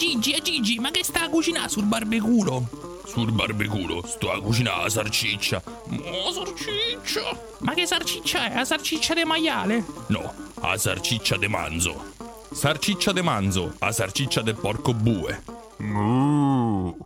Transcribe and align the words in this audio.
Gigi, 0.00 0.32
è 0.32 0.40
Gigi, 0.40 0.78
ma 0.78 0.90
che 0.90 1.04
sta 1.04 1.24
a 1.24 1.28
cucinare 1.28 1.68
sul 1.68 1.84
barbeculo? 1.84 3.02
Sul 3.04 3.32
barbeculo, 3.32 4.02
sto 4.06 4.32
a 4.32 4.40
cucinare 4.40 4.84
la 4.84 4.88
sarciccia. 4.88 5.62
Oh, 5.62 6.32
sarciccia! 6.32 7.38
Ma 7.58 7.74
che 7.74 7.84
sarciccia 7.84 8.50
è? 8.50 8.54
La 8.54 8.64
sarciccia 8.64 9.12
de 9.12 9.26
maiale? 9.26 9.84
No, 10.06 10.32
la 10.62 10.78
sarciccia 10.78 11.36
de 11.36 11.48
manzo. 11.48 12.14
Sarciccia 12.50 13.12
de 13.12 13.20
manzo, 13.20 13.74
la 13.78 13.92
sarciccia 13.92 14.40
del 14.40 14.54
porco 14.54 14.94
bue. 14.94 15.42
Moo. 15.80 16.96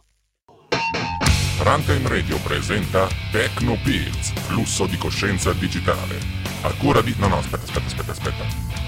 Runtime 1.58 2.08
Radio 2.08 2.38
presenta 2.44 3.08
Techno 3.32 3.76
Pills, 3.82 4.32
flusso 4.46 4.86
di 4.86 4.96
coscienza 4.96 5.52
digitale. 5.52 6.20
A 6.62 6.70
cura 6.74 7.02
di... 7.02 7.12
No, 7.18 7.26
no, 7.26 7.38
aspetta, 7.38 7.64
aspetta, 7.64 7.86
aspetta, 7.86 8.12
aspetta. 8.12 8.44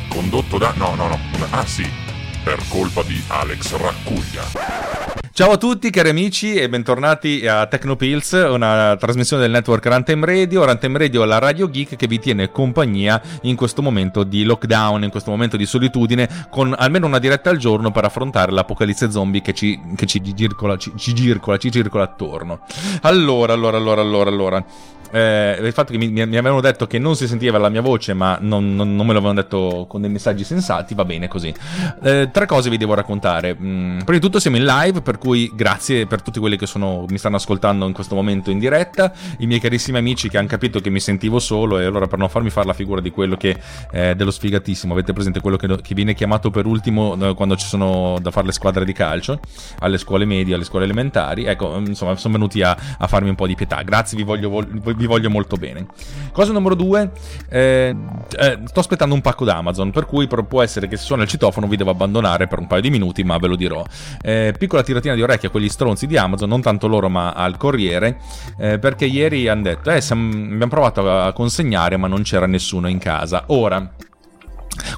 Condotto 0.09 0.59
da... 0.59 0.73
No, 0.77 0.95
no, 0.95 1.09
no. 1.09 1.18
Ah, 1.50 1.66
sì. 1.66 2.05
Per 2.46 2.62
colpa 2.68 3.02
di 3.02 3.20
Alex 3.26 3.74
Raccuglia. 3.74 5.16
Ciao 5.32 5.50
a 5.50 5.56
tutti 5.56 5.91
cari 5.91 6.10
amici 6.10 6.54
e 6.54 6.68
bentornati 6.68 7.45
a 7.45 7.66
Tecnopills, 7.66 8.46
una 8.48 8.96
trasmissione 8.96 9.42
del 9.42 9.50
network 9.50 9.84
Runtime 9.84 10.24
Radio. 10.24 10.64
Runtime 10.64 10.96
Radio 10.96 11.24
è 11.24 11.27
la 11.27 11.40
radio 11.40 11.68
geek 11.68 11.96
che 11.96 12.06
vi 12.06 12.20
tiene 12.20 12.52
compagnia 12.52 13.20
in 13.42 13.56
questo 13.56 13.82
momento 13.82 14.23
di 14.23 14.45
lockdown, 14.45 15.02
in 15.02 15.10
questo 15.10 15.32
momento 15.32 15.56
di 15.56 15.66
solitudine, 15.66 16.46
con 16.48 16.73
almeno 16.78 17.06
una 17.06 17.18
diretta 17.18 17.51
al 17.51 17.56
giorno 17.56 17.90
per 17.90 18.04
affrontare 18.04 18.52
l'apocalisse 18.52 19.10
zombie 19.10 19.42
che 19.42 19.52
ci, 19.52 19.80
che 19.96 20.06
ci, 20.06 20.23
circola, 20.37 20.76
ci, 20.76 20.92
ci 20.96 21.16
circola, 21.16 21.56
ci 21.56 21.73
circola 21.73 22.04
attorno. 22.04 22.60
Allora, 23.02 23.54
allora, 23.54 23.76
allora, 23.76 24.01
allora, 24.01 24.30
allora 24.30 24.65
eh, 25.12 25.59
il 25.60 25.73
fatto 25.73 25.92
che 25.92 25.98
mi, 25.98 26.09
mi, 26.09 26.20
avevano 26.23 26.60
detto 26.60 26.87
che 26.87 26.98
non 26.98 27.16
si 27.16 27.27
sentiva 27.27 27.59
la 27.59 27.69
mia 27.69 27.80
voce, 27.80 28.15
ma 28.15 28.38
non, 28.41 28.74
non, 28.74 28.95
non 28.95 29.06
me 29.06 29.12
l'avevano 29.12 29.41
detto 29.41 29.87
con 29.88 30.01
dei 30.01 30.10
messaggi 30.10 30.45
sensati, 30.45 30.95
va 30.95 31.05
bene 31.05 31.29
così. 31.29 31.55
Eh, 32.02 32.29
tre 32.32 32.46
cose 32.46 32.70
vi 32.70 32.77
devo 32.77 32.95
raccontare. 32.95 33.55
Mm, 33.55 33.98
prima 33.98 34.19
di 34.19 34.20
tutto 34.20 34.38
siamo 34.38 34.56
in 34.56 34.65
live, 34.65 35.02
per 35.02 35.19
cui 35.19 35.51
grazie 35.55 36.07
per 36.07 36.23
tutti 36.23 36.38
quelli 36.38 36.57
che 36.57 36.66
sono, 36.66 37.04
mi 37.09 37.18
stanno 37.18 37.37
ascoltando 37.37 37.87
in 37.87 37.93
questo 37.93 38.15
momento 38.15 38.51
in 38.51 38.59
diretta, 38.59 39.12
i 39.38 39.46
miei 39.46 39.60
carissimi 39.60 39.99
amici 39.99 40.29
che 40.29 40.38
hanno 40.38 40.49
capito 40.49 40.80
che 40.80 40.90
mi 40.90 41.01
sentivo 41.01 41.38
solo 41.38 41.79
e 41.79 41.84
allora 41.84 42.07
per 42.07 42.18
non 42.18 42.29
farmi 42.29 42.51
fare 42.51 42.66
la 42.66 42.73
figura 42.73 43.01
di 43.01 43.10
quello 43.10 43.37
che 43.37 43.57
eh, 43.93 44.15
dello 44.15 44.30
sfigatissimo, 44.30 44.93
avete 44.93 45.12
presente 45.12 45.40
quello 45.40 45.57
che, 45.57 45.66
che 45.82 45.95
viene 45.95 46.15
chiamato 46.15 46.51
per 46.51 46.66
ultimo 46.66 47.16
eh, 47.21 47.34
quando 47.34 47.57
ci 47.57 47.66
sono 47.66 48.18
da 48.21 48.30
fare 48.30 48.46
le 48.46 48.52
squadre 48.52 48.84
di 48.84 48.93
calcio, 48.93 49.40
alle 49.80 49.99
scuole 49.99 50.24
medie, 50.24 50.54
alle 50.54 50.65
scuole 50.65 50.84
elementari, 50.84 51.45
ecco, 51.45 51.77
insomma, 51.77 52.16
sono 52.16 52.34
venuti 52.34 52.62
a, 52.62 52.77
a 52.99 53.07
farmi 53.07 53.29
un 53.29 53.34
po' 53.34 53.46
di 53.46 53.54
pietà. 53.54 53.82
Grazie, 53.82 54.16
vi 54.16 54.24
voglio, 54.24 54.51
vi 54.60 54.96
voglio 55.05 55.29
molto 55.29 55.57
bene. 55.57 55.87
Cosa 56.33 56.52
numero 56.52 56.75
due, 56.75 57.11
eh, 57.51 57.95
eh, 58.39 58.59
sto 58.65 58.80
aspettando 58.80 59.15
un 59.15 59.21
pacco 59.21 59.45
da 59.45 59.57
Amazon, 59.57 59.91
per 59.91 60.07
cui 60.07 60.27
può 60.27 60.63
essere 60.63 60.89
che 60.89 60.97
se 60.97 61.05
suona 61.05 61.25
il 61.25 61.29
citofono 61.29 61.66
vi 61.66 61.77
devo 61.77 61.91
abbandonare 61.91 62.47
per 62.47 62.61
un 62.61 62.66
paio 62.66 62.80
di 62.80 62.91
minuti, 62.91 63.23
ma 63.24 63.37
ve 63.37 63.49
lo 63.49 63.57
dirò. 63.57 63.85
Eh, 64.22 64.55
piccola 64.59 64.83
tiratina 64.83 65.15
di 65.15 65.22
orecchia 65.22 65.49
a 65.49 65.50
quegli 65.50 65.69
stronzi 65.69 66.06
di 66.06 66.17
Amazon, 66.17 66.49
non 66.49 66.62
tanto 66.62 66.87
loro 66.87 67.09
ma 67.09 67.33
al 67.33 67.59
corriere, 67.59 68.19
eh, 68.59 68.78
perché 68.78 69.05
ieri 69.05 69.49
hanno 69.49 69.62
detto, 69.62 69.91
eh, 69.91 70.00
siamo, 70.00 70.33
abbiamo 70.33 70.69
provato 70.69 71.11
a 71.11 71.33
consegnare 71.33 71.97
ma 71.97 72.06
non 72.06 72.22
c'era 72.22 72.47
nessuno 72.47 72.89
in 72.89 72.99
casa. 72.99 73.44
Ora, 73.49 73.93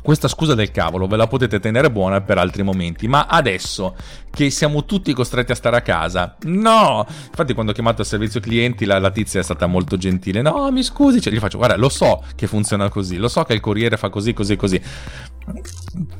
questa 0.08 0.28
scusa 0.28 0.54
del 0.54 0.70
cavolo 0.70 1.06
ve 1.06 1.18
la 1.18 1.26
potete 1.26 1.60
tenere 1.60 1.90
buona 1.90 2.22
per 2.22 2.38
altri 2.38 2.62
momenti, 2.62 3.06
ma 3.06 3.26
adesso 3.26 3.94
che 4.30 4.48
siamo 4.48 4.86
tutti 4.86 5.12
costretti 5.12 5.52
a 5.52 5.54
stare 5.54 5.76
a 5.76 5.82
casa, 5.82 6.34
no! 6.44 7.04
Infatti 7.06 7.52
quando 7.52 7.72
ho 7.72 7.74
chiamato 7.74 8.00
il 8.00 8.06
servizio 8.06 8.40
clienti 8.40 8.86
la, 8.86 8.98
la 9.00 9.10
tizia 9.10 9.40
è 9.40 9.42
stata 9.42 9.66
molto 9.66 9.98
gentile, 9.98 10.40
no 10.40 10.70
mi 10.70 10.82
scusi, 10.82 11.20
cioè, 11.20 11.30
gli 11.30 11.38
faccio 11.38 11.58
guarda 11.58 11.76
lo 11.76 11.90
so 11.90 12.24
che 12.36 12.46
funziona 12.46 12.88
così, 12.88 13.18
lo 13.18 13.28
so 13.28 13.44
che 13.44 13.52
il 13.52 13.60
corriere 13.60 13.98
fa 13.98 14.08
così, 14.08 14.32
così, 14.32 14.56
così. 14.56 14.80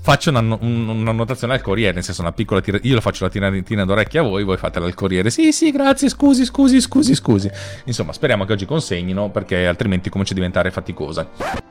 Faccio 0.01 0.31
una, 0.31 0.41
una 0.41 1.13
notazione 1.13 1.55
al 1.55 1.63
corriere, 1.63 1.95
nel 1.95 2.05
senso 2.05 2.21
una 2.21 2.33
piccola 2.33 2.61
tira- 2.61 2.79
io 2.83 2.95
lo 2.95 3.01
faccio 3.01 3.25
la 3.25 3.31
tiratina 3.31 3.87
d'orecchia 3.87 4.21
a 4.21 4.25
voi, 4.25 4.45
voi 4.45 4.59
fatela 4.59 4.85
al 4.85 4.93
corriere, 4.95 5.31
sì 5.31 5.51
sì 5.51 5.71
grazie, 5.71 6.11
scusi, 6.11 6.45
scusi, 6.45 6.79
scusi, 6.83 7.15
scusi. 7.15 7.51
Insomma 7.87 8.13
speriamo 8.13 8.45
che 8.45 8.53
oggi 8.53 8.67
consegnino 8.67 9.31
perché 9.31 9.67
altrimenti 9.67 10.11
comincia 10.11 10.33
a 10.33 10.37
diventare 10.37 10.71
faticosa. 10.71 11.27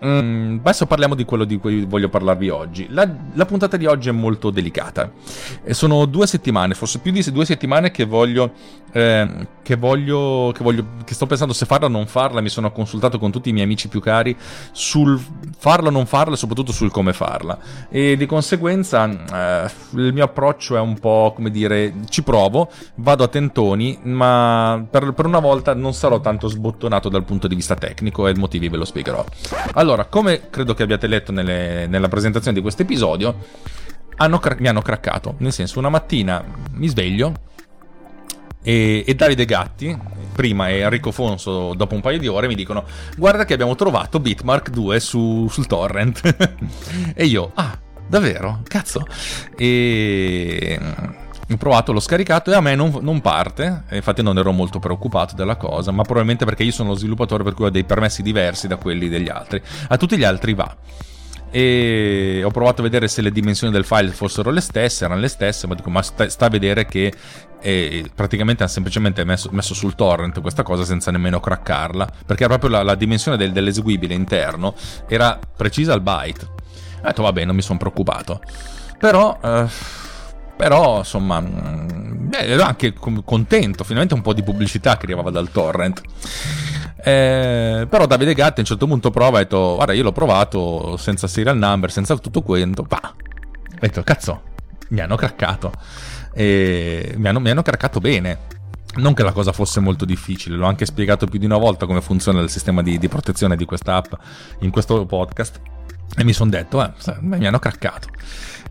Mm, 0.06 0.59
adesso 0.59 0.85
parliamo 0.85 1.16
di 1.16 1.25
quello 1.25 1.44
di 1.44 1.58
cui 1.58 1.85
voglio 1.85 2.09
parlarvi 2.09 2.50
oggi. 2.50 2.88
La, 2.90 3.09
la 3.34 3.46
puntata 3.46 3.78
di 3.78 3.85
oggi 3.85 4.09
è 4.09 4.12
molto 4.12 4.52
delicata. 4.52 5.12
E 5.63 5.74
sono 5.74 6.06
due 6.06 6.28
settimane 6.28 6.74
forse 6.74 7.00
più 7.00 7.12
di 7.12 7.24
due 7.31 7.46
settimane 7.46 7.91
che 7.91 8.06
voglio, 8.06 8.52
eh, 8.91 9.47
che 9.63 9.75
voglio, 9.75 10.52
che 10.53 10.63
voglio, 10.63 10.85
che 11.03 11.13
sto 11.13 11.25
pensando 11.25 11.53
se 11.53 11.66
farla 11.66 11.88
o 11.88 11.90
non 11.90 12.06
farla. 12.06 12.41
Mi 12.41 12.50
sono 12.50 12.72
consultato 12.72 13.18
con 13.18 13.31
tutti 13.31 13.50
i 13.50 13.53
miei 13.53 13.66
amici 13.66 13.88
più 13.88 14.00
cari 14.00 14.35
sul 14.72 15.19
farla 15.58 15.88
o 15.88 15.91
non 15.91 16.06
farla 16.06 16.35
e 16.35 16.38
soprattutto 16.38 16.72
sul 16.72 16.91
come 16.91 17.14
farla. 17.14 17.58
E 17.90 18.16
di 18.16 18.25
conseguenza 18.25 19.66
eh, 19.66 19.72
il 19.96 20.14
mio 20.14 20.25
approccio 20.25 20.75
è 20.75 20.79
un 20.79 21.00
po' 21.00 21.34
come 21.35 21.50
dire, 21.50 21.94
ci 22.09 22.22
provo, 22.22 22.69
vado 22.96 23.24
a 23.24 23.28
tentoni, 23.28 24.00
ma 24.03 24.85
per, 24.90 25.14
per 25.14 25.25
una 25.25 25.40
volta 25.40 25.74
non 25.74 25.94
sarò 25.94 26.19
tanto 26.19 26.47
sbottonato 26.47 27.09
dal 27.09 27.24
punto 27.24 27.47
di 27.47 27.56
vista 27.56 27.75
tecnico 27.75 28.28
e 28.28 28.31
i 28.31 28.35
motivi 28.35 28.69
ve 28.69 28.78
lo 28.78 28.85
spiegherò. 28.85 29.25
Allora, 29.74 29.86
come 30.09 30.49
credo 30.49 30.73
che 30.73 30.83
abbiate 30.83 31.07
letto 31.07 31.31
nelle, 31.31 31.87
nella 31.87 32.07
presentazione 32.07 32.55
di 32.55 32.61
questo 32.61 32.81
episodio, 32.81 33.35
hanno 34.17 34.41
mi 34.59 34.67
hanno 34.67 34.81
craccato. 34.81 35.35
Nel 35.39 35.53
senso, 35.53 35.79
una 35.79 35.89
mattina 35.89 36.43
mi 36.73 36.87
sveglio 36.87 37.33
e, 38.61 39.03
e, 39.05 39.15
Davide 39.15 39.45
Gatti, 39.45 39.97
prima 40.33 40.69
e 40.69 40.79
Enrico 40.79 41.11
Fonso 41.11 41.73
dopo 41.73 41.95
un 41.95 42.01
paio 42.01 42.19
di 42.19 42.27
ore, 42.27 42.47
mi 42.47 42.55
dicono: 42.55 42.85
Guarda, 43.15 43.45
che 43.45 43.53
abbiamo 43.53 43.75
trovato 43.75 44.19
Bitmark 44.19 44.69
2 44.69 44.99
su, 44.99 45.47
sul 45.49 45.67
torrent. 45.67 46.21
e 47.15 47.25
io, 47.25 47.51
ah, 47.55 47.77
davvero? 48.07 48.61
Cazzo. 48.67 49.05
E 49.55 50.79
ho 51.50 51.58
provato, 51.58 51.94
l'ho 51.94 52.00
scaricato 52.00 52.52
e 52.52 52.56
a 52.56 52.62
me 52.62 52.75
non, 52.75 52.97
non, 53.02 53.22
parte. 53.22 53.84
Infatti, 53.91 54.22
non 54.22 54.38
ero 54.38 54.52
molto 54.52 54.80
preoccupato 54.80 55.35
della 55.35 55.56
cosa, 55.56 55.91
ma 55.91 56.03
probabilmente 56.03 56.46
perché 56.46 56.63
io 56.63 56.72
sono 56.72 56.90
lo 56.90 56.96
sviluppatore, 56.96 57.44
per 57.44 57.53
cui 57.53 57.66
ho 57.66 57.69
dei 57.69 57.85
permessi 57.85 58.22
diversi 58.22 58.68
da 58.68 58.75
quelli 58.75 59.08
degli 59.08 59.30
altri. 59.30 59.62
A 59.88 59.97
tutti 59.97 60.18
gli 60.18 60.24
altri 60.24 60.53
va 60.53 60.75
e 61.50 62.41
ho 62.44 62.52
provato 62.52 62.81
a 62.81 62.84
vedere 62.84 63.08
se 63.08 63.22
le 63.22 63.31
dimensioni 63.31 63.72
del 63.72 63.85
file 63.85 64.09
fossero 64.09 64.52
le 64.52 64.62
stesse, 64.62 65.06
erano 65.06 65.19
le 65.19 65.30
stesse, 65.30 65.68
ma 65.68 65.75
dico, 65.75 65.90
ma 65.90 66.02
sta, 66.02 66.28
sta 66.30 66.47
a 66.47 66.50
vedere 66.50 66.85
che 66.85 67.13
eh, 67.62 68.12
praticamente 68.14 68.64
hanno 68.64 68.72
semplicemente 68.72 69.24
messo, 69.24 69.50
messo, 69.52 69.74
sul 69.74 69.96
torrent 69.96 70.41
questa 70.41 70.64
cosa 70.64 70.84
senza 70.84 71.09
nemmeno 71.12 71.40
craccarla, 71.40 72.08
perché 72.25 72.46
proprio 72.47 72.69
la, 72.69 72.84
la 72.84 72.96
dimensione 72.96 73.38
del, 73.38 73.52
dell'eseguibile 73.52 74.14
interno, 74.14 74.75
era 75.08 75.40
precisa 75.56 75.94
al 75.94 76.02
byte. 76.02 76.46
Ho 76.46 77.08
detto, 77.08 77.22
vabbè, 77.24 77.46
non 77.46 77.56
mi 77.56 77.62
sono 77.62 77.79
preoccupato. 77.79 78.41
Però... 79.00 79.40
Eh, 79.41 80.06
però 80.57 80.97
insomma 80.97 81.40
mm, 81.40 82.29
beh, 82.29 82.38
ero 82.40 82.63
anche 82.63 82.94
contento 82.94 83.84
finalmente 83.84 84.16
un 84.16 84.22
po' 84.22 84.34
di 84.34 84.44
pubblicità 84.44 84.97
che 84.97 85.06
arrivava 85.06 85.29
dal 85.29 85.50
torrent 85.51 86.01
eh, 86.97 87.88
però 87.90 88.06
Davide 88.06 88.34
Gatti 88.34 88.59
a 88.59 88.62
un 88.62 88.66
certo 88.66 88.88
punto 88.88 89.12
prova 89.12 89.38
e 89.38 89.41
ha 89.41 89.44
detto 89.44 89.75
guarda 89.75 89.94
io 89.94 90.03
l'ho 90.03 90.12
provato 90.12 90.97
senza 90.97 91.28
serial 91.28 91.57
number 91.57 91.91
senza 91.91 92.17
tutto 92.17 92.41
quanto 92.41 92.84
bah. 92.84 93.13
ho 93.13 93.78
detto 93.79 94.03
cazzo 94.03 94.41
mi 94.90 95.00
hanno 95.00 95.16
craccato 95.16 95.72
e 96.34 97.13
mi 97.16 97.28
hanno, 97.28 97.40
mi 97.40 97.50
hanno 97.51 97.62
craccato 97.62 98.00
bene 98.00 98.56
non 98.97 99.13
che 99.13 99.23
la 99.23 99.31
cosa 99.31 99.51
fosse 99.51 99.79
molto 99.79 100.06
difficile, 100.06 100.56
l'ho 100.56 100.66
anche 100.66 100.85
spiegato 100.85 101.28
più 101.28 101.40
di 101.40 101.46
una 101.46 101.57
volta 101.57 101.85
come 101.85 102.01
funziona 102.01 102.41
il 102.41 102.50
sistema 102.50 102.81
di, 102.81 102.97
di 102.97 103.07
protezione 103.07 103.56
di 103.56 103.66
questa 103.66 103.96
app 103.96 104.13
in 104.59 104.72
questo 104.72 105.06
podcast 105.06 105.59
e 106.16 106.23
mi 106.23 106.34
sono 106.34 106.50
detto, 106.50 106.84
eh, 106.84 106.91
mi 107.19 107.46
hanno 107.46 107.59
craccato. 107.59 108.07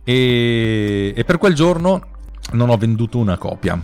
E, 0.09 1.13
e 1.17 1.25
per 1.25 1.37
quel 1.39 1.53
giorno 1.53 2.01
non 2.53 2.71
ho 2.71 2.77
venduto 2.77 3.19
una 3.19 3.37
copia. 3.37 3.77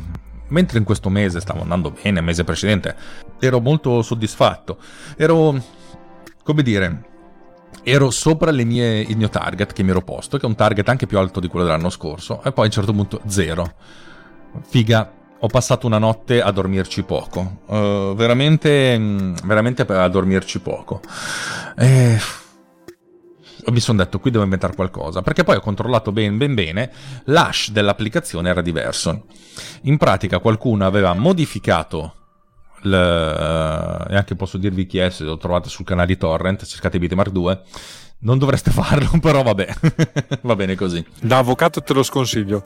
Mentre 0.49 0.79
in 0.79 0.85
questo 0.85 1.09
mese 1.09 1.41
stavo 1.41 1.63
andando 1.63 1.91
bene, 1.91 2.21
il 2.21 2.25
mese 2.25 2.45
precedente, 2.45 2.95
ero 3.41 3.59
molto 3.59 4.03
soddisfatto. 4.03 4.79
Ero, 5.17 5.61
come 6.45 6.63
dire, 6.63 7.05
ero 7.83 8.11
sopra 8.11 8.53
mie, 8.53 9.01
il 9.01 9.17
mio 9.17 9.29
target 9.29 9.73
che 9.73 9.83
mi 9.83 9.91
ero 9.91 10.03
posto, 10.03 10.37
che 10.37 10.45
è 10.45 10.49
un 10.49 10.55
target 10.55 10.89
anche 10.89 11.07
più 11.07 11.19
alto 11.19 11.41
di 11.41 11.49
quello 11.49 11.65
dell'anno 11.65 11.91
scorso, 11.91 12.41
e 12.45 12.53
poi 12.53 12.65
a 12.65 12.67
un 12.67 12.73
certo 12.73 12.93
punto 12.93 13.21
zero. 13.27 13.75
Figa, 14.69 15.11
ho 15.41 15.47
passato 15.49 15.89
una 15.89 15.99
notte 15.99 16.41
a 16.41 16.53
dormirci 16.53 17.03
poco. 17.03 17.63
Uh, 17.67 18.15
veramente, 18.15 19.33
veramente 19.43 19.83
a 19.83 20.07
dormirci 20.07 20.61
poco. 20.61 21.01
E 21.77 22.17
mi 23.67 23.81
sono 23.81 23.99
detto 23.99 24.19
qui 24.19 24.31
devo 24.31 24.45
inventare 24.45 24.75
qualcosa 24.75 25.23
perché 25.23 25.45
poi 25.45 25.57
ho 25.57 25.61
controllato 25.61 26.11
ben 26.11 26.37
ben 26.37 26.55
bene 26.55 26.91
l'hash 27.25 27.71
dell'applicazione 27.71 28.49
era 28.49 28.61
diverso. 28.61 29.27
In 29.83 29.97
pratica 29.99 30.39
qualcuno 30.41 30.87
aveva 30.87 31.13
modificato 31.15 32.15
l, 32.83 32.93
e 32.93 34.17
anche 34.17 34.35
posso 34.35 34.59
dirvi 34.59 34.87
chi 34.87 34.99
è 34.99 35.11
se 35.11 35.25
lo 35.25 35.37
trovate 35.37 35.69
sul 35.69 35.85
canale 35.85 36.09
di 36.09 36.17
torrent 36.17 36.65
cercate 36.65 36.99
Bitmark 36.99 37.31
2 37.31 37.63
non 38.23 38.39
dovreste 38.39 38.71
farlo, 38.71 39.11
però 39.21 39.43
vabbè, 39.43 39.75
va 40.43 40.57
bene 40.57 40.75
così. 40.75 41.05
Da 41.21 41.39
avvocato 41.39 41.83
te 41.83 41.93
lo 41.93 42.03
sconsiglio. 42.03 42.63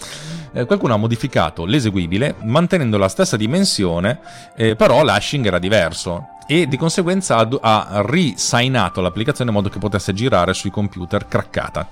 Eh, 0.52 0.64
qualcuno 0.64 0.94
ha 0.94 0.98
modificato 0.98 1.64
l'eseguibile 1.64 2.36
mantenendo 2.42 2.96
la 2.96 3.08
stessa 3.08 3.36
dimensione, 3.36 4.20
eh, 4.56 4.76
però 4.76 5.02
l'hashing 5.02 5.44
era 5.46 5.58
diverso 5.58 6.28
e 6.46 6.66
di 6.68 6.76
conseguenza 6.76 7.36
ha, 7.36 7.48
ha 7.86 8.02
risignato 8.06 9.00
l'applicazione 9.00 9.50
in 9.50 9.56
modo 9.56 9.68
che 9.68 9.78
potesse 9.78 10.14
girare 10.14 10.54
sui 10.54 10.70
computer 10.70 11.26
craccata. 11.26 11.88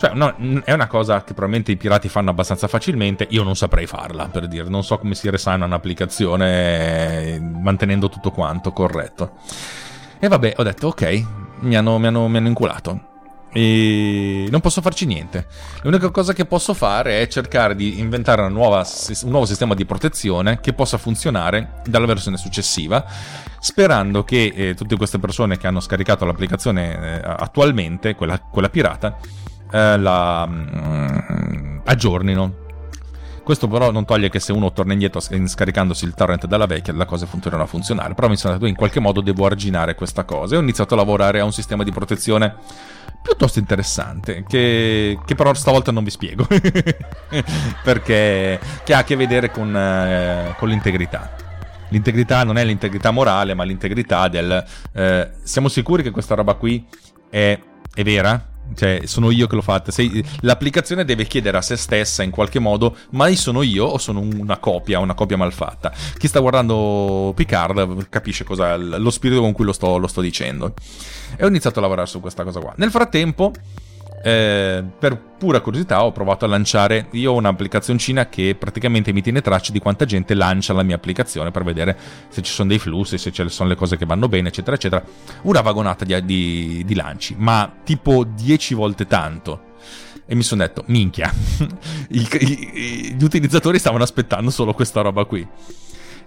Cioè, 0.00 0.14
no, 0.14 0.34
è 0.64 0.72
una 0.72 0.86
cosa 0.86 1.18
che 1.18 1.34
probabilmente 1.34 1.72
i 1.72 1.76
pirati 1.76 2.08
fanno 2.08 2.30
abbastanza 2.30 2.68
facilmente. 2.68 3.26
Io 3.30 3.42
non 3.42 3.54
saprei 3.54 3.86
farla, 3.86 4.28
per 4.28 4.48
dire. 4.48 4.66
Non 4.66 4.82
so 4.82 4.96
come 4.96 5.14
si 5.14 5.28
resana 5.28 5.66
un'applicazione 5.66 7.34
eh, 7.34 7.38
mantenendo 7.38 8.08
tutto 8.08 8.30
quanto 8.30 8.72
corretto. 8.72 9.32
E 10.20 10.28
vabbè, 10.28 10.54
ho 10.58 10.62
detto, 10.62 10.88
ok, 10.88 11.24
mi 11.60 11.76
hanno, 11.76 11.98
mi 11.98 12.06
hanno, 12.06 12.28
mi 12.28 12.36
hanno 12.36 12.48
inculato 12.48 13.08
e 13.52 14.46
non 14.50 14.60
posso 14.60 14.80
farci 14.80 15.06
niente. 15.06 15.46
L'unica 15.82 16.10
cosa 16.10 16.32
che 16.32 16.44
posso 16.44 16.72
fare 16.74 17.20
è 17.20 17.26
cercare 17.26 17.74
di 17.74 17.98
inventare 17.98 18.48
nuova, 18.48 18.86
un 19.22 19.30
nuovo 19.30 19.46
sistema 19.46 19.74
di 19.74 19.84
protezione 19.84 20.60
che 20.60 20.72
possa 20.72 20.98
funzionare 20.98 21.80
dalla 21.84 22.06
versione 22.06 22.36
successiva, 22.36 23.04
sperando 23.58 24.22
che 24.24 24.52
eh, 24.54 24.74
tutte 24.74 24.96
queste 24.96 25.18
persone 25.18 25.58
che 25.58 25.66
hanno 25.66 25.80
scaricato 25.80 26.24
l'applicazione 26.24 27.18
eh, 27.18 27.20
attualmente, 27.24 28.14
quella, 28.14 28.38
quella 28.38 28.68
pirata, 28.68 29.16
eh, 29.70 29.98
la 29.98 30.46
mm, 30.46 31.78
aggiornino. 31.84 32.68
Questo 33.50 33.66
però 33.66 33.90
non 33.90 34.04
toglie 34.04 34.28
che 34.28 34.38
se 34.38 34.52
uno 34.52 34.70
torna 34.70 34.92
indietro 34.92 35.18
scaricandosi 35.18 36.04
il 36.04 36.14
torrent 36.14 36.46
dalla 36.46 36.66
vecchia 36.66 36.92
la 36.92 37.04
cosa 37.04 37.26
continuerà 37.26 37.64
a 37.64 37.66
funzionare. 37.66 38.14
Però 38.14 38.28
mi 38.28 38.36
sono 38.36 38.52
detto 38.52 38.66
in 38.66 38.76
qualche 38.76 39.00
modo 39.00 39.20
devo 39.20 39.44
arginare 39.44 39.96
questa 39.96 40.22
cosa 40.22 40.54
e 40.54 40.58
ho 40.58 40.60
iniziato 40.60 40.94
a 40.94 40.98
lavorare 40.98 41.40
a 41.40 41.44
un 41.44 41.52
sistema 41.52 41.82
di 41.82 41.90
protezione 41.90 42.54
piuttosto 43.20 43.58
interessante, 43.58 44.44
che, 44.46 45.18
che 45.26 45.34
però 45.34 45.52
stavolta 45.52 45.90
non 45.90 46.04
vi 46.04 46.10
spiego, 46.10 46.46
perché 47.82 48.60
ha 48.88 48.98
a 48.98 49.02
che 49.02 49.16
vedere 49.16 49.50
con, 49.50 49.76
eh, 49.76 50.54
con, 50.56 50.68
l'integrità. 50.68 51.34
L'integrità 51.88 52.44
non 52.44 52.56
è 52.56 52.64
l'integrità 52.64 53.10
morale, 53.10 53.54
ma 53.54 53.64
l'integrità 53.64 54.28
del... 54.28 54.64
Eh, 54.92 55.30
siamo 55.42 55.66
sicuri 55.66 56.04
che 56.04 56.12
questa 56.12 56.36
roba 56.36 56.54
qui 56.54 56.86
è, 57.28 57.58
è 57.94 58.02
vera? 58.04 58.49
Cioè, 58.74 59.02
sono 59.04 59.30
io 59.30 59.46
che 59.46 59.54
l'ho 59.56 59.62
fatta. 59.62 59.90
Sei, 59.90 60.24
l'applicazione 60.40 61.04
deve 61.04 61.26
chiedere 61.26 61.56
a 61.56 61.62
se 61.62 61.76
stessa 61.76 62.22
in 62.22 62.30
qualche 62.30 62.58
modo: 62.58 62.96
ma 63.10 63.28
sono 63.34 63.62
io 63.62 63.84
o 63.84 63.98
sono 63.98 64.20
una 64.20 64.58
copia, 64.58 64.98
una 64.98 65.14
copia 65.14 65.36
malfatta? 65.36 65.92
Chi 66.16 66.28
sta 66.28 66.40
guardando 66.40 67.32
Picard 67.34 68.08
capisce 68.08 68.44
cosa, 68.44 68.76
lo 68.76 69.10
spirito 69.10 69.40
con 69.40 69.52
cui 69.52 69.64
lo 69.64 69.72
sto, 69.72 69.96
lo 69.96 70.06
sto 70.06 70.20
dicendo. 70.20 70.74
E 71.36 71.44
ho 71.44 71.48
iniziato 71.48 71.78
a 71.78 71.82
lavorare 71.82 72.06
su 72.06 72.20
questa 72.20 72.44
cosa 72.44 72.60
qua. 72.60 72.72
Nel 72.76 72.90
frattempo, 72.90 73.52
eh, 74.22 74.84
per 74.98 75.18
pura 75.38 75.60
curiosità 75.60 76.04
ho 76.04 76.12
provato 76.12 76.44
a 76.44 76.48
lanciare 76.48 77.06
io 77.12 77.32
ho 77.32 77.36
un'applicazioncina 77.36 78.28
che 78.28 78.54
praticamente 78.54 79.14
mi 79.14 79.22
tiene 79.22 79.40
traccia 79.40 79.72
di 79.72 79.78
quanta 79.78 80.04
gente 80.04 80.34
lancia 80.34 80.74
la 80.74 80.82
mia 80.82 80.96
applicazione 80.96 81.50
per 81.50 81.64
vedere 81.64 81.96
se 82.28 82.42
ci 82.42 82.52
sono 82.52 82.68
dei 82.68 82.78
flussi, 82.78 83.16
se 83.16 83.32
ci 83.32 83.48
sono 83.48 83.70
le 83.70 83.76
cose 83.76 83.96
che 83.96 84.04
vanno 84.04 84.28
bene, 84.28 84.48
eccetera, 84.48 84.76
eccetera. 84.76 85.02
Una 85.42 85.62
vagonata 85.62 86.04
di, 86.04 86.24
di, 86.24 86.82
di 86.84 86.94
lanci, 86.94 87.34
ma 87.38 87.72
tipo 87.82 88.24
10 88.24 88.74
volte 88.74 89.06
tanto. 89.06 89.68
E 90.26 90.34
mi 90.34 90.42
sono 90.42 90.62
detto, 90.62 90.84
minchia, 90.86 91.32
il, 92.10 92.28
i, 92.40 93.14
gli 93.16 93.24
utilizzatori 93.24 93.78
stavano 93.78 94.04
aspettando 94.04 94.50
solo 94.50 94.74
questa 94.74 95.00
roba 95.00 95.24
qui. 95.24 95.46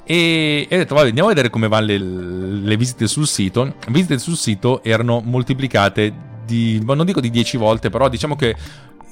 E, 0.04 0.68
ho 0.70 0.76
detto, 0.76 0.96
vabbè, 0.96 1.08
andiamo 1.08 1.30
a 1.30 1.34
vedere 1.34 1.50
come 1.50 1.68
vanno 1.68 1.86
le, 1.86 1.98
le 1.98 2.78
visite 2.78 3.08
sul 3.08 3.28
sito. 3.28 3.76
Visite 3.90 4.18
sul 4.18 4.36
sito 4.36 4.84
erano 4.84 5.22
moltiplicate 5.24 6.32
di, 6.46 6.82
non 6.84 7.06
dico 7.06 7.22
di 7.22 7.30
10 7.30 7.58
volte, 7.58 7.90
però 7.90 8.10
diciamo 8.10 8.36
che 8.36 8.56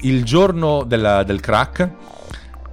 il 0.01 0.23
giorno 0.23 0.83
della, 0.83 1.23
del 1.23 1.39
crack, 1.39 1.89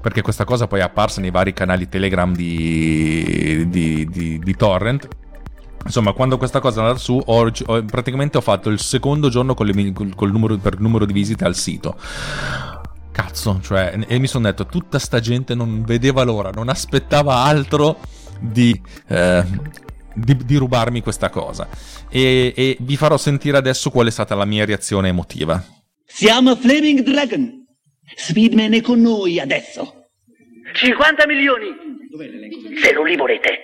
perché 0.00 0.22
questa 0.22 0.44
cosa 0.44 0.66
poi 0.66 0.80
è 0.80 0.82
apparsa 0.82 1.20
nei 1.20 1.30
vari 1.30 1.52
canali 1.52 1.88
Telegram 1.88 2.34
di, 2.34 3.66
di, 3.68 4.06
di, 4.06 4.38
di 4.38 4.56
Torrent, 4.56 5.08
Insomma, 5.84 6.12
quando 6.12 6.36
questa 6.36 6.60
cosa 6.60 6.80
è 6.80 6.82
andata 6.82 6.98
su, 6.98 7.18
ho, 7.24 7.50
ho, 7.66 7.84
praticamente 7.84 8.36
ho 8.36 8.42
fatto 8.42 8.68
il 8.68 8.78
secondo 8.78 9.30
giorno 9.30 9.54
con 9.54 9.64
le, 9.64 9.92
col 10.14 10.30
numero, 10.30 10.56
per 10.58 10.80
numero 10.80 11.06
di 11.06 11.12
visite 11.12 11.44
al 11.44 11.54
sito. 11.54 11.96
Cazzo, 13.10 13.60
cioè, 13.62 13.98
e 14.06 14.18
mi 14.18 14.26
sono 14.26 14.44
detto, 14.44 14.66
tutta 14.66 14.98
sta 14.98 15.18
gente 15.20 15.54
non 15.54 15.82
vedeva 15.84 16.24
l'ora, 16.24 16.50
non 16.50 16.68
aspettava 16.68 17.36
altro 17.36 17.98
di, 18.38 18.78
eh, 19.06 19.44
di, 20.14 20.36
di 20.44 20.56
rubarmi 20.56 21.00
questa 21.00 21.30
cosa. 21.30 21.68
E, 22.10 22.52
e, 22.56 22.76
vi 22.80 22.96
farò 22.96 23.16
sentire 23.16 23.56
adesso 23.56 23.90
qual 23.90 24.06
è 24.06 24.10
stata 24.10 24.34
la 24.34 24.44
mia 24.44 24.64
reazione 24.64 25.08
emotiva. 25.08 25.62
Siamo 26.04 26.56
Flaming 26.56 27.00
Dragon. 27.00 27.66
Speedman 28.16 28.74
è 28.74 28.80
con 28.80 29.00
noi 29.00 29.38
adesso. 29.38 30.10
50 30.72 31.26
milioni. 31.26 31.66
Se 32.80 32.92
non 32.92 33.06
li 33.06 33.16
volete. 33.16 33.58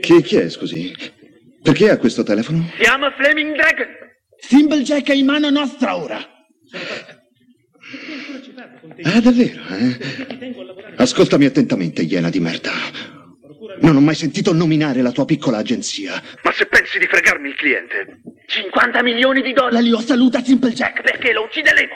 Chi, 0.00 0.22
chi 0.22 0.36
è, 0.36 0.48
scusi? 0.48 0.94
Perché 1.62 1.90
ha 1.90 1.98
questo 1.98 2.22
telefono? 2.22 2.70
Siamo 2.80 3.10
Flaming 3.10 3.54
Dragon. 3.54 3.86
Thimblejack 4.48 5.10
è 5.10 5.14
in 5.14 5.26
mano 5.26 5.50
nostra 5.50 5.96
ora. 5.96 6.18
Ah, 9.02 9.20
davvero? 9.20 9.62
Eh? 9.68 10.94
Ascoltami 10.96 11.44
attentamente, 11.44 12.02
iena 12.02 12.30
di 12.30 12.40
merda. 12.40 12.70
Non 13.80 13.96
ho 13.96 14.00
mai 14.00 14.14
sentito 14.14 14.52
nominare 14.52 15.02
la 15.02 15.12
tua 15.12 15.24
piccola 15.24 15.58
agenzia. 15.58 16.22
Ma 16.42 16.52
se 16.52 16.66
pensi 16.66 16.98
di 16.98 17.06
fregarmi 17.06 17.48
il 17.48 17.54
cliente? 17.54 18.20
50 18.46 19.02
milioni 19.02 19.42
di 19.42 19.52
dollari! 19.52 19.86
Io 19.86 20.00
saluta 20.00 20.42
Simple 20.42 20.72
Jack 20.72 21.02
perché 21.02 21.32
lo 21.32 21.42
uccideremo! 21.42 21.94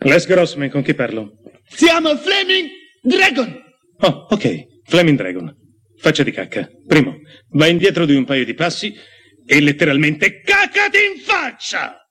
Les 0.00 0.26
Grossman, 0.26 0.70
con 0.70 0.82
chi 0.82 0.94
parlo? 0.94 1.32
Siamo 1.66 2.16
Fleming 2.16 2.68
Dragon! 3.02 3.62
Oh, 4.00 4.26
ok. 4.30 4.66
Fleming 4.84 5.18
Dragon. 5.18 5.54
Faccia 5.96 6.22
di 6.22 6.30
cacca. 6.30 6.68
Primo, 6.86 7.16
vai 7.50 7.70
indietro 7.70 8.06
di 8.06 8.14
un 8.14 8.24
paio 8.24 8.44
di 8.44 8.54
passi 8.54 8.94
e 9.44 9.60
letteralmente 9.60 10.40
cacati 10.42 10.98
in 11.14 11.20
faccia! 11.20 12.07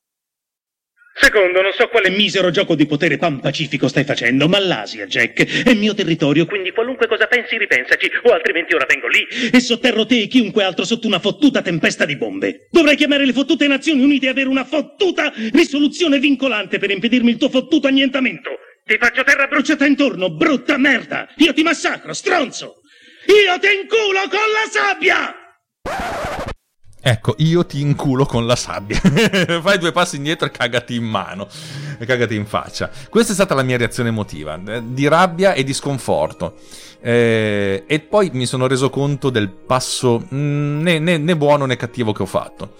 Secondo, 1.19 1.62
non 1.62 1.72
so 1.74 1.88
quale 1.88 2.12
misero 2.12 2.52
gioco 2.52 2.75
di 2.75 2.86
potere 2.86 3.18
pacifico 3.18 3.88
stai 3.88 4.04
facendo, 4.04 4.48
ma 4.48 4.60
l'Asia, 4.60 5.08
Jack, 5.08 5.64
è 5.64 5.74
mio 5.74 5.96
territorio, 5.96 6.46
quindi 6.46 6.72
qualunque 6.72 7.08
cosa 7.08 7.25
pensi 7.25 7.58
ripensaci, 7.58 8.10
o 8.24 8.31
altrimenti 8.31 8.75
ora 8.75 8.86
vengo 8.88 9.08
lì 9.08 9.25
e 9.52 9.60
sotterro 9.60 10.06
te 10.06 10.22
e 10.22 10.28
chiunque 10.28 10.64
altro 10.64 10.86
sotto 10.86 11.08
una 11.08 11.19
fottuta 11.19 11.64
tempesta 11.64 12.06
di 12.06 12.18
bombe. 12.18 12.68
Dovrai 12.69 12.96
chiamare 12.96 13.25
le 13.25 13.34
fottute 13.34 13.68
Nazioni 13.68 14.04
Unite 14.04 14.28
e 14.28 14.30
avere 14.30 14.48
una 14.48 14.64
fottuta 14.64 15.34
risoluzione 15.54 16.19
vincolante 16.19 16.78
per 16.78 16.92
impedirmi 16.92 17.31
il 17.31 17.38
tuo 17.38 17.50
fottuto 17.50 17.88
annientamento. 17.88 18.52
Ti 18.86 18.98
faccio 18.98 19.24
terra 19.24 19.48
bruciata 19.48 19.86
intorno, 19.86 20.30
brutta 20.30 20.78
merda! 20.78 21.28
Io 21.38 21.52
ti 21.54 21.63
massacro, 21.63 22.13
stronzo! 22.13 22.75
Io 23.25 23.60
ti 23.60 23.68
inculo 23.68 24.22
con 24.30 24.40
la 24.40 24.70
sabbia! 24.70 25.36
Ecco, 27.09 27.36
io 27.38 27.65
ti 27.65 27.80
inculo 27.80 28.25
con 28.25 28.45
la 28.45 28.57
sabbia. 28.57 29.00
Fai 29.63 29.77
due 29.77 29.94
passi 29.94 30.18
indietro 30.18 30.45
e 30.45 30.51
cagati 30.51 30.94
in 30.94 31.06
mano. 31.06 31.48
E 31.98 32.06
cagati 32.06 32.36
in 32.36 32.45
faccia. 32.45 32.92
Questa 33.09 33.31
è 33.31 33.33
stata 33.33 33.56
la 33.56 33.63
mia 33.63 33.77
reazione 33.77 34.09
emotiva, 34.09 34.60
eh, 34.67 34.82
di 34.86 35.08
rabbia 35.08 35.53
e 35.53 35.63
di 35.63 35.74
sconforto. 35.74 36.55
Eh, 37.00 37.86
e 37.88 38.00
poi 38.01 38.32
mi 38.34 38.46
sono 38.46 38.67
reso 38.67 38.89
conto 38.89 39.29
del 39.29 39.48
passo 39.48 40.20
mm, 40.20 40.82
né, 40.82 41.00
né, 41.00 41.17
né 41.17 41.38
buono 41.38 41.65
né 41.65 41.77
cattivo 41.77 42.12
che 42.12 42.24
ho 42.24 42.25
fatto. 42.25 42.74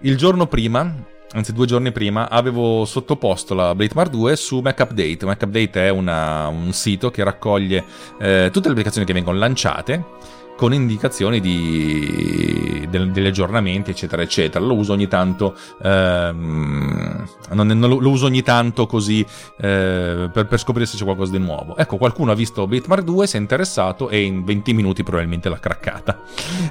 Il 0.00 0.16
giorno 0.16 0.48
prima, 0.48 0.92
anzi 1.30 1.52
due 1.52 1.66
giorni 1.66 1.92
prima, 1.92 2.28
avevo 2.28 2.84
sottoposto 2.84 3.54
la 3.54 3.76
Blatemar 3.76 4.08
2 4.08 4.34
su 4.34 4.58
Mac 4.58 4.80
Update. 4.80 5.24
Mac 5.24 5.40
Update 5.40 5.86
è 5.86 5.88
una, 5.88 6.48
un 6.48 6.72
sito 6.72 7.12
che 7.12 7.22
raccoglie 7.22 7.84
eh, 8.18 8.48
tutte 8.50 8.64
le 8.64 8.70
applicazioni 8.70 9.06
che 9.06 9.12
vengono 9.12 9.38
lanciate 9.38 10.40
con 10.56 10.72
indicazioni 10.72 11.40
di, 11.40 12.86
de, 12.88 13.10
degli 13.10 13.26
aggiornamenti, 13.26 13.90
eccetera, 13.90 14.22
eccetera. 14.22 14.64
Lo 14.64 14.74
uso 14.74 14.92
ogni 14.92 15.08
tanto, 15.08 15.56
ehm, 15.82 17.28
non, 17.50 17.66
non 17.66 17.90
lo, 17.90 17.98
lo, 17.98 18.10
uso 18.10 18.26
ogni 18.26 18.42
tanto 18.42 18.86
così 18.86 19.20
eh, 19.60 20.30
per, 20.32 20.46
per, 20.46 20.58
scoprire 20.58 20.86
se 20.86 20.96
c'è 20.96 21.04
qualcosa 21.04 21.32
di 21.32 21.38
nuovo. 21.38 21.76
Ecco, 21.76 21.96
qualcuno 21.96 22.32
ha 22.32 22.34
visto 22.34 22.66
Bitmark 22.66 23.02
2, 23.02 23.26
si 23.26 23.36
è 23.36 23.40
interessato 23.40 24.08
e 24.08 24.22
in 24.22 24.44
20 24.44 24.72
minuti 24.72 25.02
probabilmente 25.02 25.48
l'ha 25.48 25.58
craccata. 25.58 26.20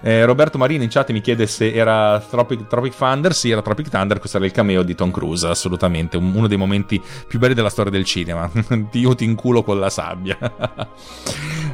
Eh, 0.01 0.25
Roberto 0.25 0.57
Marini 0.57 0.83
in 0.83 0.89
chat 0.89 1.11
mi 1.11 1.21
chiede 1.21 1.47
se 1.47 1.73
era 1.73 2.19
Tropic, 2.19 2.67
Tropic 2.67 2.95
Thunder. 2.95 3.33
Sì, 3.33 3.49
era 3.49 3.61
Tropic 3.61 3.89
Thunder, 3.89 4.19
questo 4.19 4.37
era 4.37 4.45
il 4.45 4.51
cameo 4.51 4.83
di 4.83 4.95
Tom 4.95 5.11
Cruise, 5.11 5.47
assolutamente, 5.47 6.17
uno 6.17 6.47
dei 6.47 6.57
momenti 6.57 7.01
più 7.27 7.39
belli 7.39 7.53
della 7.53 7.69
storia 7.69 7.91
del 7.91 8.05
cinema. 8.05 8.49
Io 8.91 9.15
ti 9.15 9.25
inculo 9.25 9.63
con 9.63 9.79
la 9.79 9.89
sabbia. 9.89 10.37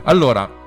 allora, 0.03 0.65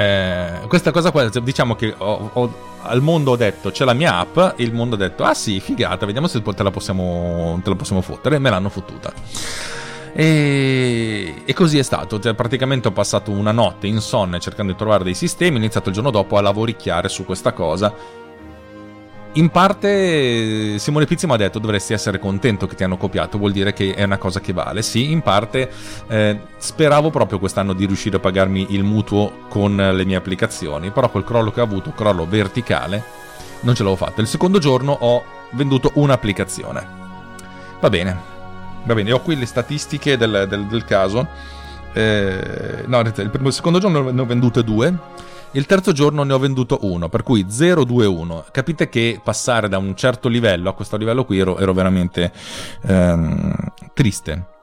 eh, 0.00 0.66
questa 0.66 0.92
cosa 0.92 1.10
qua, 1.10 1.28
diciamo 1.28 1.74
che 1.74 1.94
ho, 1.98 2.30
ho, 2.32 2.54
al 2.84 3.02
mondo 3.02 3.32
ho 3.32 3.36
detto 3.36 3.70
c'è 3.70 3.84
la 3.84 3.92
mia 3.92 4.16
app, 4.16 4.58
il 4.58 4.72
mondo 4.72 4.94
ha 4.94 4.98
detto 4.98 5.24
ah 5.24 5.34
sì, 5.34 5.60
figata, 5.60 6.06
vediamo 6.06 6.26
se 6.26 6.40
te 6.40 6.62
la 6.62 6.70
possiamo, 6.70 7.60
te 7.62 7.68
la 7.68 7.76
possiamo 7.76 8.00
fottere, 8.00 8.36
e 8.36 8.38
me 8.38 8.48
l'hanno 8.48 8.70
fottuta. 8.70 9.12
E, 10.14 11.42
e, 11.44 11.52
così 11.52 11.78
è 11.78 11.82
stato, 11.82 12.18
cioè, 12.18 12.32
praticamente 12.32 12.88
ho 12.88 12.92
passato 12.92 13.30
una 13.30 13.52
notte 13.52 13.88
insonne 13.88 14.40
cercando 14.40 14.72
di 14.72 14.78
trovare 14.78 15.04
dei 15.04 15.12
sistemi, 15.12 15.56
ho 15.56 15.58
iniziato 15.58 15.90
il 15.90 15.94
giorno 15.94 16.10
dopo 16.10 16.38
a 16.38 16.40
lavoricchiare 16.40 17.10
su 17.10 17.26
questa 17.26 17.52
cosa 17.52 17.94
in 19.34 19.50
parte 19.50 20.78
Simone 20.78 21.06
Pizzi 21.06 21.26
mi 21.26 21.34
ha 21.34 21.36
detto 21.36 21.60
dovresti 21.60 21.92
essere 21.92 22.18
contento 22.18 22.66
che 22.66 22.74
ti 22.74 22.82
hanno 22.82 22.96
copiato, 22.96 23.38
vuol 23.38 23.52
dire 23.52 23.72
che 23.72 23.94
è 23.94 24.02
una 24.02 24.18
cosa 24.18 24.40
che 24.40 24.52
vale. 24.52 24.82
Sì, 24.82 25.12
in 25.12 25.22
parte 25.22 25.70
eh, 26.08 26.40
speravo 26.56 27.10
proprio 27.10 27.38
quest'anno 27.38 27.72
di 27.72 27.86
riuscire 27.86 28.16
a 28.16 28.20
pagarmi 28.20 28.66
il 28.70 28.82
mutuo 28.82 29.44
con 29.48 29.76
le 29.76 30.04
mie 30.04 30.16
applicazioni, 30.16 30.90
però 30.90 31.10
col 31.10 31.24
crollo 31.24 31.52
che 31.52 31.60
ho 31.60 31.64
avuto, 31.64 31.92
crollo 31.92 32.26
verticale, 32.26 33.02
non 33.60 33.74
ce 33.74 33.84
l'avevo 33.84 34.04
fatta. 34.04 34.20
Il 34.20 34.26
secondo 34.26 34.58
giorno 34.58 34.96
ho 34.98 35.22
venduto 35.50 35.92
un'applicazione. 35.94 36.98
Va 37.78 37.88
bene, 37.88 38.16
va 38.84 38.94
bene, 38.94 39.12
ho 39.12 39.20
qui 39.20 39.36
le 39.36 39.46
statistiche 39.46 40.16
del, 40.16 40.46
del, 40.48 40.66
del 40.66 40.84
caso. 40.84 41.26
Eh, 41.92 42.84
no, 42.86 43.00
il, 43.00 43.30
primo, 43.30 43.48
il 43.48 43.54
secondo 43.54 43.78
giorno 43.78 44.10
ne 44.10 44.20
ho 44.20 44.26
vendute 44.26 44.64
due. 44.64 44.92
Il 45.52 45.66
terzo 45.66 45.90
giorno 45.90 46.22
ne 46.22 46.32
ho 46.32 46.38
venduto 46.38 46.78
uno, 46.82 47.08
per 47.08 47.24
cui 47.24 47.46
0, 47.48 47.82
2, 47.82 48.06
1. 48.06 48.44
Capite 48.52 48.88
che 48.88 49.20
passare 49.22 49.68
da 49.68 49.78
un 49.78 49.96
certo 49.96 50.28
livello 50.28 50.70
a 50.70 50.74
questo 50.74 50.96
livello 50.96 51.24
qui 51.24 51.40
ero, 51.40 51.58
ero 51.58 51.72
veramente 51.72 52.30
ehm, 52.82 53.54
triste. 53.92 54.59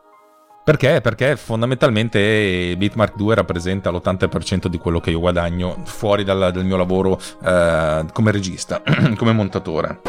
Perché? 0.67 0.99
Perché 0.99 1.37
fondamentalmente 1.37 2.75
Bitmark 2.75 3.15
2 3.15 3.35
rappresenta 3.35 3.89
l'80% 3.89 4.67
di 4.67 4.77
quello 4.77 4.99
che 4.99 5.11
io 5.11 5.19
guadagno 5.21 5.77
fuori 5.85 6.25
dal, 6.25 6.51
dal 6.51 6.65
mio 6.65 6.75
lavoro 6.75 7.17
eh, 7.41 8.03
come 8.11 8.31
regista, 8.33 8.81
come 9.15 9.31
montatore. 9.31 10.01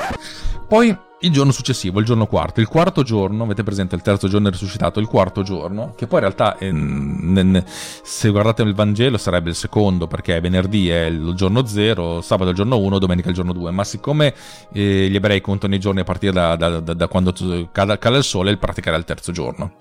Poi 0.66 0.98
il 1.20 1.30
giorno 1.30 1.52
successivo, 1.52 2.00
il 2.00 2.04
giorno 2.04 2.26
quarto, 2.26 2.58
il 2.58 2.66
quarto 2.66 3.04
giorno, 3.04 3.44
avete 3.44 3.62
presente 3.62 3.94
il 3.94 4.02
terzo 4.02 4.26
giorno 4.26 4.50
risuscitato, 4.50 4.98
il 4.98 5.06
quarto 5.06 5.44
giorno, 5.44 5.94
che 5.96 6.08
poi 6.08 6.24
in 6.24 6.24
realtà 6.24 6.58
eh, 6.58 7.64
se 8.02 8.28
guardate 8.30 8.62
il 8.62 8.74
Vangelo 8.74 9.16
sarebbe 9.16 9.50
il 9.50 9.54
secondo, 9.54 10.08
perché 10.08 10.40
venerdì 10.40 10.88
è 10.88 11.04
il 11.04 11.34
giorno 11.36 11.66
0, 11.66 12.20
sabato 12.20 12.48
è 12.48 12.50
il 12.50 12.56
giorno 12.56 12.78
1, 12.78 12.98
domenica 12.98 13.28
è 13.28 13.30
il 13.30 13.36
giorno 13.36 13.52
2, 13.52 13.70
ma 13.70 13.84
siccome 13.84 14.34
eh, 14.72 15.06
gli 15.08 15.14
ebrei 15.14 15.40
contano 15.40 15.76
i 15.76 15.78
giorni 15.78 16.00
a 16.00 16.04
partire 16.04 16.32
da, 16.32 16.56
da, 16.56 16.80
da, 16.80 16.94
da 16.94 17.06
quando 17.06 17.32
cala 17.70 17.96
il 18.16 18.24
sole, 18.24 18.50
il 18.50 18.58
pratica 18.58 18.88
era 18.88 18.98
il 18.98 19.04
terzo 19.04 19.30
giorno. 19.30 19.74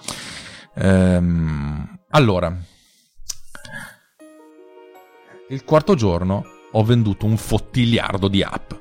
Ehm, 0.80 2.00
allora, 2.10 2.56
il 5.50 5.64
quarto 5.64 5.96
giorno 5.96 6.46
ho 6.72 6.84
venduto 6.84 7.26
un 7.26 7.38
fottiliardo 7.38 8.28
di 8.28 8.44
app. 8.44 8.74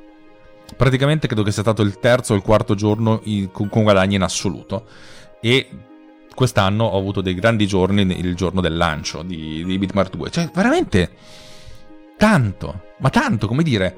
Praticamente 0.76 1.26
credo 1.26 1.42
che 1.42 1.52
sia 1.52 1.62
stato 1.62 1.82
il 1.82 1.98
terzo 1.98 2.32
o 2.32 2.36
il 2.36 2.42
quarto 2.42 2.74
giorno 2.74 3.22
con 3.52 3.82
guadagni 3.82 4.16
in 4.16 4.22
assoluto. 4.22 4.86
E 5.40 5.68
quest'anno 6.34 6.84
ho 6.84 6.98
avuto 6.98 7.20
dei 7.20 7.34
grandi 7.34 7.66
giorni 7.66 8.02
il 8.02 8.34
giorno 8.34 8.60
del 8.60 8.76
lancio 8.76 9.22
di, 9.22 9.64
di 9.64 9.78
Bitmart 9.78 10.16
2. 10.16 10.30
Cioè, 10.30 10.50
veramente 10.52 11.10
tanto, 12.16 12.82
ma 12.98 13.10
tanto, 13.10 13.46
come 13.46 13.62
dire, 13.62 13.96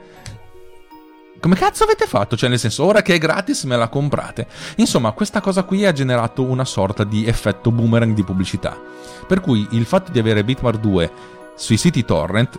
come 1.41 1.55
cazzo 1.55 1.85
avete 1.85 2.07
fatto? 2.07 2.37
Cioè, 2.37 2.49
nel 2.49 2.59
senso, 2.59 2.85
ora 2.85 3.03
che 3.03 3.15
è 3.15 3.19
gratis 3.19 3.65
me 3.65 3.77
la 3.77 3.89
comprate. 3.89 4.47
Insomma, 4.77 5.13
questa 5.13 5.41
cosa 5.41 5.63
qui 5.63 5.85
ha 5.85 5.93
generato 5.93 6.43
una 6.43 6.65
sorta 6.65 7.05
di 7.05 7.27
effetto 7.27 7.71
boomerang 7.71 8.15
di 8.15 8.25
pubblicità. 8.25 8.77
Per 9.27 9.41
cui 9.41 9.67
il 9.71 9.85
fatto 9.85 10.11
di 10.11 10.19
avere 10.19 10.45
Bitmart 10.45 10.81
2 10.81 11.11
sui 11.55 11.77
siti 11.77 12.05
torrent 12.05 12.59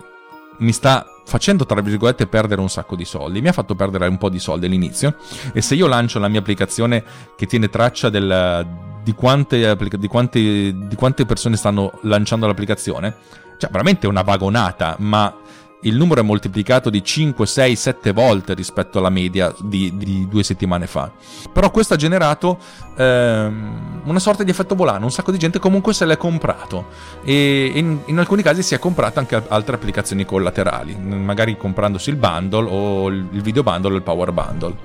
mi 0.60 0.72
sta 0.72 1.06
facendo, 1.26 1.66
tra 1.66 1.82
virgolette, 1.82 2.28
perdere 2.28 2.62
un 2.62 2.70
sacco 2.70 2.96
di 2.96 3.06
soldi. 3.06 3.42
Mi 3.42 3.50
ha 3.50 3.54
fatto 3.54 3.76
perdere 3.76 4.08
un 4.08 4.18
po' 4.18 4.30
di 4.30 4.40
soldi 4.40 4.66
all'inizio. 4.66 5.16
E 5.54 5.62
se 5.62 5.76
io 5.76 5.88
lancio 5.88 6.20
la 6.20 6.28
mia 6.28 6.40
applicazione 6.40 7.04
che 7.36 7.46
tiene 7.46 7.70
traccia 7.70 8.10
del, 8.10 8.66
di, 9.04 9.14
quante, 9.14 9.76
di, 9.76 10.08
quante, 10.08 10.40
di 10.40 10.96
quante 10.96 11.26
persone 11.26 11.56
stanno 11.56 12.00
lanciando 12.04 12.48
l'applicazione, 12.48 13.16
cioè, 13.58 13.70
veramente 13.70 14.08
è 14.08 14.10
una 14.10 14.22
vagonata, 14.22 14.96
ma 15.00 15.34
il 15.82 15.96
numero 15.96 16.20
è 16.20 16.24
moltiplicato 16.24 16.90
di 16.90 17.04
5, 17.04 17.46
6, 17.46 17.76
7 17.76 18.12
volte 18.12 18.54
rispetto 18.54 19.00
alla 19.00 19.10
media 19.10 19.54
di, 19.60 19.96
di 19.96 20.28
due 20.28 20.44
settimane 20.44 20.88
fa. 20.88 21.12
Però 21.54 21.72
questo 21.72 21.94
ha 21.94 21.98
generato 21.98 22.58
ehm, 22.98 24.02
una 24.04 24.20
sorta 24.20 24.44
di 24.44 24.52
effetto 24.52 24.76
volano, 24.76 25.06
un 25.06 25.12
sacco 25.12 25.32
di 25.32 25.38
gente 25.38 25.60
comunque 25.60 25.94
se 25.94 26.06
l'è 26.06 26.18
comprato 26.18 26.88
e 27.24 27.72
in, 27.74 28.00
in 28.06 28.18
alcuni 28.18 28.42
casi 28.42 28.62
si 28.62 28.76
è 28.76 28.80
comprata 28.80 29.20
anche 29.20 29.42
altre 29.48 29.76
applicazioni 29.76 30.26
collaterali, 30.26 30.96
magari 30.96 31.56
comprandosi 31.56 32.10
il 32.10 32.18
bundle 32.18 32.70
o 32.70 33.08
il 33.10 33.42
video 33.42 33.64
bundle 33.64 33.94
o 33.94 33.96
il 33.96 34.04
power 34.04 34.32
bundle. 34.32 34.76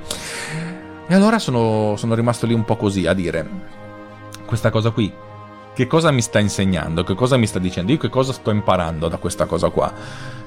E 1.07 1.15
allora 1.15 1.39
sono, 1.39 1.97
sono 1.97 2.15
rimasto 2.15 2.47
lì 2.47 2.55
un 2.55 2.65
po' 2.65 2.77
così 2.77 3.07
a 3.07 3.13
dire 3.13 3.83
questa 4.47 4.71
cosa 4.71 4.91
qui 4.91 5.13
che 5.75 5.87
cosa 5.87 6.11
mi 6.11 6.23
sta 6.23 6.39
insegnando, 6.39 7.05
che 7.05 7.15
cosa 7.15 7.37
mi 7.37 7.47
sta 7.47 7.59
dicendo, 7.59 7.93
io 7.93 7.99
che 7.99 8.09
cosa 8.09 8.33
sto 8.33 8.51
imparando 8.51 9.09
da 9.09 9.19
questa 9.19 9.45
cosa 9.47 9.69
qua 9.69 9.93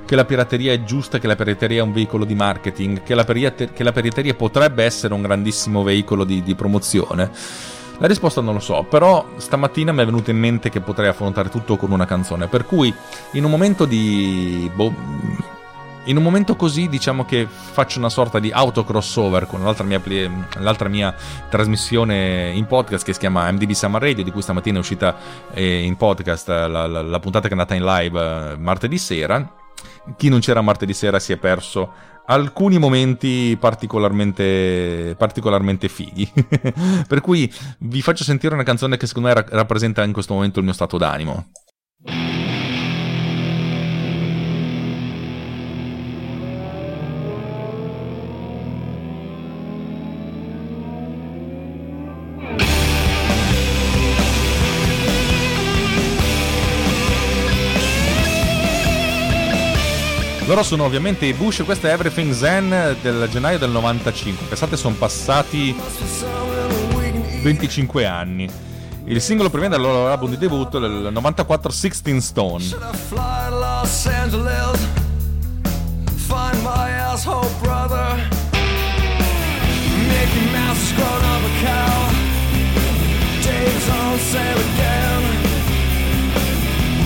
che 0.08 0.16
la 0.16 0.24
pirateria 0.24 0.72
è 0.72 0.84
giusta, 0.84 1.20
che 1.20 1.28
la 1.28 1.36
pirateria 1.36 1.80
è 1.80 1.84
un 1.84 1.92
veicolo 1.92 2.24
di 2.24 2.34
marketing, 2.34 3.04
che 3.04 3.14
la, 3.14 3.26
pirate- 3.26 3.74
che 3.74 3.84
la 3.84 3.92
pirateria 3.92 4.34
potrebbe 4.36 4.86
essere 4.86 5.14
un 5.14 5.22
grandissimo 5.22 5.84
veicolo 5.84 6.24
di, 6.24 6.42
di 6.42 6.56
promozione? 6.56 7.30
La 8.00 8.08
risposta 8.08 8.40
non 8.40 8.54
lo 8.54 8.60
so, 8.62 8.86
però 8.88 9.26
stamattina 9.36 9.92
mi 9.92 10.04
è 10.04 10.06
venuto 10.06 10.32
in 10.32 10.38
mente 10.38 10.70
che 10.70 10.80
potrei 10.80 11.10
affrontare 11.10 11.50
tutto 11.50 11.76
con 11.76 11.92
una 11.92 12.06
canzone, 12.06 12.48
per 12.48 12.66
cui 12.66 12.94
in 13.32 13.44
un 13.44 13.52
momento 13.52 13.84
di... 13.84 14.72
Boh, 14.74 14.94
in 16.08 16.18
un 16.18 16.24
momento 16.24 16.56
così 16.56 16.90
diciamo 16.90 17.26
che 17.26 17.48
faccio 17.48 18.00
una 18.00 18.10
sorta 18.10 18.40
di 18.40 18.52
auto 18.52 18.84
crossover 18.84 19.46
con 19.46 19.64
l'altra 19.64 19.86
mia, 19.86 20.02
l'altra 20.58 20.90
mia 20.90 21.16
trasmissione 21.50 22.52
in 22.54 22.66
podcast 22.66 23.06
che 23.06 23.14
si 23.14 23.20
chiama 23.20 23.50
MDB 23.52 23.72
Summer 23.72 24.02
Radio, 24.02 24.24
di 24.24 24.32
cui 24.32 24.42
stamattina 24.42 24.78
è 24.78 24.80
uscita 24.80 25.16
eh, 25.54 25.84
in 25.84 25.96
podcast 25.96 26.48
la, 26.48 26.68
la, 26.88 27.02
la 27.02 27.20
puntata 27.20 27.48
che 27.48 27.56
è 27.56 27.58
andata 27.58 27.76
in 27.76 27.84
live 27.84 28.20
eh, 28.54 28.58
martedì 28.58 28.98
sera 28.98 29.54
chi 30.16 30.30
non 30.30 30.40
c'era 30.40 30.62
martedì 30.62 30.94
sera 30.94 31.20
si 31.20 31.34
è 31.34 31.38
perso 31.38 31.92
alcuni 32.28 32.78
momenti 32.78 33.58
particolarmente, 33.60 35.16
particolarmente 35.18 35.88
fighi. 35.88 36.30
per 37.08 37.22
cui 37.22 37.52
vi 37.80 38.02
faccio 38.02 38.24
sentire 38.24 38.54
una 38.54 38.64
canzone 38.64 38.98
che 38.98 39.08
secondo 39.08 39.30
me 39.30 39.46
rappresenta 39.50 40.04
in 40.04 40.14
questo 40.14 40.34
momento 40.34 40.60
il 40.60 40.66
mio 40.66 40.74
stato 40.74 40.98
d'animo. 40.98 41.48
Loro 60.48 60.64
sono 60.64 60.86
ovviamente 60.86 61.26
i 61.26 61.34
Bush, 61.34 61.64
questo 61.66 61.88
è 61.88 61.92
Everything 61.92 62.32
Zen 62.32 62.96
del 63.02 63.28
gennaio 63.30 63.58
del 63.58 63.70
95. 63.70 64.46
Pensate, 64.46 64.78
sono 64.78 64.96
passati 64.96 65.76
25 67.42 68.06
anni. 68.06 68.50
Il 69.04 69.20
singolo 69.20 69.50
proviene 69.50 69.76
dal 69.76 69.84
loro 69.84 70.08
album 70.08 70.30
di 70.30 70.38
debutto 70.38 70.80
del 70.80 71.10
94 71.12 71.70
16 71.70 72.22
Stone. 72.22 72.64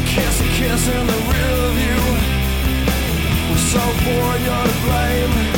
Kiss 0.06 0.42
a 0.42 0.44
kiss 0.44 0.88
in 0.88 1.08
the 1.08 1.14
view 1.14 1.61
so 3.72 3.80
for 3.80 4.38
your 4.44 4.68
blame. 4.84 5.51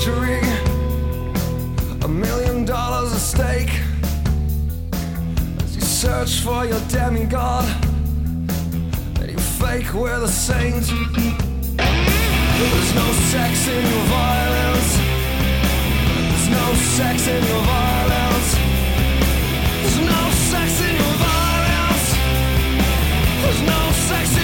Century, 0.00 0.40
a 2.02 2.08
million 2.08 2.64
dollars 2.64 3.12
at 3.12 3.18
stake. 3.18 3.80
As 5.62 5.76
you 5.76 5.82
search 5.82 6.40
for 6.40 6.64
your 6.64 6.80
demigod, 6.88 7.64
and 9.20 9.30
you 9.30 9.38
fake 9.38 9.92
we're 9.92 10.18
the 10.20 10.28
saint. 10.28 10.86
There's 11.76 12.94
no 12.94 13.08
sex 13.32 13.68
in 13.68 13.82
your 13.92 14.04
violence. 14.04 14.90
There's 16.30 16.48
no 16.48 16.74
sex 16.96 17.26
in 17.28 17.44
your 17.44 17.62
violence. 17.62 18.50
There's 19.82 19.98
no 19.98 20.30
sex 20.50 20.80
in 20.80 20.94
your 20.96 21.16
violence. 21.28 22.08
There's 23.42 23.62
no 23.62 23.92
sex 24.08 24.39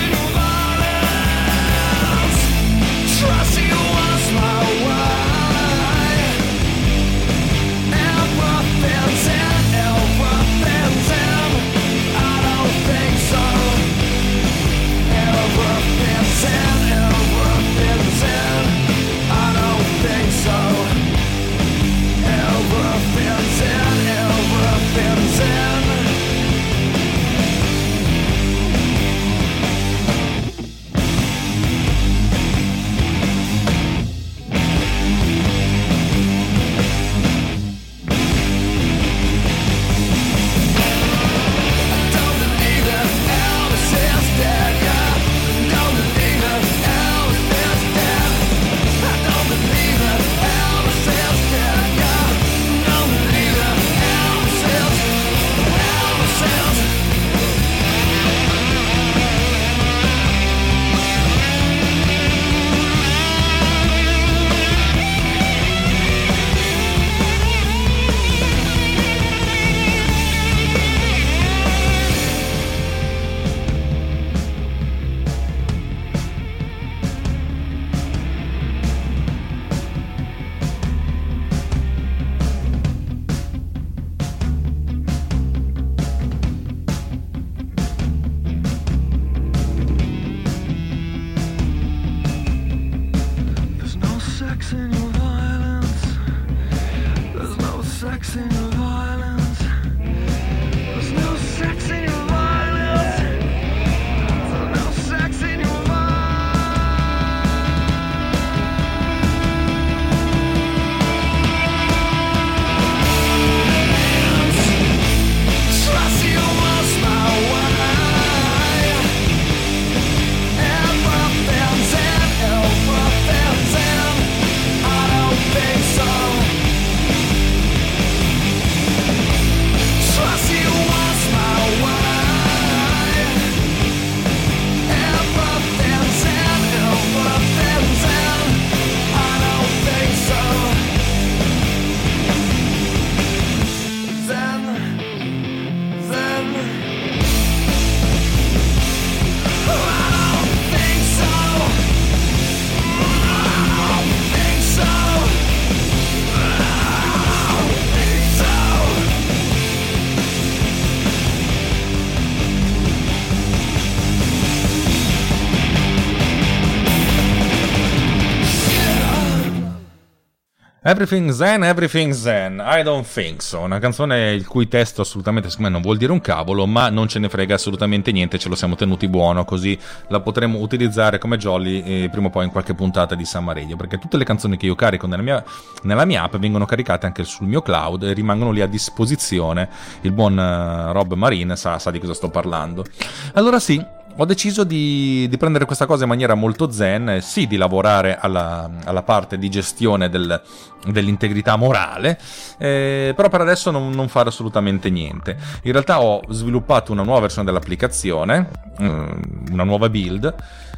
Everything 170.87 171.33
Zen, 171.33 171.65
Everything 171.65 172.13
Zen, 172.13 172.63
I 172.65 172.85
don't 172.85 173.05
think 173.05 173.43
so. 173.43 173.59
Una 173.59 173.81
canzone 173.81 174.31
il 174.31 174.47
cui 174.47 174.69
testo 174.69 175.01
assolutamente 175.01 175.49
secondo 175.49 175.69
me 175.69 175.75
non 175.75 175.83
vuol 175.83 175.97
dire 175.97 176.13
un 176.13 176.21
cavolo, 176.21 176.65
ma 176.65 176.91
non 176.91 177.09
ce 177.09 177.19
ne 177.19 177.29
frega 177.29 177.57
assolutamente 177.57 178.13
niente, 178.13 178.39
ce 178.39 178.49
lo 178.49 178.55
siamo 178.55 178.77
tenuti 178.77 179.09
buono, 179.09 179.45
così 179.45 179.77
la 180.11 180.21
potremo 180.21 180.61
utilizzare 180.61 181.19
come 181.19 181.39
jolly 181.39 182.05
eh, 182.05 182.09
prima 182.09 182.29
o 182.29 182.31
poi 182.31 182.45
in 182.45 182.53
qualche 182.53 182.75
puntata 182.75 183.17
di 183.17 183.25
Summer 183.25 183.57
Radio, 183.57 183.75
perché 183.75 183.99
tutte 183.99 184.17
le 184.17 184.23
canzoni 184.23 184.57
che 184.57 184.67
io 184.67 184.77
carico 184.77 185.09
nella 185.09 185.23
mia, 185.23 185.43
nella 185.83 186.05
mia 186.05 186.23
app 186.23 186.37
vengono 186.37 186.67
caricate 186.67 187.05
anche 187.05 187.25
sul 187.25 187.49
mio 187.49 187.63
cloud 187.63 188.05
e 188.05 188.13
rimangono 188.13 188.53
lì 188.53 188.61
a 188.61 188.69
disposizione. 188.69 189.69
Il 190.03 190.13
buon 190.13 190.39
uh, 190.39 190.93
Rob 190.93 191.15
Marine 191.15 191.57
sa, 191.57 191.81
sa 191.81 191.91
di 191.91 191.99
cosa 191.99 192.15
sto 192.15 192.31
parlando. 192.31 192.85
Allora 193.33 193.59
sì, 193.59 193.85
ho 194.19 194.25
deciso 194.25 194.65
di, 194.65 195.27
di, 195.29 195.37
prendere 195.37 195.67
questa 195.67 195.85
cosa 195.85 196.05
in 196.05 196.09
maniera 196.09 196.35
molto 196.35 196.71
zen, 196.71 197.19
sì 197.21 197.47
di 197.47 197.57
lavorare 197.57 198.17
alla, 198.19 198.69
alla 198.85 199.03
parte 199.03 199.37
di 199.37 199.51
gestione 199.51 200.09
del, 200.09 200.41
dell'integrità 200.87 201.57
morale, 201.57 202.19
eh, 202.59 203.13
però 203.15 203.29
per 203.29 203.43
adesso 203.43 203.71
non, 203.71 203.91
non, 203.91 204.09
fare 204.09 204.31
assolutamente 204.31 204.89
niente. 204.89 205.37
In 205.63 205.73
realtà 205.73 206.01
ho 206.01 206.23
sviluppato 206.31 206.93
una 206.93 207.03
nuova 207.03 207.21
versione 207.21 207.47
dell'applicazione, 207.47 208.49
mm, 208.81 209.11
una 209.53 209.65
nuova 209.65 209.91
build, 209.91 210.35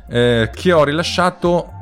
eh, 0.08 0.50
che 0.52 0.72
ho 0.72 0.82
rilasciato 0.82 1.72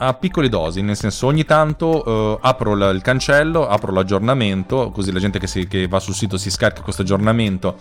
a 0.00 0.14
piccole 0.14 0.48
dosi, 0.48 0.82
nel 0.82 0.94
senso 0.94 1.26
ogni 1.26 1.44
tanto 1.44 2.04
eh, 2.04 2.38
apro 2.42 2.74
la, 2.74 2.90
il 2.90 3.00
cancello, 3.00 3.66
apro 3.66 3.92
l'aggiornamento, 3.92 4.90
così 4.90 5.10
la 5.10 5.20
gente 5.20 5.38
che, 5.38 5.46
si, 5.46 5.66
che 5.66 5.88
va 5.88 5.98
sul 5.98 6.14
sito 6.14 6.36
si 6.36 6.50
scarica 6.50 6.82
questo 6.82 7.02
aggiornamento 7.02 7.78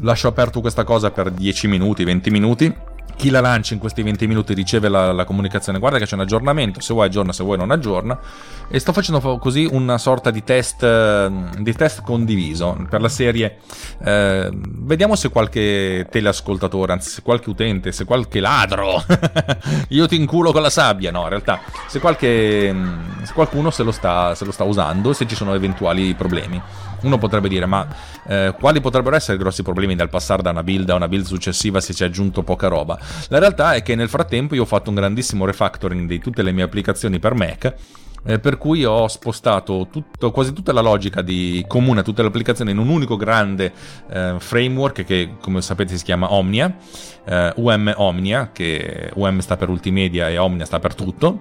lascio 0.00 0.28
aperto 0.28 0.60
questa 0.60 0.84
cosa 0.84 1.10
per 1.10 1.30
10 1.30 1.68
minuti, 1.68 2.04
20 2.04 2.30
minuti. 2.30 2.74
Chi 3.14 3.28
la 3.28 3.40
lancia 3.40 3.74
in 3.74 3.78
questi 3.78 4.02
20 4.02 4.26
minuti 4.26 4.54
riceve 4.54 4.88
la, 4.88 5.12
la, 5.12 5.24
comunicazione, 5.24 5.78
guarda 5.78 5.98
che 5.98 6.06
c'è 6.06 6.14
un 6.14 6.22
aggiornamento, 6.22 6.80
se 6.80 6.94
vuoi 6.94 7.06
aggiorna, 7.06 7.32
se 7.32 7.44
vuoi 7.44 7.58
non 7.58 7.70
aggiorna. 7.70 8.18
E 8.68 8.78
sto 8.78 8.92
facendo 8.92 9.38
così 9.38 9.68
una 9.70 9.98
sorta 9.98 10.30
di 10.30 10.42
test, 10.42 11.28
di 11.58 11.72
test 11.74 12.02
condiviso 12.02 12.84
per 12.88 13.00
la 13.02 13.10
serie. 13.10 13.58
Eh, 14.02 14.48
vediamo 14.50 15.14
se 15.14 15.28
qualche 15.28 16.06
teleascoltatore, 16.10 16.92
anzi 16.92 17.10
se 17.10 17.22
qualche 17.22 17.50
utente, 17.50 17.92
se 17.92 18.06
qualche 18.06 18.40
ladro, 18.40 19.04
io 19.88 20.08
ti 20.08 20.16
inculo 20.16 20.50
con 20.50 20.62
la 20.62 20.70
sabbia, 20.70 21.10
no 21.10 21.22
in 21.22 21.28
realtà, 21.28 21.60
se, 21.86 22.00
qualche, 22.00 22.74
se 23.22 23.32
qualcuno 23.34 23.70
se 23.70 23.82
lo, 23.82 23.92
sta, 23.92 24.34
se 24.34 24.44
lo 24.44 24.52
sta 24.52 24.64
usando 24.64 25.12
se 25.12 25.26
ci 25.26 25.36
sono 25.36 25.54
eventuali 25.54 26.14
problemi. 26.14 26.60
Uno 27.02 27.18
potrebbe 27.18 27.48
dire, 27.48 27.66
ma 27.66 27.86
eh, 28.26 28.54
quali 28.58 28.80
potrebbero 28.80 29.16
essere 29.16 29.36
i 29.36 29.38
grossi 29.38 29.62
problemi 29.62 29.94
dal 29.94 30.08
passare 30.08 30.42
da 30.42 30.50
una 30.50 30.62
build 30.62 30.88
a 30.90 30.94
una 30.94 31.08
build 31.08 31.24
successiva 31.24 31.80
se 31.80 31.94
ci 31.94 32.02
è 32.02 32.06
aggiunto 32.06 32.42
poca 32.42 32.68
roba? 32.68 32.98
La 33.28 33.38
realtà 33.38 33.74
è 33.74 33.82
che 33.82 33.94
nel 33.94 34.08
frattempo 34.08 34.54
io 34.54 34.62
ho 34.62 34.66
fatto 34.66 34.90
un 34.90 34.96
grandissimo 34.96 35.44
refactoring 35.44 36.08
di 36.08 36.18
tutte 36.18 36.42
le 36.42 36.52
mie 36.52 36.64
applicazioni 36.64 37.18
per 37.18 37.34
Mac. 37.34 37.74
Eh, 38.24 38.38
per 38.38 38.56
cui 38.56 38.84
ho 38.84 39.08
spostato 39.08 39.88
tutto, 39.90 40.30
quasi 40.30 40.52
tutta 40.52 40.72
la 40.72 40.80
logica 40.80 41.22
di 41.22 41.64
comune 41.66 42.00
a 42.00 42.02
tutte 42.04 42.22
le 42.22 42.28
applicazioni 42.28 42.70
in 42.70 42.78
un 42.78 42.88
unico 42.88 43.16
grande 43.16 43.72
eh, 44.08 44.36
framework 44.38 45.04
che 45.04 45.34
come 45.40 45.60
sapete 45.60 45.96
si 45.96 46.04
chiama 46.04 46.32
Omnia, 46.32 46.72
eh, 47.24 47.52
UM 47.56 47.92
Omnia, 47.96 48.50
che 48.52 49.10
UM 49.14 49.40
sta 49.40 49.56
per 49.56 49.70
Ultimedia 49.70 50.28
e 50.28 50.38
Omnia 50.38 50.64
sta 50.64 50.78
per 50.78 50.94
tutto 50.94 51.40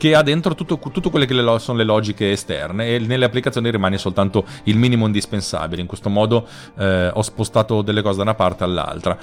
che 0.00 0.14
ha 0.14 0.22
dentro 0.22 0.54
tutto, 0.54 0.78
tutto 0.78 1.10
quelle 1.10 1.26
che 1.26 1.34
le, 1.34 1.58
sono 1.58 1.76
le 1.76 1.84
logiche 1.84 2.32
esterne 2.32 2.94
e 2.94 2.98
nelle 3.00 3.26
applicazioni 3.26 3.70
rimane 3.70 3.98
soltanto 3.98 4.46
il 4.64 4.78
minimo 4.78 5.04
indispensabile. 5.04 5.82
In 5.82 5.86
questo 5.86 6.08
modo 6.08 6.48
eh, 6.78 7.10
ho 7.12 7.20
spostato 7.20 7.82
delle 7.82 8.00
cose 8.00 8.16
da 8.16 8.22
una 8.22 8.34
parte 8.34 8.64
all'altra. 8.64 9.18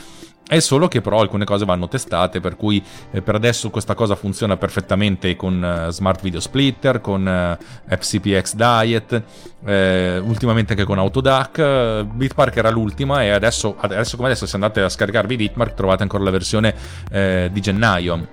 È 0.48 0.60
solo 0.60 0.88
che 0.88 1.02
però 1.02 1.20
alcune 1.20 1.46
cose 1.46 1.66
vanno 1.66 1.88
testate, 1.88 2.40
per 2.40 2.56
cui 2.56 2.82
eh, 3.10 3.24
per 3.24 3.34
adesso 3.34 3.72
questa 3.72 3.96
cosa 3.96 4.16
funziona 4.16 4.56
perfettamente 4.56 5.36
con 5.36 5.88
uh, 5.88 5.90
Smart 5.90 6.22
Video 6.22 6.40
Splitter, 6.40 7.02
con 7.02 7.26
uh, 7.26 7.96
FCPX 7.98 8.54
Diet, 8.54 9.24
eh, 9.66 10.20
ultimamente 10.20 10.74
anche 10.74 10.86
con 10.86 11.00
Autodac. 11.00 12.04
Bitmark 12.04 12.56
era 12.56 12.70
l'ultima 12.70 13.24
e 13.24 13.32
adesso, 13.32 13.78
adesso 13.80 14.16
come 14.16 14.30
adesso 14.30 14.46
se 14.46 14.56
andate 14.56 14.82
a 14.82 14.90
scaricarvi 14.90 15.36
Bitmark 15.36 15.74
trovate 15.74 16.04
ancora 16.04 16.24
la 16.24 16.32
versione 16.32 16.76
eh, 17.10 17.50
di 17.52 17.62
gennaio. 17.62 18.28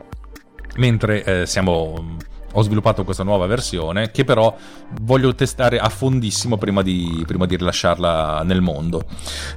Mentre 0.76 1.24
eh, 1.24 1.46
siamo 1.46 2.16
ho 2.56 2.62
sviluppato 2.62 3.04
questa 3.04 3.22
nuova 3.22 3.46
versione 3.46 4.10
che 4.10 4.24
però 4.24 4.56
voglio 5.02 5.34
testare 5.34 5.78
a 5.78 5.88
fondissimo 5.88 6.56
prima 6.56 6.82
di, 6.82 7.22
prima 7.26 7.46
di 7.46 7.56
rilasciarla 7.56 8.42
nel 8.44 8.60
mondo. 8.60 9.04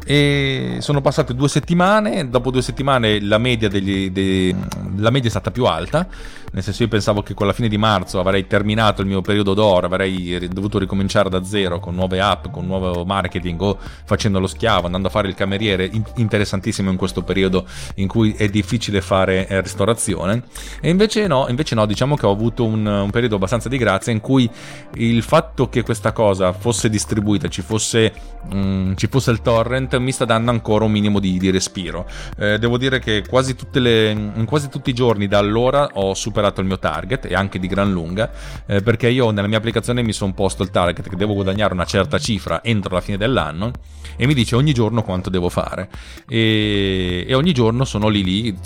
E 0.05 0.77
sono 0.79 1.01
passate 1.01 1.33
due 1.33 1.49
settimane, 1.49 2.29
dopo 2.29 2.51
due 2.51 2.62
settimane 2.62 3.21
la 3.21 3.38
media, 3.38 3.69
degli, 3.69 4.10
de, 4.10 4.55
la 4.97 5.10
media 5.10 5.27
è 5.27 5.31
stata 5.31 5.51
più 5.51 5.65
alta, 5.65 6.07
nel 6.57 6.65
senso 6.65 6.83
io 6.83 6.89
pensavo 6.89 7.21
che 7.21 7.35
con 7.35 7.45
la 7.45 7.53
fine 7.53 7.67
di 7.67 7.77
marzo 7.77 8.19
avrei 8.19 8.47
terminato 8.47 9.01
il 9.01 9.07
mio 9.07 9.21
periodo 9.21 9.53
d'oro, 9.53 9.85
avrei 9.85 10.47
dovuto 10.49 10.79
ricominciare 10.79 11.29
da 11.29 11.43
zero 11.43 11.79
con 11.79 11.93
nuove 11.93 12.19
app, 12.19 12.47
con 12.49 12.65
nuovo 12.65 13.05
marketing 13.05 13.61
o 13.61 13.77
facendo 14.05 14.39
lo 14.39 14.47
schiavo, 14.47 14.87
andando 14.87 15.07
a 15.07 15.11
fare 15.11 15.27
il 15.27 15.35
cameriere, 15.35 15.89
interessantissimo 16.15 16.89
in 16.89 16.97
questo 16.97 17.21
periodo 17.21 17.65
in 17.95 18.07
cui 18.07 18.33
è 18.33 18.49
difficile 18.49 19.01
fare 19.01 19.47
eh, 19.47 19.61
ristorazione. 19.61 20.43
E 20.81 20.89
invece 20.89 21.27
no, 21.27 21.45
invece 21.47 21.75
no, 21.75 21.85
diciamo 21.85 22.15
che 22.15 22.25
ho 22.25 22.31
avuto 22.31 22.65
un 22.65 22.87
un, 22.87 23.09
periodo 23.11 23.35
abbastanza 23.35 23.69
di 23.69 23.77
grazia 23.77 24.11
in 24.11 24.21
cui 24.21 24.49
il 24.95 25.21
fatto 25.23 25.69
che 25.69 25.83
questa 25.83 26.11
cosa 26.11 26.53
fosse 26.53 26.89
distribuita, 26.89 27.47
ci 27.47 27.61
fosse, 27.61 28.13
um, 28.51 28.95
ci 28.95 29.07
fosse 29.07 29.31
il 29.31 29.41
torrent, 29.41 29.95
mi 29.97 30.11
sta 30.11 30.25
dando 30.25 30.51
ancora 30.51 30.85
un 30.85 30.91
minimo 30.91 31.19
di, 31.19 31.37
di 31.37 31.49
respiro. 31.49 32.05
Eh, 32.37 32.57
devo 32.57 32.77
dire 32.77 32.99
che 32.99 33.23
quasi, 33.27 33.55
le, 33.73 34.33
quasi 34.45 34.69
tutti 34.69 34.89
i 34.89 34.93
giorni 34.93 35.27
da 35.27 35.37
allora 35.37 35.89
ho 35.93 36.13
superato 36.13 36.45
il 36.62 36.67
mio 36.67 36.79
target 36.79 37.25
e 37.25 37.33
anche 37.36 37.60
di 37.60 37.67
gran 37.67 37.91
lunga, 37.91 38.31
eh, 38.65 38.81
perché 38.81 39.10
io 39.10 39.31
nella 39.31 39.47
mia 39.47 39.57
applicazione 39.57 40.01
mi 40.03 40.13
sono 40.13 40.33
posto 40.33 40.63
il 40.63 40.69
target 40.69 41.10
che 41.10 41.15
devo 41.15 41.33
guadagnare 41.33 41.73
una 41.73 41.86
certa 41.86 42.17
cifra 42.17 42.63
entro 42.63 42.93
la 42.93 43.01
fine 43.01 43.17
dell'anno 43.17 43.71
e 44.15 44.25
mi 44.25 44.33
dice 44.33 44.55
ogni 44.55 44.73
giorno 44.73 45.03
quanto 45.03 45.29
devo 45.29 45.49
fare. 45.49 45.89
E, 46.27 47.25
e 47.27 47.33
ogni 47.33 47.53
giorno 47.53 47.86
sono 47.86 48.07
lì 48.07 48.23
lì 48.23 48.57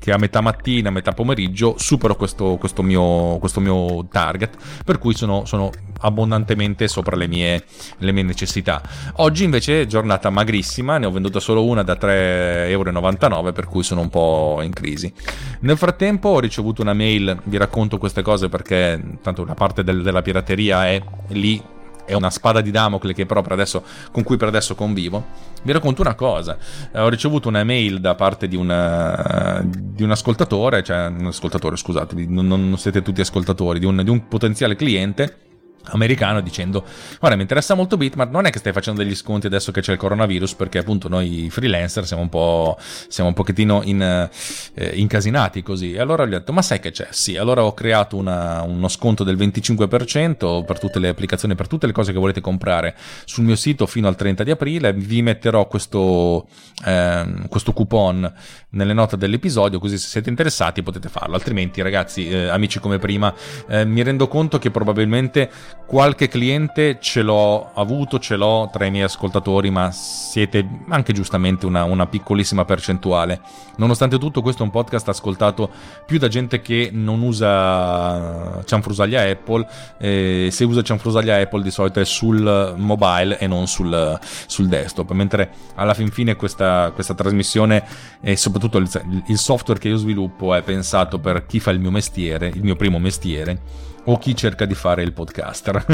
che 0.00 0.12
a 0.12 0.16
metà 0.16 0.40
mattina, 0.40 0.88
a 0.88 0.92
metà 0.92 1.12
pomeriggio 1.12 1.74
supero 1.78 2.16
questo, 2.16 2.56
questo, 2.56 2.82
mio, 2.82 3.36
questo 3.38 3.60
mio, 3.60 4.08
target, 4.10 4.56
per 4.82 4.98
cui 4.98 5.14
sono, 5.14 5.44
sono 5.44 5.70
abbondantemente 6.00 6.88
sopra 6.88 7.16
le 7.16 7.28
mie, 7.28 7.64
le 7.98 8.10
mie, 8.10 8.22
necessità. 8.22 8.80
Oggi 9.16 9.44
invece 9.44 9.86
giornata 9.86 10.30
magrissima, 10.30 10.96
ne 10.96 11.04
ho 11.04 11.10
venduta 11.10 11.38
solo 11.38 11.66
una 11.66 11.82
da 11.82 11.98
3,99 12.00 12.68
euro, 12.70 13.52
per 13.52 13.66
cui 13.66 13.82
sono 13.82 14.00
un 14.00 14.08
po' 14.08 14.60
in 14.62 14.72
crisi. 14.72 15.12
Nel 15.60 15.76
frattempo 15.76 16.30
ho 16.30 16.40
ricevuto 16.40 16.80
una 16.80 16.94
mail, 16.94 17.38
vi 17.44 17.58
racconto 17.58 17.98
queste 17.98 18.22
cose 18.22 18.48
perché 18.48 19.18
tanto 19.22 19.42
una 19.42 19.54
parte 19.54 19.84
del, 19.84 20.02
della 20.02 20.22
pirateria 20.22 20.86
è 20.86 21.02
lì 21.28 21.62
è 22.10 22.14
una 22.14 22.30
spada 22.30 22.60
di 22.60 22.70
Damocle 22.70 23.14
adesso, 23.54 23.82
con 24.10 24.22
cui 24.22 24.36
per 24.36 24.48
adesso 24.48 24.74
convivo. 24.74 25.24
Vi 25.62 25.72
racconto 25.72 26.02
una 26.02 26.14
cosa: 26.14 26.58
eh, 26.92 27.00
ho 27.00 27.08
ricevuto 27.08 27.48
una 27.48 27.64
mail 27.64 28.00
da 28.00 28.14
parte 28.14 28.48
di, 28.48 28.56
una, 28.56 29.62
di 29.64 30.02
un 30.02 30.10
ascoltatore, 30.10 30.82
cioè 30.82 31.06
un 31.06 31.26
ascoltatore, 31.26 31.76
scusate, 31.76 32.14
non, 32.26 32.46
non 32.46 32.76
siete 32.78 33.02
tutti 33.02 33.20
ascoltatori, 33.20 33.78
di 33.78 33.86
un, 33.86 34.02
di 34.02 34.10
un 34.10 34.28
potenziale 34.28 34.76
cliente 34.76 35.48
americano 35.84 36.40
dicendo 36.40 36.84
guarda 37.18 37.36
mi 37.36 37.42
interessa 37.42 37.74
molto 37.74 37.96
Bitmart 37.96 38.30
non 38.30 38.46
è 38.46 38.50
che 38.50 38.58
stai 38.58 38.72
facendo 38.72 39.02
degli 39.02 39.14
sconti 39.14 39.46
adesso 39.46 39.72
che 39.72 39.80
c'è 39.80 39.92
il 39.92 39.98
coronavirus 39.98 40.54
perché 40.54 40.78
appunto 40.78 41.08
noi 41.08 41.48
freelancer 41.50 42.06
siamo 42.06 42.22
un 42.22 42.28
po' 42.28 42.78
siamo 43.08 43.28
un 43.28 43.34
pochettino 43.34 43.82
in, 43.84 44.02
eh, 44.02 44.90
incasinati 44.94 45.62
così. 45.62 45.92
E 45.92 46.00
allora 46.00 46.26
gli 46.26 46.34
ho 46.34 46.38
detto 46.38 46.52
ma 46.52 46.62
sai 46.62 46.80
che 46.80 46.90
c'è? 46.90 47.08
Sì 47.10 47.36
allora 47.36 47.64
ho 47.64 47.74
creato 47.74 48.16
una, 48.16 48.62
uno 48.62 48.88
sconto 48.88 49.24
del 49.24 49.36
25% 49.36 50.64
per 50.64 50.78
tutte 50.78 50.98
le 50.98 51.08
applicazioni 51.08 51.54
per 51.54 51.66
tutte 51.66 51.86
le 51.86 51.92
cose 51.92 52.12
che 52.12 52.18
volete 52.18 52.40
comprare 52.40 52.94
sul 53.24 53.44
mio 53.44 53.56
sito 53.56 53.86
fino 53.86 54.08
al 54.08 54.16
30 54.16 54.44
di 54.44 54.50
aprile. 54.50 54.92
Vi 54.92 55.22
metterò 55.22 55.66
questo, 55.66 56.46
eh, 56.84 57.24
questo 57.48 57.72
coupon 57.72 58.32
nelle 58.70 58.92
note 58.92 59.16
dell'episodio 59.16 59.78
così 59.78 59.98
se 59.98 60.08
siete 60.08 60.30
interessati 60.30 60.82
potete 60.82 61.08
farlo. 61.08 61.34
Altrimenti 61.34 61.82
ragazzi 61.82 62.28
eh, 62.28 62.48
amici 62.48 62.78
come 62.78 62.98
prima 62.98 63.34
eh, 63.68 63.84
mi 63.84 64.02
rendo 64.02 64.28
conto 64.28 64.58
che 64.58 64.70
probabilmente 64.70 65.50
qualche 65.90 66.28
cliente 66.28 66.98
ce 67.00 67.20
l'ho 67.20 67.72
avuto, 67.74 68.20
ce 68.20 68.36
l'ho 68.36 68.70
tra 68.72 68.84
i 68.84 68.92
miei 68.92 69.02
ascoltatori, 69.02 69.70
ma 69.70 69.90
siete 69.90 70.64
anche 70.88 71.12
giustamente 71.12 71.66
una, 71.66 71.82
una, 71.82 72.06
piccolissima 72.06 72.64
percentuale. 72.64 73.40
Nonostante 73.78 74.16
tutto, 74.16 74.40
questo 74.40 74.62
è 74.62 74.66
un 74.66 74.70
podcast 74.70 75.08
ascoltato 75.08 75.68
più 76.06 76.18
da 76.18 76.28
gente 76.28 76.60
che 76.60 76.90
non 76.92 77.22
usa 77.22 78.62
cianfrusaglia 78.64 79.22
Apple. 79.22 79.66
Eh, 79.98 80.48
se 80.52 80.62
usa 80.62 80.82
cianfrusaglia 80.82 81.40
Apple 81.40 81.62
di 81.62 81.72
solito 81.72 81.98
è 81.98 82.04
sul 82.04 82.74
mobile 82.76 83.38
e 83.40 83.48
non 83.48 83.66
sul, 83.66 84.16
sul 84.46 84.68
desktop. 84.68 85.10
Mentre 85.10 85.50
alla 85.74 85.94
fin 85.94 86.12
fine 86.12 86.36
questa, 86.36 86.92
questa 86.94 87.14
trasmissione 87.14 87.84
e 88.20 88.36
soprattutto 88.36 88.78
il, 88.78 89.22
il 89.26 89.38
software 89.38 89.80
che 89.80 89.88
io 89.88 89.96
sviluppo 89.96 90.54
è 90.54 90.62
pensato 90.62 91.18
per 91.18 91.46
chi 91.46 91.58
fa 91.58 91.72
il 91.72 91.80
mio 91.80 91.90
mestiere, 91.90 92.46
il 92.46 92.62
mio 92.62 92.76
primo 92.76 93.00
mestiere 93.00 93.88
o 94.04 94.18
chi 94.18 94.34
cerca 94.34 94.64
di 94.64 94.74
fare 94.74 95.02
il 95.02 95.12
podcaster. 95.12 95.84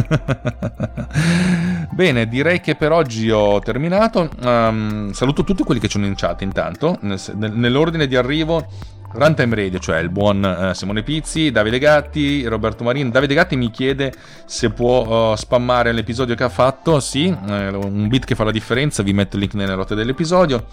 Bene, 1.92 2.28
direi 2.28 2.60
che 2.60 2.74
per 2.74 2.92
oggi 2.92 3.30
ho 3.30 3.58
terminato. 3.60 4.30
Um, 4.42 5.12
saluto 5.12 5.44
tutti 5.44 5.62
quelli 5.62 5.80
che 5.80 5.88
ci 5.88 5.96
hanno 5.96 6.06
in 6.06 6.14
chat 6.14 6.42
intanto, 6.42 6.98
nell'ordine 7.00 8.06
di 8.06 8.16
arrivo. 8.16 8.66
Runtime 9.12 9.54
Radio, 9.54 9.78
cioè 9.78 9.98
il 9.98 10.10
buon 10.10 10.42
uh, 10.42 10.74
Simone 10.74 11.02
Pizzi, 11.02 11.50
Davide 11.50 11.78
Gatti, 11.78 12.44
Roberto 12.46 12.84
Marin. 12.84 13.10
Davide 13.10 13.34
Gatti 13.34 13.56
mi 13.56 13.70
chiede 13.70 14.12
se 14.44 14.70
può 14.70 15.30
uh, 15.30 15.36
spammare 15.36 15.92
l'episodio 15.92 16.34
che 16.34 16.44
ha 16.44 16.50
fatto. 16.50 17.00
Sì, 17.00 17.26
uh, 17.26 17.52
un 17.52 18.08
bit 18.08 18.26
che 18.26 18.34
fa 18.34 18.44
la 18.44 18.50
differenza, 18.50 19.02
vi 19.02 19.14
metto 19.14 19.36
il 19.36 19.42
link 19.42 19.54
nelle 19.54 19.74
note 19.74 19.94
dell'episodio 19.94 20.66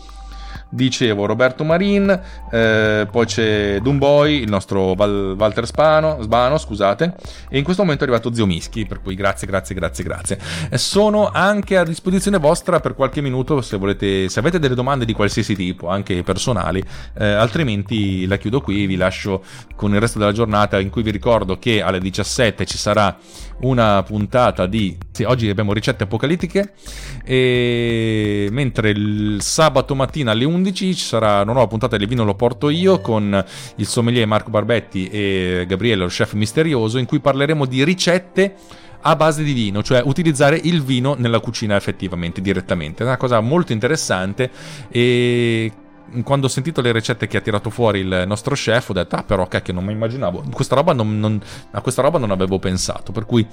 dicevo 0.74 1.26
Roberto 1.26 1.64
Marin, 1.64 2.10
eh, 2.52 3.08
poi 3.10 3.26
c'è 3.26 3.80
Dumboy, 3.80 4.42
il 4.42 4.50
nostro 4.50 4.96
Val- 4.96 5.36
Walter 5.38 5.68
Spano, 5.68 6.18
Sbano, 6.22 6.58
scusate, 6.58 7.16
e 7.50 7.58
in 7.58 7.64
questo 7.64 7.84
momento 7.84 8.04
è 8.04 8.08
arrivato 8.08 8.34
Zio 8.34 8.46
Mischi, 8.46 8.86
per 8.86 9.02
cui 9.02 9.14
grazie, 9.16 9.46
grazie, 9.46 9.76
grazie, 9.76 10.04
grazie. 10.04 10.40
Eh, 10.70 10.78
sono 10.78 11.30
anche 11.32 11.78
a 11.78 11.84
disposizione 11.84 12.40
vostra 12.40 12.80
per 12.80 12.96
qualche 12.96 13.22
minuto 13.22 13.62
se 13.62 13.78
volete, 13.78 14.28
se 14.30 14.40
avete 14.40 14.58
delle 14.58 14.76
domande 14.76 15.06
di 15.06 15.14
qualsiasi 15.14 15.56
tipo, 15.56 15.88
anche 15.90 16.24
personali, 16.24 16.84
eh, 17.20 17.26
altrimenti 17.26 18.26
la 18.26 18.38
chiudo 18.38 18.62
qui, 18.62 18.88
vi 18.88 18.96
lascio 18.96 19.44
con 19.76 19.94
il 19.94 20.00
resto 20.00 20.18
della 20.18 20.32
giornata 20.32 20.80
in 20.80 20.90
cui 20.90 21.04
vi 21.04 21.12
ricordo 21.12 21.60
che 21.60 21.82
alle 21.82 22.00
17 22.00 22.66
ci 22.66 22.78
sarà 22.78 23.16
una 23.64 24.02
puntata 24.04 24.66
di... 24.66 24.98
Sì, 25.12 25.24
oggi 25.24 25.50
abbiamo 25.50 25.74
ricette 25.74 26.06
apocalittiche, 26.06 26.74
e 27.24 28.48
mentre 28.52 28.90
il 28.90 29.38
sabato 29.42 29.94
mattina 29.94 30.32
alle 30.32 30.46
11 30.46 30.62
11 30.64 30.96
ci 30.96 31.06
sarà 31.06 31.42
una 31.42 31.52
nuova 31.52 31.68
puntata 31.68 31.98
del 31.98 32.08
vino 32.08 32.24
lo 32.24 32.36
porto 32.36 32.70
io 32.70 33.00
con 33.00 33.44
il 33.76 33.86
sommelier 33.86 34.26
Marco 34.26 34.50
Barbetti 34.50 35.08
e 35.10 35.66
Gabriele, 35.68 36.04
lo 36.04 36.08
chef 36.08 36.34
misterioso, 36.34 36.98
in 36.98 37.06
cui 37.06 37.20
parleremo 37.20 37.66
di 37.66 37.84
ricette 37.84 38.56
a 39.06 39.16
base 39.18 39.44
di 39.44 39.52
vino, 39.52 39.84
cioè 39.84 40.02
utilizzare 40.04 40.58
il 40.64 40.82
vino 40.82 41.16
nella 41.18 41.40
cucina 41.40 41.76
effettivamente, 41.76 42.40
direttamente. 42.40 43.04
È 43.04 43.06
una 43.06 43.18
cosa 43.18 43.42
molto 43.42 43.74
interessante 43.74 44.50
e 44.90 45.72
quando 46.24 46.48
ho 46.48 46.50
sentito 46.50 46.82
le 46.82 46.92
ricette 46.92 47.28
che 47.28 47.38
ha 47.38 47.42
tirato 47.42 47.70
fuori 47.70 48.00
il 48.00 48.24
nostro 48.28 48.56
chef 48.56 48.90
ho 48.90 48.94
detto 48.94 49.16
ah 49.16 49.24
però 49.24 49.48
cacchio 49.48 49.74
non 49.74 49.86
mi 49.86 49.94
immaginavo, 49.94 50.44
questa 50.52 50.82
non, 50.94 51.20
non, 51.20 51.42
a 51.72 51.82
questa 51.82 52.02
roba 52.02 52.20
non 52.20 52.32
avevo 52.32 52.60
pensato, 52.60 53.12
per 53.12 53.26
cui 53.26 53.48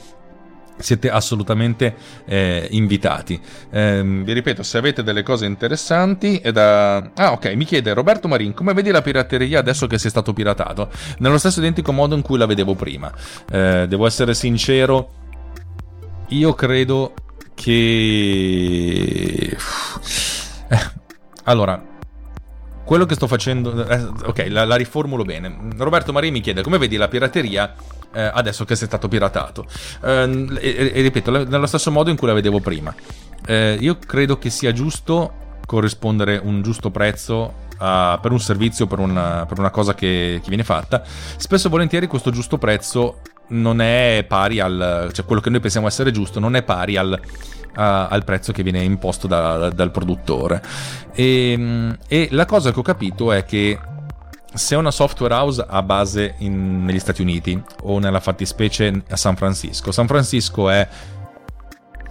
siete 0.81 1.11
assolutamente 1.11 1.95
eh, 2.25 2.67
invitati. 2.71 3.41
Eh, 3.71 4.03
vi 4.03 4.33
ripeto, 4.33 4.63
se 4.63 4.79
avete 4.79 5.03
delle 5.03 5.23
cose 5.23 5.47
interessanti 5.47 6.39
è 6.39 6.53
da... 6.53 7.11
Ah 7.15 7.33
ok, 7.33 7.55
mi 7.55 7.65
chiede 7.65 7.93
Roberto 7.93 8.29
Marin, 8.29 8.55
come 8.55 8.73
vedi 8.73 8.91
la 8.91 9.03
pirateria 9.03 9.59
adesso 9.59 9.87
che 9.87 9.99
sei 9.99 10.11
stato 10.11 10.33
piratato? 10.33 10.91
Nello 11.19 11.39
stesso 11.39 11.61
identico 11.61 11.93
modo 11.93 12.15
in 12.15 12.23
cui 12.23 12.39
la 12.39 12.47
vedevo 12.47 12.75
prima. 12.75 13.13
Eh, 13.51 13.87
devo 13.89 14.07
essere 14.07 14.35
sincero, 14.35 15.11
io 16.29 16.55
credo 16.55 17.15
che... 17.55 19.57
Eh, 20.69 20.91
allora, 21.45 21.83
quello 22.91 23.07
che 23.07 23.15
sto 23.15 23.29
facendo... 23.29 23.87
Eh, 23.87 24.05
ok, 24.25 24.47
la, 24.49 24.65
la 24.65 24.75
riformulo 24.75 25.23
bene. 25.23 25.57
Roberto 25.77 26.13
Marin 26.13 26.33
mi 26.33 26.41
chiede, 26.41 26.61
come 26.61 26.77
vedi 26.77 26.97
la 26.97 27.07
pirateria 27.07 27.73
eh, 28.13 28.21
adesso 28.21 28.65
che 28.65 28.75
sei 28.75 28.89
stato 28.89 29.07
piratato. 29.07 29.65
Eh, 30.03 30.59
e, 30.59 30.91
e, 30.93 31.01
ripeto, 31.01 31.45
nello 31.45 31.67
stesso 31.67 31.93
modo 31.93 32.11
in 32.11 32.17
cui 32.17 32.27
la 32.27 32.35
vedevo 32.35 32.59
prima. 32.59 32.93
Eh, 33.47 33.77
io 33.79 33.97
credo 33.97 34.39
che 34.39 34.51
sia 34.51 34.73
giusto 34.73 35.59
corrispondere 35.67 36.41
un 36.43 36.63
giusto 36.63 36.91
prezzo 36.91 37.69
a, 37.79 38.19
per 38.21 38.33
un 38.33 38.41
servizio, 38.41 38.89
per 38.89 38.99
una, 38.99 39.47
per 39.47 39.61
una 39.61 39.71
cosa 39.71 39.95
che, 39.95 40.41
che, 40.43 40.49
viene 40.49 40.65
fatta. 40.65 41.05
Spesso 41.37 41.69
e 41.69 41.71
volentieri 41.71 42.09
questo 42.09 42.33
giusto 42.33 42.59
prezzo 42.59 43.21
non 43.51 43.81
è 43.81 44.25
pari 44.27 44.59
al... 44.59 45.11
cioè 45.13 45.25
quello 45.25 45.41
che 45.41 45.51
noi 45.51 45.61
pensiamo 45.61 45.87
essere 45.87 46.11
giusto 46.11 46.41
non 46.41 46.57
è 46.57 46.65
pari 46.65 46.97
al, 46.97 47.21
a, 47.75 48.09
al 48.09 48.25
prezzo 48.25 48.53
che 48.53 48.63
viene 48.63 48.83
imposto 48.83 49.27
da, 49.27 49.71
dal 49.71 49.91
produttore. 49.91 50.63
E, 51.13 51.97
e 52.07 52.29
la 52.31 52.45
cosa 52.45 52.73
che 52.73 52.79
ho 52.79 52.83
capito 52.83 53.33
è 53.33 53.45
che 53.45 53.79
se 54.53 54.75
una 54.75 54.91
software 54.91 55.35
house 55.35 55.65
ha 55.67 55.83
base 55.83 56.35
in, 56.39 56.85
negli 56.85 56.99
Stati 56.99 57.23
Uniti 57.23 57.61
o 57.83 57.99
nella 57.99 58.21
fattispecie 58.21 59.03
a 59.09 59.17
San 59.17 59.37
Francisco, 59.37 59.93
San 59.93 60.07
Francisco 60.07 60.69
è 60.69 60.89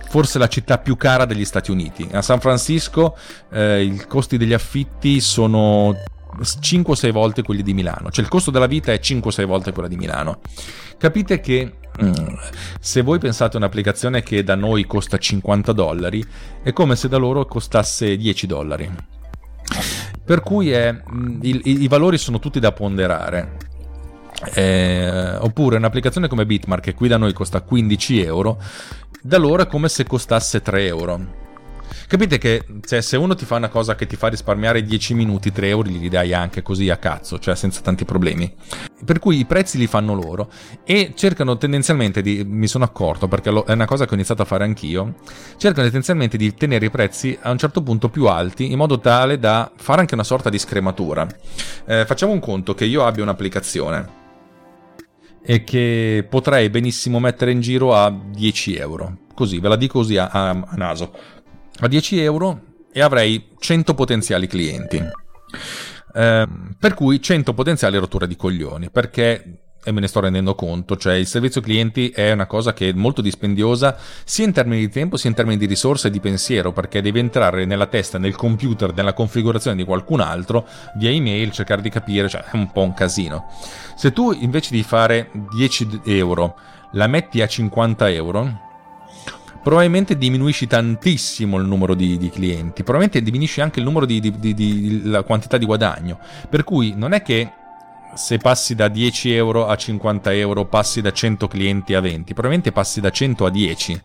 forse 0.10 0.40
la 0.40 0.48
città 0.48 0.80
più 0.80 0.96
cara 0.96 1.26
degli 1.26 1.46
Stati 1.46 1.70
Uniti. 1.70 2.08
A 2.12 2.22
San 2.22 2.40
Francisco 2.40 3.16
eh, 3.52 3.84
i 3.84 4.06
costi 4.08 4.38
degli 4.38 4.54
affitti 4.54 5.20
sono 5.20 5.96
5-6 6.38 7.12
volte 7.12 7.44
quelli 7.44 7.62
di 7.62 7.74
Milano, 7.74 8.10
cioè 8.10 8.24
il 8.24 8.30
costo 8.30 8.52
della 8.52 8.68
vita 8.68 8.92
è 8.92 9.00
5-6 9.02 9.46
volte 9.46 9.72
quella 9.72 9.88
di 9.88 9.98
Milano. 9.98 10.40
Capite 10.98 11.40
che 11.40 11.76
se 12.80 13.02
voi 13.02 13.20
pensate 13.20 13.56
a 13.56 13.60
un'applicazione 13.60 14.22
che 14.24 14.44
da 14.44 14.56
noi 14.56 14.86
costa 14.86 15.18
50 15.18 15.72
dollari, 15.74 16.24
è 16.64 16.74
come 16.74 16.96
se 16.96 17.08
da 17.08 17.18
loro 17.18 17.46
costasse 17.46 18.16
10 18.16 18.48
dollari. 18.48 18.92
Per 20.24 20.42
cui 20.42 20.72
è, 20.72 20.92
mm, 20.92 21.40
i, 21.42 21.62
i, 21.84 21.88
valori 21.88 22.18
sono 22.18 22.40
tutti 22.40 22.60
da 22.60 22.72
ponderare. 22.72 23.58
Eh, 24.54 25.36
oppure 25.40 25.78
un'applicazione 25.78 26.28
come 26.28 26.46
Bitmark 26.46 26.84
che 26.84 26.94
qui 26.94 27.08
da 27.08 27.18
noi 27.18 27.34
costa 27.34 27.62
15 27.62 28.22
euro, 28.22 28.62
da 29.22 29.38
loro 29.38 29.64
è 29.64 29.68
come 29.68 29.90
se 29.90 30.06
costasse 30.06 30.62
3 30.62 30.86
euro. 30.86 31.48
Capite 32.10 32.40
che 32.40 32.66
cioè, 32.88 33.02
se 33.02 33.18
uno 33.18 33.36
ti 33.36 33.46
fa 33.46 33.58
una 33.58 33.70
cosa 33.70 33.94
che 33.94 34.08
ti 34.08 34.16
fa 34.16 34.30
risparmiare 34.30 34.82
10 34.82 35.14
minuti, 35.14 35.52
3 35.52 35.68
euro 35.68 35.90
gli 35.90 36.10
dai 36.10 36.34
anche 36.34 36.64
così 36.64 36.90
a 36.90 36.98
cazzo, 36.98 37.38
cioè 37.38 37.54
senza 37.54 37.82
tanti 37.82 38.04
problemi. 38.04 38.52
Per 39.06 39.20
cui 39.20 39.38
i 39.38 39.46
prezzi 39.46 39.78
li 39.78 39.86
fanno 39.86 40.16
loro 40.16 40.50
e 40.84 41.14
cercano 41.16 41.58
tendenzialmente 41.58 42.24
di, 42.24 42.44
mi 42.44 42.66
sono 42.66 42.84
accorto 42.84 43.28
perché 43.28 43.52
è 43.52 43.74
una 43.74 43.86
cosa 43.86 44.06
che 44.06 44.14
ho 44.14 44.16
iniziato 44.16 44.42
a 44.42 44.46
fare 44.46 44.64
anch'io, 44.64 45.18
cercano 45.58 45.84
tendenzialmente 45.84 46.36
di 46.36 46.52
tenere 46.56 46.88
i 46.88 46.90
prezzi 46.90 47.38
a 47.40 47.52
un 47.52 47.60
certo 47.60 47.84
punto 47.84 48.10
più 48.10 48.26
alti 48.26 48.72
in 48.72 48.78
modo 48.80 48.98
tale 48.98 49.38
da 49.38 49.72
fare 49.78 50.00
anche 50.00 50.16
una 50.16 50.24
sorta 50.24 50.50
di 50.50 50.58
scrematura. 50.58 51.28
Eh, 51.86 52.08
facciamo 52.08 52.32
un 52.32 52.40
conto 52.40 52.74
che 52.74 52.86
io 52.86 53.06
abbia 53.06 53.22
un'applicazione 53.22 54.18
e 55.44 55.64
che 55.64 56.26
potrei 56.28 56.72
benissimo 56.72 57.20
mettere 57.20 57.52
in 57.52 57.62
giro 57.62 57.94
a 57.94 58.10
10 58.10 58.76
euro. 58.78 59.18
Così, 59.36 59.60
ve 59.60 59.70
la 59.70 59.78
dico 59.78 60.00
così 60.00 60.18
a, 60.18 60.28
a, 60.28 60.50
a 60.50 60.76
naso 60.76 61.14
a 61.80 61.88
10 61.88 62.20
euro 62.22 62.62
e 62.92 63.02
avrei 63.02 63.50
100 63.58 63.94
potenziali 63.94 64.48
clienti. 64.48 65.02
Eh, 66.14 66.48
per 66.80 66.94
cui 66.94 67.22
100 67.22 67.54
potenziali 67.54 67.98
rotture 67.98 68.28
di 68.28 68.36
coglioni, 68.36 68.90
perché 68.90 69.60
e 69.82 69.92
me 69.92 70.02
ne 70.02 70.08
sto 70.08 70.20
rendendo 70.20 70.56
conto, 70.56 70.98
cioè 70.98 71.14
il 71.14 71.26
servizio 71.26 71.62
clienti 71.62 72.10
è 72.10 72.32
una 72.32 72.48
cosa 72.48 72.74
che 72.74 72.90
è 72.90 72.94
molto 72.94 73.22
dispendiosa 73.22 73.98
sia 74.26 74.44
in 74.44 74.52
termini 74.52 74.82
di 74.82 74.90
tempo 74.90 75.16
sia 75.16 75.30
in 75.30 75.36
termini 75.36 75.58
di 75.58 75.66
risorse 75.66 76.10
e 76.10 76.12
di 76.12 76.20
pensiero, 76.20 76.74
perché 76.74 77.02
devi 77.02 77.20
entrare 77.20 77.66
nella 77.66 77.88
testa, 77.88 78.18
nel 78.18 78.36
computer, 78.36 78.94
nella 78.94 79.14
configurazione 79.14 79.78
di 79.78 79.86
qualcun 79.86 80.20
altro, 80.20 80.68
via 80.96 81.10
email, 81.10 81.52
cercare 81.52 81.82
di 81.82 81.90
capire, 81.90 82.28
cioè 82.28 82.44
è 82.44 82.56
un 82.56 82.72
po' 82.72 82.82
un 82.82 82.94
casino. 82.94 83.48
Se 83.96 84.12
tu 84.12 84.32
invece 84.34 84.72
di 84.72 84.84
fare 84.84 85.32
10 85.56 86.02
euro 86.06 86.58
la 86.94 87.08
metti 87.08 87.42
a 87.42 87.48
50 87.48 88.10
euro, 88.10 88.69
probabilmente 89.62 90.18
diminuisci 90.18 90.68
tantissimo 90.68 91.58
il 91.58 91.66
numero 91.66 91.94
di, 91.94 92.18
di 92.18 92.30
clienti, 92.30 92.84
probabilmente 92.84 93.22
diminuisci 93.22 93.62
anche 93.62 93.80
il 93.80 93.86
numero 93.86 94.06
di, 94.06 94.20
di, 94.20 94.54
di, 94.54 95.02
la 95.06 95.24
quantità 95.24 95.58
di 95.58 95.66
guadagno. 95.66 96.20
Per 96.50 96.64
cui 96.64 96.94
non 96.96 97.14
è 97.14 97.22
che 97.22 97.52
se 98.16 98.38
passi 98.38 98.76
da 98.76 98.88
10 98.88 99.34
euro 99.34 99.68
a 99.68 99.76
50 99.76 100.34
euro, 100.34 100.66
passi 100.66 101.02
da 101.02 101.12
100 101.12 101.48
clienti 101.48 101.94
a 101.94 102.02
20, 102.02 102.34
probabilmente 102.34 102.72
passi 102.72 103.00
da 103.02 103.10
100 103.10 103.46
a 103.46 103.50
10. 103.50 104.02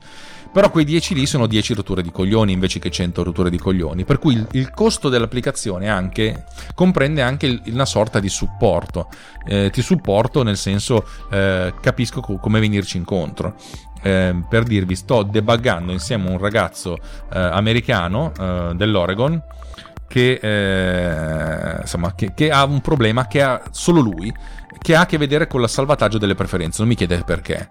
Però 0.54 0.70
quei 0.70 0.84
10 0.84 1.14
lì 1.14 1.26
sono 1.26 1.48
10 1.48 1.74
rotture 1.74 2.00
di 2.00 2.12
coglioni 2.12 2.52
invece 2.52 2.78
che 2.78 2.88
100 2.88 3.24
rotture 3.24 3.50
di 3.50 3.58
coglioni. 3.58 4.04
Per 4.04 4.20
cui 4.20 4.34
il, 4.34 4.46
il 4.52 4.70
costo 4.70 5.08
dell'applicazione 5.08 5.88
anche, 5.88 6.44
comprende 6.76 7.22
anche 7.22 7.46
il, 7.46 7.60
una 7.72 7.84
sorta 7.84 8.20
di 8.20 8.28
supporto. 8.28 9.08
Eh, 9.44 9.70
ti 9.70 9.82
supporto 9.82 10.44
nel 10.44 10.56
senso 10.56 11.08
eh, 11.32 11.74
capisco 11.80 12.20
co- 12.20 12.36
come 12.36 12.60
venirci 12.60 12.98
incontro. 12.98 13.56
Eh, 14.04 14.34
per 14.46 14.64
dirvi, 14.64 14.94
sto 14.96 15.22
debuggando 15.22 15.90
insieme 15.90 16.28
a 16.28 16.32
un 16.32 16.38
ragazzo 16.38 16.98
eh, 17.32 17.38
americano 17.38 18.32
eh, 18.38 18.72
dell'Oregon 18.74 19.42
che, 20.06 20.38
eh, 20.42 21.80
insomma, 21.80 22.14
che, 22.14 22.34
che, 22.34 22.50
ha 22.50 22.64
un 22.64 22.82
problema 22.82 23.26
che 23.26 23.42
ha 23.42 23.62
solo 23.70 24.00
lui, 24.00 24.32
che 24.78 24.94
ha 24.94 25.00
a 25.00 25.06
che 25.06 25.16
vedere 25.16 25.46
con 25.46 25.62
il 25.62 25.68
salvataggio 25.70 26.18
delle 26.18 26.34
preferenze. 26.34 26.80
Non 26.80 26.88
mi 26.88 26.96
chiede 26.96 27.22
perché. 27.24 27.70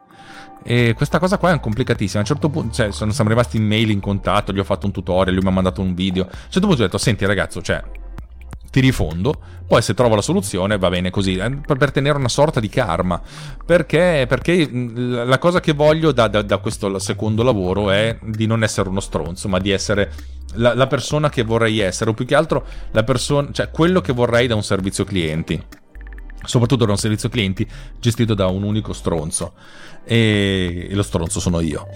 E 0.63 0.93
questa 0.95 1.19
cosa 1.19 1.37
qua 1.37 1.53
è 1.53 1.59
complicatissima. 1.59 2.17
A 2.17 2.21
un 2.21 2.27
certo 2.27 2.49
punto, 2.49 2.73
cioè, 2.73 2.91
sono, 2.91 3.11
siamo 3.11 3.29
rimasti 3.29 3.57
in 3.57 3.67
mail 3.67 3.91
in 3.91 3.99
contatto, 3.99 4.51
gli 4.51 4.59
ho 4.59 4.63
fatto 4.63 4.87
un 4.87 4.91
tutorial, 4.91 5.35
lui 5.35 5.43
mi 5.43 5.49
ha 5.49 5.53
mandato 5.53 5.81
un 5.81 5.93
video. 5.93 6.23
A 6.23 6.27
un 6.27 6.49
certo 6.49 6.67
punto 6.67 6.81
ho 6.81 6.85
detto: 6.85 6.97
Senti, 6.97 7.25
ragazzo, 7.25 7.61
cioè, 7.61 7.81
ti 8.73 8.79
rifondo. 8.79 9.35
Poi, 9.67 9.83
se 9.83 9.93
trovo 9.93 10.15
la 10.15 10.23
soluzione, 10.23 10.79
va 10.79 10.89
bene 10.89 11.11
così. 11.11 11.35
Eh, 11.37 11.59
per, 11.77 11.91
tenere 11.91 12.17
una 12.17 12.27
sorta 12.27 12.59
di 12.59 12.69
karma. 12.69 13.21
Perché, 13.63 14.25
perché 14.27 14.67
la 14.71 15.37
cosa 15.37 15.59
che 15.59 15.73
voglio 15.73 16.11
da, 16.11 16.27
da, 16.27 16.41
da, 16.41 16.57
questo 16.57 16.97
secondo 16.97 17.43
lavoro 17.43 17.91
è 17.91 18.17
di 18.23 18.47
non 18.47 18.63
essere 18.63 18.89
uno 18.89 18.99
stronzo, 18.99 19.47
ma 19.47 19.59
di 19.59 19.69
essere 19.69 20.11
la, 20.55 20.73
la 20.73 20.87
persona 20.87 21.29
che 21.29 21.43
vorrei 21.43 21.79
essere, 21.79 22.09
o 22.09 22.13
più 22.13 22.25
che 22.25 22.33
altro 22.33 22.65
la 22.91 23.03
persona, 23.03 23.49
cioè 23.51 23.69
quello 23.69 24.01
che 24.01 24.11
vorrei 24.11 24.47
da 24.47 24.55
un 24.55 24.63
servizio 24.63 25.03
clienti 25.03 25.63
soprattutto 26.45 26.83
da 26.83 26.91
un 26.91 26.97
servizio 26.97 27.29
clienti 27.29 27.65
gestito 28.01 28.33
da 28.33 28.47
un 28.47 28.63
unico 28.63 28.91
stronzo 28.91 29.53
e 30.03 30.89
lo 30.91 31.01
stronzo 31.01 31.39
sono 31.39 31.61
io 31.61 31.87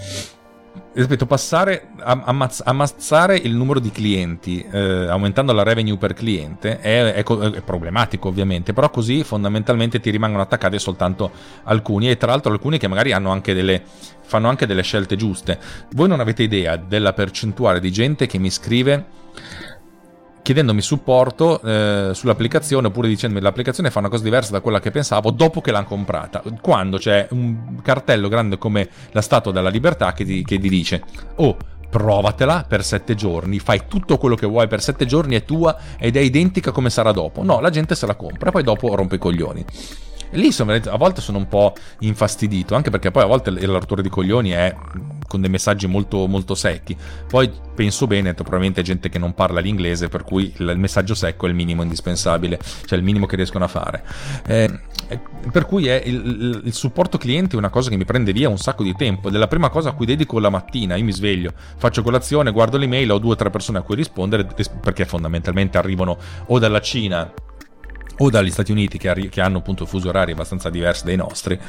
ripeto 0.93 1.25
passare 1.25 1.89
ammazz- 1.99 2.61
ammazzare 2.65 3.37
il 3.37 3.53
numero 3.53 3.79
di 3.79 3.91
clienti 3.91 4.65
eh, 4.71 5.07
aumentando 5.07 5.53
la 5.53 5.63
revenue 5.63 5.97
per 5.97 6.13
cliente 6.13 6.79
è, 6.79 7.13
è, 7.13 7.23
è, 7.23 7.61
problematico 7.61 8.27
ovviamente 8.27 8.73
però 8.73 8.89
così 8.89 9.23
fondamentalmente 9.23 9.99
ti 9.99 10.09
rimangono 10.09 10.43
attaccati 10.43 10.79
soltanto 10.79 11.31
alcuni 11.63 12.09
e 12.09 12.17
tra 12.17 12.31
l'altro 12.31 12.51
alcuni 12.51 12.77
che 12.77 12.87
magari 12.87 13.13
anche 13.13 13.53
delle 13.53 13.83
fanno 14.27 14.49
anche 14.49 14.67
delle 14.67 14.83
scelte 14.83 15.15
giuste. 15.15 15.57
Voi 15.91 16.07
non 16.07 16.19
avete 16.19 16.43
idea 16.43 16.75
della 16.75 17.13
percentuale 17.13 17.79
di 17.79 17.91
gente 17.91 18.27
che 18.27 18.37
mi 18.37 18.51
scrive 18.51 19.05
chiedendomi 20.47 20.79
supporto 20.79 21.61
eh, 21.61 22.11
sull'applicazione 22.13 22.87
oppure 22.87 23.09
dicendomi 23.09 23.41
l'applicazione 23.41 23.91
fa 23.91 23.99
una 23.99 24.07
cosa 24.07 24.23
diversa 24.23 24.53
da 24.53 24.61
quella 24.61 24.79
che 24.79 24.91
pensavo 24.91 25.29
dopo 25.29 25.59
che 25.59 25.71
l'hanno 25.71 25.87
comprata. 25.87 26.41
Quando 26.61 26.97
c'è 26.97 27.27
un 27.31 27.81
cartello 27.83 28.29
grande 28.29 28.57
come 28.57 28.87
la 29.11 29.19
Statua 29.19 29.51
della 29.51 29.67
Libertà 29.67 30.13
che 30.13 30.23
ti, 30.23 30.45
che 30.45 30.57
ti 30.57 30.69
dice 30.69 31.03
oh 31.35 31.57
provatela 31.89 32.63
per 32.65 32.85
sette 32.85 33.13
giorni, 33.13 33.59
fai 33.59 33.81
tutto 33.89 34.17
quello 34.17 34.35
che 34.35 34.47
vuoi 34.47 34.69
per 34.69 34.81
sette 34.81 35.05
giorni, 35.05 35.35
è 35.35 35.43
tua 35.43 35.75
ed 35.99 36.15
è 36.15 36.21
identica 36.21 36.71
come 36.71 36.89
sarà 36.89 37.11
dopo. 37.11 37.43
No, 37.43 37.59
la 37.59 37.69
gente 37.69 37.93
se 37.93 38.05
la 38.05 38.15
compra, 38.15 38.49
poi 38.49 38.63
dopo 38.63 38.95
rompe 38.95 39.15
i 39.15 39.19
coglioni. 39.19 39.65
Lì 40.31 40.51
sono, 40.51 40.73
a 40.73 40.97
volte 40.97 41.21
sono 41.21 41.37
un 41.37 41.47
po' 41.47 41.73
infastidito, 41.99 42.75
anche 42.75 42.89
perché 42.89 43.11
poi 43.11 43.23
a 43.23 43.27
volte 43.27 43.51
rottura 43.65 44.01
di 44.01 44.09
coglioni 44.09 44.49
è 44.51 44.75
con 45.27 45.41
dei 45.41 45.49
messaggi 45.49 45.87
molto, 45.87 46.25
molto 46.27 46.55
secchi. 46.55 46.95
Poi 47.27 47.51
penso 47.75 48.07
bene, 48.07 48.33
probabilmente 48.33 48.81
è 48.81 48.83
gente 48.83 49.09
che 49.09 49.19
non 49.19 49.33
parla 49.33 49.59
l'inglese, 49.59 50.07
per 50.07 50.23
cui 50.23 50.51
il 50.57 50.77
messaggio 50.77 51.13
secco 51.13 51.45
è 51.45 51.49
il 51.49 51.55
minimo 51.55 51.81
indispensabile, 51.83 52.59
cioè 52.85 52.97
il 52.97 53.03
minimo 53.03 53.25
che 53.25 53.35
riescono 53.35 53.65
a 53.65 53.67
fare. 53.67 54.03
Eh, 54.47 54.79
per 55.51 55.65
cui 55.65 55.87
è 55.87 56.01
il, 56.03 56.61
il, 56.65 56.73
supporto 56.73 57.17
cliente 57.17 57.55
è 57.55 57.57
una 57.57 57.69
cosa 57.69 57.89
che 57.89 57.95
mi 57.95 58.05
prende 58.05 58.33
via 58.33 58.49
un 58.49 58.57
sacco 58.57 58.83
di 58.83 58.93
tempo. 58.95 59.29
È 59.29 59.31
la 59.31 59.47
prima 59.47 59.69
cosa 59.69 59.89
a 59.89 59.91
cui 59.93 60.05
dedico 60.05 60.39
la 60.39 60.49
mattina. 60.49 60.95
Io 60.95 61.03
mi 61.03 61.13
sveglio, 61.13 61.51
faccio 61.77 62.01
colazione, 62.01 62.51
guardo 62.51 62.77
l'email, 62.77 63.11
ho 63.11 63.19
due 63.19 63.33
o 63.33 63.35
tre 63.35 63.49
persone 63.49 63.77
a 63.77 63.81
cui 63.81 63.95
rispondere, 63.95 64.45
perché 64.81 65.05
fondamentalmente 65.05 65.77
arrivano 65.77 66.17
o 66.47 66.59
dalla 66.59 66.81
Cina 66.81 67.31
o 68.17 68.29
dagli 68.29 68.51
Stati 68.51 68.71
Uniti 68.71 68.97
che, 68.97 69.09
arri- 69.09 69.29
che 69.29 69.41
hanno 69.41 69.59
appunto 69.59 69.85
fusi 69.85 70.07
orari 70.07 70.31
abbastanza 70.31 70.69
diversi 70.69 71.05
dai 71.05 71.15
nostri 71.15 71.59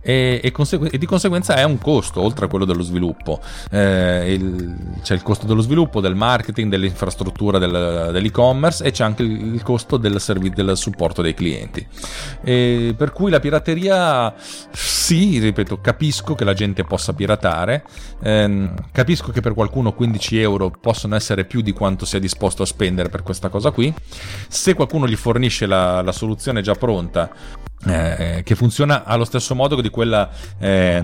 e, 0.00 0.40
e, 0.42 0.50
consegu- 0.50 0.92
e, 0.92 0.98
di 0.98 1.06
conseguenza 1.06 1.54
è 1.54 1.64
un 1.64 1.78
costo 1.78 2.20
oltre 2.20 2.46
a 2.46 2.48
quello 2.48 2.64
dello 2.64 2.82
sviluppo. 2.82 3.40
Eh, 3.70 4.32
il, 4.32 4.74
c'è 5.02 5.14
il 5.14 5.22
costo 5.22 5.46
dello 5.46 5.60
sviluppo, 5.60 6.00
del 6.00 6.14
marketing, 6.14 6.70
dell'infrastruttura 6.70 7.58
del, 7.58 8.10
dell'e-commerce 8.12 8.84
e 8.84 8.90
c'è 8.90 9.04
anche 9.04 9.22
il, 9.22 9.54
il 9.54 9.62
costo 9.62 9.96
del, 9.96 10.20
servi- 10.20 10.50
del, 10.50 10.76
supporto 10.76 11.22
dei 11.22 11.34
clienti. 11.34 11.86
E 12.42 12.94
per 12.96 13.12
cui 13.12 13.30
la 13.30 13.40
pirateria, 13.40 14.34
sì, 14.70 15.38
ripeto, 15.38 15.80
capisco 15.80 16.34
che 16.34 16.44
la 16.44 16.54
gente 16.54 16.84
possa 16.84 17.12
piratare, 17.12 17.84
ehm, 18.22 18.74
capisco 18.92 19.30
che 19.30 19.40
per 19.40 19.54
qualcuno 19.54 19.92
15 19.92 20.40
euro 20.40 20.70
possono 20.70 21.14
essere 21.14 21.44
più 21.44 21.60
di 21.60 21.72
quanto 21.72 22.04
sia 22.04 22.18
disposto 22.18 22.62
a 22.62 22.66
spendere 22.66 23.08
per 23.08 23.22
questa 23.22 23.48
cosa 23.48 23.70
qui. 23.70 23.92
Se 24.48 24.74
qualcuno 24.74 25.06
gli 25.06 25.16
fornisce 25.16 25.66
la, 25.66 26.02
la 26.02 26.12
soluzione 26.12 26.62
già 26.62 26.74
pronta, 26.74 27.30
eh, 27.84 28.42
che 28.44 28.54
funziona 28.54 29.04
allo 29.04 29.24
stesso 29.24 29.54
modo 29.54 29.80
di 29.80 29.90
quella, 29.90 30.30
eh, 30.58 31.02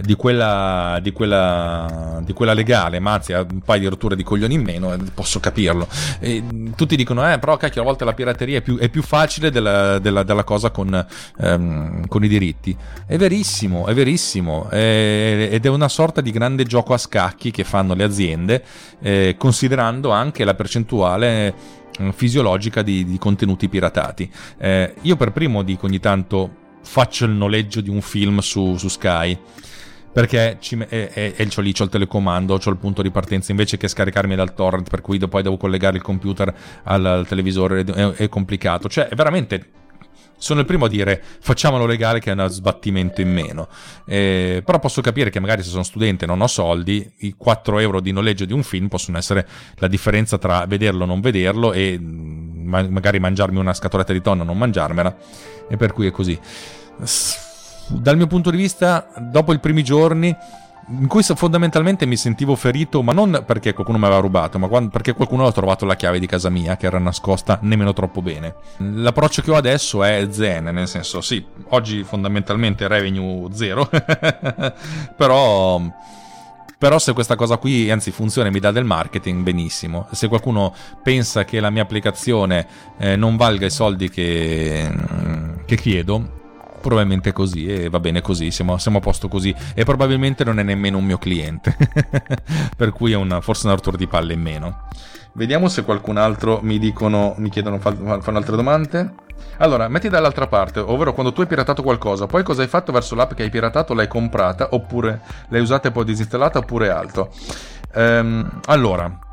di, 0.00 0.14
quella, 0.14 0.98
di, 1.02 1.12
quella, 1.12 2.20
di 2.22 2.32
quella 2.32 2.52
legale, 2.52 3.00
ma 3.00 3.14
anzi 3.14 3.32
ha 3.32 3.40
un 3.40 3.60
paio 3.60 3.80
di 3.80 3.86
rotture 3.86 4.14
di 4.14 4.22
coglioni 4.22 4.54
in 4.54 4.62
meno, 4.62 4.92
eh, 4.92 4.98
posso 5.12 5.40
capirlo. 5.40 5.88
E 6.20 6.42
tutti 6.76 6.96
dicono, 6.96 7.30
eh, 7.30 7.38
però 7.38 7.56
cacchio, 7.56 7.82
a 7.82 7.84
volte 7.84 8.04
la 8.04 8.14
pirateria 8.14 8.58
è 8.58 8.62
più, 8.62 8.78
è 8.78 8.88
più 8.88 9.02
facile 9.02 9.50
della, 9.50 9.98
della, 9.98 10.22
della 10.22 10.44
cosa 10.44 10.70
con, 10.70 11.06
ehm, 11.40 12.06
con, 12.06 12.24
i 12.24 12.28
diritti. 12.28 12.76
È 13.06 13.16
verissimo, 13.16 13.86
è 13.86 13.94
verissimo, 13.94 14.68
è, 14.68 15.48
ed 15.50 15.66
è 15.66 15.68
una 15.68 15.88
sorta 15.88 16.20
di 16.20 16.30
grande 16.30 16.64
gioco 16.64 16.94
a 16.94 16.98
scacchi 16.98 17.50
che 17.50 17.64
fanno 17.64 17.94
le 17.94 18.04
aziende, 18.04 18.62
eh, 19.00 19.34
considerando 19.36 20.10
anche 20.10 20.44
la 20.44 20.54
percentuale 20.54 21.76
fisiologica 22.12 22.82
di, 22.82 23.04
di 23.04 23.18
contenuti 23.18 23.68
piratati. 23.68 24.30
Eh, 24.58 24.94
io 25.02 25.16
per 25.16 25.32
primo 25.32 25.62
dico 25.62 25.86
ogni 25.86 26.00
tanto 26.00 26.66
faccio 26.82 27.24
il 27.24 27.32
noleggio 27.32 27.80
di 27.80 27.90
un 27.90 28.00
film 28.00 28.38
su, 28.38 28.76
su 28.76 28.88
Sky 28.88 29.38
perché 30.10 30.56
ci, 30.60 30.76
e, 30.88 31.10
e, 31.12 31.34
e 31.36 31.46
c'ho 31.46 31.60
lì, 31.60 31.72
c'ho 31.72 31.84
il 31.84 31.90
telecomando, 31.90 32.58
c'ho 32.58 32.70
il 32.70 32.76
punto 32.76 33.02
di 33.02 33.10
partenza, 33.10 33.52
invece 33.52 33.76
che 33.76 33.86
scaricarmi 33.86 34.34
dal 34.34 34.52
torrent, 34.52 34.88
per 34.88 35.00
cui 35.00 35.18
poi 35.18 35.42
devo 35.42 35.56
collegare 35.56 35.96
il 35.96 36.02
computer 36.02 36.52
al, 36.84 37.04
al 37.04 37.26
televisore, 37.26 37.84
è, 37.84 38.08
è, 38.12 38.28
complicato. 38.28 38.88
Cioè, 38.88 39.08
è 39.08 39.14
veramente 39.14 39.66
sono 40.38 40.60
il 40.60 40.66
primo 40.66 40.86
a 40.86 40.88
dire 40.88 41.22
facciamolo 41.40 41.84
legale 41.84 42.20
che 42.20 42.30
è 42.30 42.32
uno 42.32 42.48
sbattimento 42.48 43.20
in 43.20 43.32
meno. 43.32 43.68
Eh, 44.06 44.62
però 44.64 44.78
posso 44.78 45.00
capire 45.00 45.30
che 45.30 45.40
magari 45.40 45.62
se 45.62 45.70
sono 45.70 45.82
studente 45.82 46.24
e 46.24 46.26
non 46.28 46.40
ho 46.40 46.46
soldi, 46.46 47.10
i 47.18 47.34
4 47.36 47.78
euro 47.80 48.00
di 48.00 48.12
noleggio 48.12 48.44
di 48.44 48.52
un 48.52 48.62
film 48.62 48.88
possono 48.88 49.18
essere 49.18 49.46
la 49.76 49.88
differenza 49.88 50.38
tra 50.38 50.64
vederlo 50.66 51.02
o 51.02 51.06
non 51.06 51.20
vederlo 51.20 51.72
e 51.72 51.98
mm, 51.98 52.66
ma- 52.68 52.88
magari 52.88 53.18
mangiarmi 53.18 53.58
una 53.58 53.74
scatoletta 53.74 54.12
di 54.12 54.22
tonno 54.22 54.42
o 54.42 54.44
non 54.44 54.56
mangiarmela. 54.56 55.16
E 55.68 55.76
per 55.76 55.92
cui 55.92 56.06
è 56.06 56.10
così. 56.10 56.38
Dal 57.88 58.16
mio 58.16 58.26
punto 58.26 58.50
di 58.50 58.56
vista, 58.56 59.08
dopo 59.18 59.52
i 59.52 59.58
primi 59.58 59.82
giorni 59.82 60.34
in 60.90 61.06
cui 61.06 61.22
fondamentalmente 61.22 62.06
mi 62.06 62.16
sentivo 62.16 62.54
ferito, 62.56 63.02
ma 63.02 63.12
non 63.12 63.42
perché 63.46 63.74
qualcuno 63.74 63.98
mi 63.98 64.04
aveva 64.04 64.20
rubato, 64.20 64.58
ma 64.58 64.68
perché 64.88 65.12
qualcuno 65.12 65.42
aveva 65.42 65.54
trovato 65.54 65.84
la 65.84 65.96
chiave 65.96 66.18
di 66.18 66.26
casa 66.26 66.48
mia 66.48 66.76
che 66.76 66.86
era 66.86 66.98
nascosta 66.98 67.58
nemmeno 67.62 67.92
troppo 67.92 68.22
bene. 68.22 68.54
L'approccio 68.78 69.42
che 69.42 69.50
ho 69.50 69.56
adesso 69.56 70.02
è 70.02 70.26
zen, 70.30 70.64
nel 70.64 70.88
senso, 70.88 71.20
sì, 71.20 71.44
oggi 71.68 72.02
fondamentalmente 72.04 72.88
revenue 72.88 73.48
zero, 73.52 73.88
però 75.16 75.80
però 76.78 77.00
se 77.00 77.12
questa 77.12 77.34
cosa 77.34 77.56
qui 77.56 77.90
anzi 77.90 78.12
funziona 78.12 78.48
e 78.48 78.52
mi 78.52 78.60
dà 78.60 78.70
del 78.70 78.84
marketing 78.84 79.42
benissimo 79.42 80.06
se 80.12 80.28
qualcuno 80.28 80.72
pensa 81.02 81.44
che 81.44 81.58
la 81.58 81.70
mia 81.70 81.82
applicazione 81.82 82.68
eh, 82.98 83.16
non 83.16 83.36
valga 83.36 83.66
i 83.66 83.70
soldi 83.70 84.08
che, 84.08 84.88
che 85.66 85.76
chiedo 85.76 86.36
probabilmente 86.88 87.32
così 87.32 87.66
e 87.66 87.90
va 87.90 88.00
bene 88.00 88.22
così, 88.22 88.50
siamo, 88.50 88.78
siamo, 88.78 88.98
a 88.98 89.00
posto 89.00 89.28
così 89.28 89.54
e 89.74 89.84
probabilmente 89.84 90.42
non 90.42 90.58
è 90.58 90.62
nemmeno 90.62 90.96
un 90.96 91.04
mio 91.04 91.18
cliente, 91.18 91.76
per 92.76 92.92
cui 92.92 93.12
è 93.12 93.16
una, 93.16 93.42
forse 93.42 93.66
una 93.66 93.74
rottura 93.74 93.98
di 93.98 94.06
palle 94.06 94.32
in 94.32 94.40
meno. 94.40 94.88
Vediamo 95.34 95.68
se 95.68 95.84
qualcun 95.84 96.16
altro 96.16 96.60
mi 96.62 96.78
dicono, 96.78 97.34
mi 97.36 97.50
chiedono, 97.50 97.78
fanno 97.78 98.38
altre 98.38 98.56
domande. 98.56 99.12
Allora, 99.58 99.86
metti 99.88 100.08
dall'altra 100.08 100.46
parte, 100.46 100.80
ovvero 100.80 101.12
quando 101.12 101.32
tu 101.32 101.42
hai 101.42 101.46
piratato 101.46 101.82
qualcosa, 101.82 102.26
poi 102.26 102.42
cosa 102.42 102.62
hai 102.62 102.68
fatto 102.68 102.90
verso 102.90 103.14
l'app 103.14 103.34
che 103.34 103.42
hai 103.42 103.50
piratato? 103.50 103.92
L'hai 103.92 104.08
comprata, 104.08 104.68
oppure 104.70 105.20
l'hai 105.48 105.60
usata 105.60 105.88
e 105.88 105.90
poi 105.92 106.04
disinstallata, 106.04 106.60
oppure 106.60 106.88
altro? 106.88 107.30
Ehm, 107.92 108.60
allora, 108.66 109.27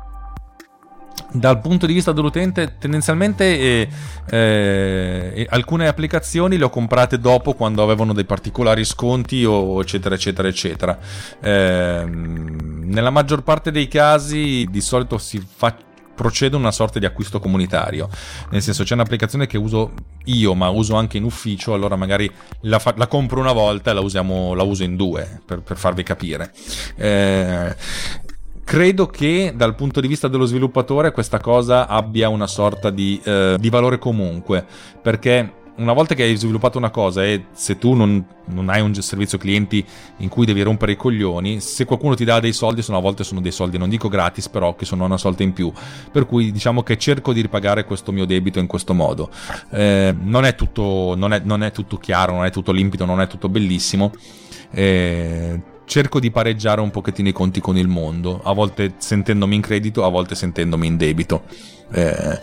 dal 1.32 1.60
punto 1.60 1.86
di 1.86 1.92
vista 1.92 2.12
dell'utente, 2.12 2.76
tendenzialmente 2.78 3.44
eh, 3.44 3.88
eh, 4.30 5.46
alcune 5.50 5.88
applicazioni 5.88 6.56
le 6.56 6.64
ho 6.64 6.70
comprate 6.70 7.18
dopo 7.18 7.54
quando 7.54 7.82
avevano 7.82 8.12
dei 8.12 8.24
particolari 8.24 8.84
sconti 8.84 9.44
o 9.44 9.80
eccetera 9.80 10.14
eccetera 10.14 10.48
eccetera. 10.48 10.98
Eh, 11.40 12.04
nella 12.06 13.10
maggior 13.10 13.42
parte 13.42 13.70
dei 13.70 13.88
casi 13.88 14.66
di 14.70 14.80
solito 14.80 15.18
si 15.18 15.44
fa 15.44 15.76
procedo 16.16 16.56
una 16.56 16.72
sorta 16.72 16.98
di 16.98 17.04
acquisto 17.04 17.38
comunitario. 17.38 18.08
Nel 18.50 18.62
senso, 18.62 18.82
c'è 18.82 18.94
un'applicazione 18.94 19.46
che 19.46 19.58
uso 19.58 19.92
io, 20.24 20.54
ma 20.54 20.68
uso 20.70 20.96
anche 20.96 21.18
in 21.18 21.24
ufficio, 21.24 21.74
allora 21.74 21.94
magari 21.94 22.28
la, 22.62 22.80
fa- 22.80 22.94
la 22.96 23.06
compro 23.06 23.38
una 23.38 23.52
volta 23.52 23.90
e 23.90 23.94
la, 23.94 24.00
usiamo, 24.00 24.54
la 24.54 24.64
uso 24.64 24.82
in 24.82 24.96
due, 24.96 25.42
per, 25.44 25.60
per 25.60 25.76
farvi 25.76 26.02
capire. 26.02 26.52
Eh, 26.96 27.76
credo 28.66 29.06
che 29.06 29.52
dal 29.54 29.76
punto 29.76 30.00
di 30.00 30.08
vista 30.08 30.26
dello 30.26 30.44
sviluppatore 30.44 31.12
questa 31.12 31.38
cosa 31.38 31.86
abbia 31.86 32.28
una 32.28 32.48
sorta 32.48 32.90
di, 32.90 33.20
eh, 33.22 33.56
di 33.60 33.70
valore 33.70 33.96
comunque, 33.96 34.66
perché 35.00 35.52
una 35.76 35.92
volta 35.92 36.16
che 36.16 36.24
hai 36.24 36.34
sviluppato 36.34 36.76
una 36.76 36.90
cosa 36.90 37.24
e 37.24 37.44
se 37.52 37.78
tu 37.78 37.94
non, 37.94 38.26
non, 38.46 38.68
hai 38.68 38.80
un 38.80 38.92
servizio 38.94 39.38
clienti 39.38 39.86
in 40.16 40.28
cui 40.28 40.46
devi 40.46 40.62
rompere 40.62 40.92
i 40.92 40.96
coglioni, 40.96 41.60
se 41.60 41.84
qualcuno 41.84 42.16
ti 42.16 42.24
dà 42.24 42.40
dei 42.40 42.52
soldi, 42.52 42.82
sono 42.82 42.98
a 42.98 43.00
volte 43.00 43.22
sono 43.22 43.40
dei 43.40 43.52
soldi, 43.52 43.78
non 43.78 43.88
dico 43.88 44.08
gratis, 44.08 44.48
però 44.48 44.74
che 44.74 44.84
sono 44.84 45.04
una 45.04 45.16
solta 45.16 45.44
in 45.44 45.52
più. 45.52 45.72
Per 46.10 46.26
cui 46.26 46.50
diciamo 46.50 46.82
che 46.82 46.98
cerco 46.98 47.32
di 47.32 47.42
ripagare 47.42 47.84
questo 47.84 48.10
mio 48.10 48.24
debito 48.24 48.58
in 48.58 48.66
questo 48.66 48.94
modo. 48.94 49.30
Eh, 49.70 50.12
non, 50.18 50.44
è 50.44 50.56
tutto, 50.56 51.14
non, 51.16 51.32
è, 51.32 51.40
non, 51.44 51.62
è 51.62 51.70
tutto, 51.70 51.98
chiaro, 51.98 52.32
non 52.32 52.44
è 52.44 52.50
tutto 52.50 52.72
limpido, 52.72 53.04
non 53.04 53.20
è 53.20 53.28
tutto 53.28 53.48
bellissimo. 53.48 54.12
Eh, 54.72 55.74
cerco 55.86 56.20
di 56.20 56.30
pareggiare 56.30 56.80
un 56.82 56.90
pochettino 56.90 57.28
i 57.28 57.32
conti 57.32 57.60
con 57.60 57.78
il 57.78 57.88
mondo, 57.88 58.42
a 58.42 58.52
volte 58.52 58.94
sentendomi 58.98 59.54
in 59.54 59.62
credito, 59.62 60.04
a 60.04 60.10
volte 60.10 60.34
sentendomi 60.34 60.86
in 60.86 60.96
debito. 60.96 61.44
Eh, 61.92 62.40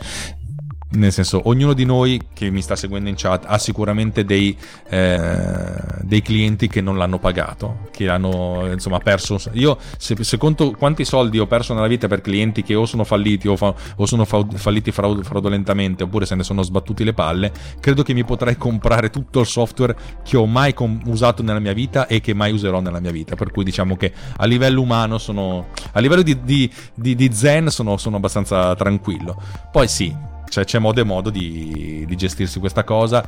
nel 0.94 1.12
senso 1.12 1.42
ognuno 1.46 1.74
di 1.74 1.86
noi 1.86 2.22
che 2.34 2.50
mi 2.50 2.62
sta 2.62 2.76
seguendo 2.76 3.10
in 3.10 3.16
chat 3.18 3.46
ha 3.48 3.58
sicuramente 3.58 4.26
dei, 4.26 4.56
eh, 4.90 5.74
dei 6.02 6.22
clienti 6.22 6.68
che 6.68 6.82
non 6.82 6.98
l'hanno 6.98 7.20
pagato 7.20 7.90
che 7.92 8.10
hanno 8.10 8.70
insomma 8.72 9.00
perso 9.00 9.40
io 9.54 9.78
se, 9.98 10.16
se, 10.24 10.38
conto 10.38 10.72
quanti 10.72 11.06
soldi 11.06 11.40
ho 11.40 11.48
perso 11.48 11.74
nella 11.74 11.88
vita 11.88 12.08
per 12.08 12.22
clienti 12.22 12.64
che 12.64 12.76
o 12.76 12.86
sono 12.86 13.04
falliti 13.04 13.48
o, 13.48 13.56
fa, 13.56 13.74
o 13.96 14.06
sono 14.06 14.26
fa, 14.26 14.46
falliti 14.54 14.92
fraud, 14.92 15.24
fraudolentamente 15.24 16.04
oppure 16.04 16.26
se 16.26 16.36
ne 16.36 16.44
sono 16.44 16.62
sbattuti 16.62 17.04
le 17.04 17.14
palle 17.14 17.52
credo 17.80 18.04
che 18.04 18.14
mi 18.14 18.24
potrei 18.24 18.58
comprare 18.58 19.10
tutto 19.10 19.40
il 19.40 19.46
software 19.46 19.96
che 20.24 20.38
ho 20.38 20.46
mai 20.46 20.74
com- 20.74 21.02
usato 21.06 21.44
nella 21.44 21.60
mia 21.60 21.74
vita 21.74 22.08
e 22.08 22.22
che 22.22 22.34
mai 22.34 22.52
userò 22.52 22.80
nella 22.80 23.00
mia 23.00 23.12
vita. 23.12 23.36
Per 23.36 23.52
cui 23.52 23.64
diciamo 23.64 23.96
che 23.96 24.12
a 24.38 24.46
livello 24.46 24.82
umano 24.82 25.18
sono 25.18 25.68
a 25.92 26.00
livello 26.00 26.22
di, 26.22 26.44
di, 26.44 26.72
di, 26.94 27.16
di 27.16 27.34
zen 27.34 27.70
sono, 27.70 27.98
sono 27.98 28.18
abbastanza 28.18 28.76
tranquillo. 28.76 29.42
Poi 29.72 29.88
sì 29.88 30.33
cioè, 30.54 30.66
c'è 30.66 30.78
modo 30.78 31.02
e 31.02 31.04
modo 31.04 31.32
di, 31.32 32.04
di 32.08 32.16
gestirsi 32.16 32.60
questa 32.60 32.84
cosa 32.84 33.28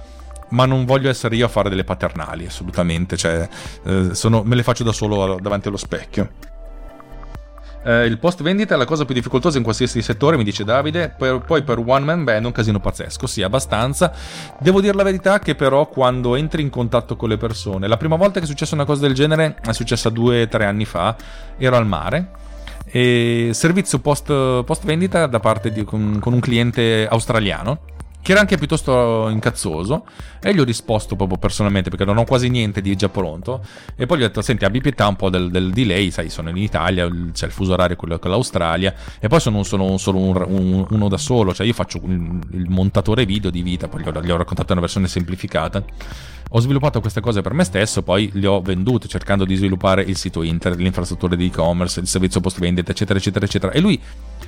ma 0.50 0.66
non 0.66 0.86
voglio 0.86 1.10
essere 1.10 1.36
io 1.36 1.48
a 1.48 1.50
fare 1.50 1.70
delle 1.70 1.84
paternali, 1.84 2.46
assolutamente. 2.46 3.18
Cioè, 3.18 3.50
eh, 3.84 4.14
sono, 4.14 4.44
me 4.44 4.54
le 4.54 4.62
faccio 4.62 4.84
da 4.84 4.92
solo 4.92 5.40
davanti 5.42 5.70
allo 5.70 5.78
specchio. 5.78 6.30
Eh, 7.84 8.06
il 8.06 8.20
post 8.20 8.44
vendita 8.44 8.76
è 8.76 8.78
la 8.78 8.86
cosa 8.86 9.06
più 9.06 9.16
difficoltosa 9.16 9.58
in 9.58 9.64
qualsiasi 9.64 10.04
settore, 10.04 10.38
mi 10.38 10.44
dice 10.44 10.64
Davide. 10.64 11.14
Per, 11.18 11.40
poi 11.40 11.64
per 11.64 11.80
one 11.80 12.06
man 12.06 12.24
band 12.24 12.44
è 12.44 12.46
un 12.46 12.52
casino 12.52 12.80
pazzesco, 12.80 13.26
sì, 13.26 13.42
abbastanza. 13.42 14.14
Devo 14.60 14.82
dire 14.82 14.94
la 14.94 15.04
verità 15.04 15.40
che 15.40 15.56
però 15.56 15.88
quando 15.88 16.36
entri 16.36 16.62
in 16.62 16.70
contatto 16.70 17.16
con 17.16 17.30
le 17.30 17.38
persone, 17.38 17.88
la 17.88 17.98
prima 17.98 18.16
volta 18.16 18.40
che 18.40 18.46
è 18.46 18.48
successa 18.48 18.76
una 18.76 18.86
cosa 18.86 19.02
del 19.02 19.16
genere 19.16 19.56
è 19.68 19.74
successa 19.74 20.10
due 20.10 20.44
o 20.44 20.48
tre 20.48 20.66
anni 20.66 20.86
fa, 20.86 21.16
ero 21.58 21.76
al 21.76 21.88
mare 21.88 22.44
e 22.96 23.50
servizio 23.52 24.00
post, 24.00 24.28
post 24.64 24.86
vendita 24.86 25.28
da 25.28 25.42
parte 25.42 25.70
di 25.70 25.84
con, 25.84 26.18
con 26.22 26.32
un 26.32 26.40
cliente 26.40 27.06
australiano 27.06 27.80
che 28.22 28.32
era 28.32 28.40
anche 28.40 28.58
piuttosto 28.58 29.28
incazzoso 29.28 30.06
e 30.42 30.56
gli 30.56 30.60
ho 30.60 30.64
risposto 30.64 31.18
proprio 31.18 31.38
personalmente 31.38 31.90
perché 31.90 32.06
non 32.06 32.16
ho 32.16 32.24
quasi 32.24 32.48
niente 32.48 32.80
di 32.80 32.96
già 32.96 33.10
pronto 33.10 33.62
e 33.98 34.06
poi 34.06 34.20
gli 34.20 34.24
ho 34.24 34.28
detto 34.28 34.42
senti 34.42 34.64
abbi 34.64 34.80
pietà 34.80 35.08
un 35.08 35.18
po' 35.18 35.30
del, 35.30 35.52
del 35.52 35.72
delay 35.72 36.10
sai 36.10 36.30
sono 36.30 36.48
in 36.48 36.56
Italia 36.56 37.06
c'è 37.34 37.48
il 37.48 37.52
fuso 37.52 37.74
orario 37.74 37.98
quello 37.98 38.18
con 38.18 38.32
l'Australia 38.32 38.96
e 39.20 39.28
poi 39.28 39.42
sono 39.42 39.62
solo, 39.64 39.98
solo 39.98 40.18
un, 40.18 40.46
un, 40.48 40.86
uno 40.90 41.10
da 41.10 41.18
solo 41.18 41.54
cioè 41.54 41.68
io 41.68 41.74
faccio 41.74 42.00
il, 42.06 42.40
il 42.54 42.70
montatore 42.70 43.26
video 43.26 43.50
di 43.50 43.62
vita 43.62 43.90
poi 43.90 44.04
gli 44.04 44.08
ho, 44.08 44.22
gli 44.22 44.32
ho 44.32 44.38
raccontato 44.38 44.72
una 44.72 44.82
versione 44.82 45.10
semplificata 45.10 45.84
ho 46.56 46.60
sviluppato 46.62 47.02
queste 47.02 47.20
cose 47.20 47.42
per 47.42 47.52
me 47.52 47.66
stesso, 47.66 48.02
poi 48.02 48.30
le 48.34 48.48
ho 48.48 48.62
vendute 48.62 49.10
cercando 49.10 49.44
di 49.44 49.56
sviluppare 49.56 50.02
il 50.04 50.16
sito 50.16 50.42
internet, 50.42 50.80
l'infrastruttura 50.80 51.36
di 51.36 51.48
e-commerce, 51.48 52.00
il 52.00 52.08
servizio 52.08 52.40
post 52.40 52.60
vendita, 52.60 52.92
eccetera, 52.92 53.20
eccetera, 53.20 53.44
eccetera. 53.44 53.74
E 53.74 53.82
lui, 53.82 54.02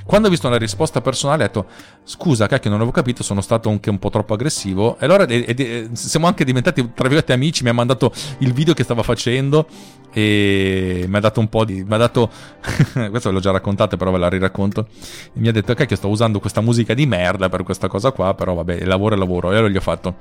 quando 0.05 0.27
ha 0.27 0.29
visto 0.29 0.47
la 0.47 0.57
risposta 0.57 1.01
personale, 1.01 1.43
ha 1.43 1.47
detto: 1.47 1.65
Scusa, 2.05 2.47
cacchio, 2.47 2.69
non 2.69 2.79
avevo 2.79 2.93
capito, 2.93 3.23
sono 3.23 3.41
stato 3.41 3.67
anche 3.67 3.89
un 3.89 3.99
po' 3.99 4.09
troppo 4.09 4.35
aggressivo. 4.35 4.97
E 4.99 5.05
allora 5.05 5.25
e, 5.25 5.43
e, 5.49 5.89
siamo 5.91 6.27
anche 6.27 6.45
diventati, 6.45 6.81
tra 6.81 7.09
virgolette, 7.09 7.33
amici. 7.33 7.63
Mi 7.63 7.69
ha 7.69 7.73
mandato 7.73 8.13
il 8.37 8.53
video 8.53 8.73
che 8.73 8.83
stava 8.83 9.03
facendo 9.03 9.67
e 10.13 11.03
mi 11.09 11.17
ha 11.17 11.19
dato 11.19 11.41
un 11.41 11.49
po' 11.49 11.65
di. 11.65 11.83
Mi 11.83 11.93
ha 11.93 11.97
dato. 11.97 12.31
questo 13.09 13.27
ve 13.27 13.31
l'ho 13.31 13.41
già 13.41 13.51
raccontato, 13.51 13.97
però 13.97 14.11
ve 14.11 14.17
la 14.17 14.29
riracconto. 14.29 14.87
Mi 15.33 15.49
ha 15.49 15.51
detto: 15.51 15.73
Cacchio, 15.73 15.97
sto 15.97 16.07
usando 16.07 16.39
questa 16.39 16.61
musica 16.61 16.93
di 16.93 17.05
merda 17.05 17.49
per 17.49 17.63
questa 17.63 17.89
cosa 17.89 18.11
qua, 18.11 18.33
però 18.33 18.53
vabbè, 18.53 18.85
lavoro 18.85 19.13
è 19.13 19.17
lavoro. 19.17 19.51
E 19.51 19.57
allora 19.57 19.69
gli 19.69 19.75
ho 19.75 19.81
fatto. 19.81 20.15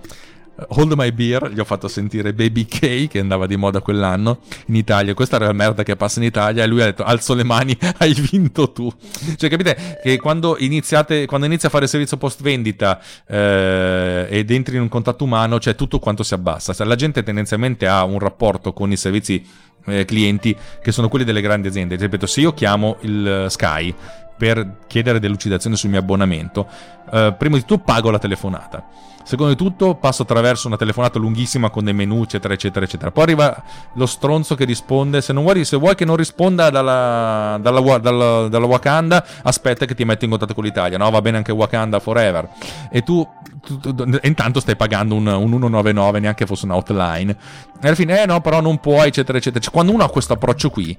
Hold 0.68 0.94
My 0.96 1.12
Beer, 1.12 1.50
gli 1.52 1.60
ho 1.60 1.64
fatto 1.64 1.86
sentire 1.86 2.32
Baby 2.32 2.64
K 2.64 3.08
che 3.08 3.18
andava 3.18 3.46
di 3.46 3.56
moda 3.56 3.80
quell'anno 3.80 4.38
in 4.66 4.76
Italia. 4.76 5.12
Questa 5.12 5.36
era 5.36 5.46
la 5.46 5.52
merda 5.52 5.82
che 5.82 5.96
passa 5.96 6.18
in 6.18 6.24
Italia. 6.26 6.64
E 6.64 6.66
lui 6.66 6.80
ha 6.80 6.86
detto: 6.86 7.04
Alzo 7.04 7.34
le 7.34 7.44
mani, 7.44 7.76
hai 7.98 8.14
vinto 8.14 8.72
tu. 8.72 8.90
Cioè, 9.36 9.50
capite 9.50 9.98
che 10.02 10.18
quando 10.18 10.56
iniziate, 10.58 11.26
quando 11.26 11.46
inizi 11.46 11.66
a 11.66 11.68
fare 11.68 11.86
servizio 11.86 12.16
post 12.16 12.42
vendita 12.42 13.00
eh, 13.26 14.26
ed 14.30 14.50
entri 14.50 14.76
in 14.76 14.82
un 14.82 14.88
contatto 14.88 15.24
umano, 15.24 15.58
cioè 15.58 15.74
tutto 15.74 15.98
quanto 15.98 16.22
si 16.22 16.34
abbassa. 16.34 16.72
Cioè, 16.72 16.86
la 16.86 16.96
gente 16.96 17.22
tendenzialmente 17.22 17.86
ha 17.86 18.04
un 18.04 18.18
rapporto 18.18 18.72
con 18.72 18.90
i 18.90 18.96
servizi 18.96 19.44
eh, 19.86 20.04
clienti 20.04 20.56
che 20.82 20.92
sono 20.92 21.08
quelli 21.08 21.24
delle 21.24 21.40
grandi 21.40 21.68
aziende. 21.68 21.96
Ripeto, 21.96 22.26
se 22.26 22.40
io 22.40 22.54
chiamo 22.54 22.96
il 23.02 23.46
Sky 23.48 23.94
per 24.36 24.78
chiedere 24.86 25.20
delucidazione 25.20 25.76
sul 25.76 25.90
mio 25.90 25.98
abbonamento, 25.98 26.66
eh, 27.10 27.34
prima 27.36 27.56
di 27.56 27.64
tutto 27.64 27.82
pago 27.82 28.10
la 28.10 28.18
telefonata 28.18 28.84
Secondo 29.26 29.54
di 29.54 29.58
tutto 29.58 29.96
passo 29.96 30.22
attraverso 30.22 30.68
una 30.68 30.76
telefonata 30.76 31.18
lunghissima 31.18 31.68
con 31.68 31.82
dei 31.82 31.92
menu, 31.92 32.22
eccetera, 32.22 32.54
eccetera, 32.54 32.84
eccetera. 32.84 33.10
Poi 33.10 33.24
arriva 33.24 33.60
lo 33.94 34.06
stronzo 34.06 34.54
che 34.54 34.64
risponde. 34.64 35.20
Se, 35.20 35.32
vuoi, 35.32 35.64
se 35.64 35.76
vuoi 35.76 35.96
che 35.96 36.04
non 36.04 36.14
risponda 36.14 36.70
dalla, 36.70 37.58
dalla, 37.60 37.98
dalla, 37.98 38.46
dalla, 38.46 38.66
Wakanda, 38.66 39.26
aspetta 39.42 39.84
che 39.84 39.96
ti 39.96 40.04
metti 40.04 40.26
in 40.26 40.30
contatto 40.30 40.54
con 40.54 40.62
l'Italia. 40.62 40.96
No, 40.96 41.10
va 41.10 41.20
bene 41.22 41.38
anche 41.38 41.50
Wakanda 41.50 41.98
forever. 41.98 42.48
E 42.88 43.02
tu, 43.02 43.28
tu, 43.64 43.80
tu 43.80 44.18
intanto 44.22 44.60
stai 44.60 44.76
pagando 44.76 45.16
un, 45.16 45.26
un 45.26 45.50
199, 45.50 46.20
neanche 46.20 46.46
fosse 46.46 46.66
un 46.66 46.70
outline. 46.70 47.36
E 47.80 47.86
alla 47.88 47.96
fine, 47.96 48.22
eh 48.22 48.26
no, 48.26 48.40
però 48.40 48.60
non 48.60 48.78
puoi, 48.78 49.08
eccetera, 49.08 49.38
eccetera. 49.38 49.60
Cioè, 49.60 49.72
quando 49.72 49.90
uno 49.90 50.04
ha 50.04 50.08
questo 50.08 50.34
approccio 50.34 50.70
qui, 50.70 50.96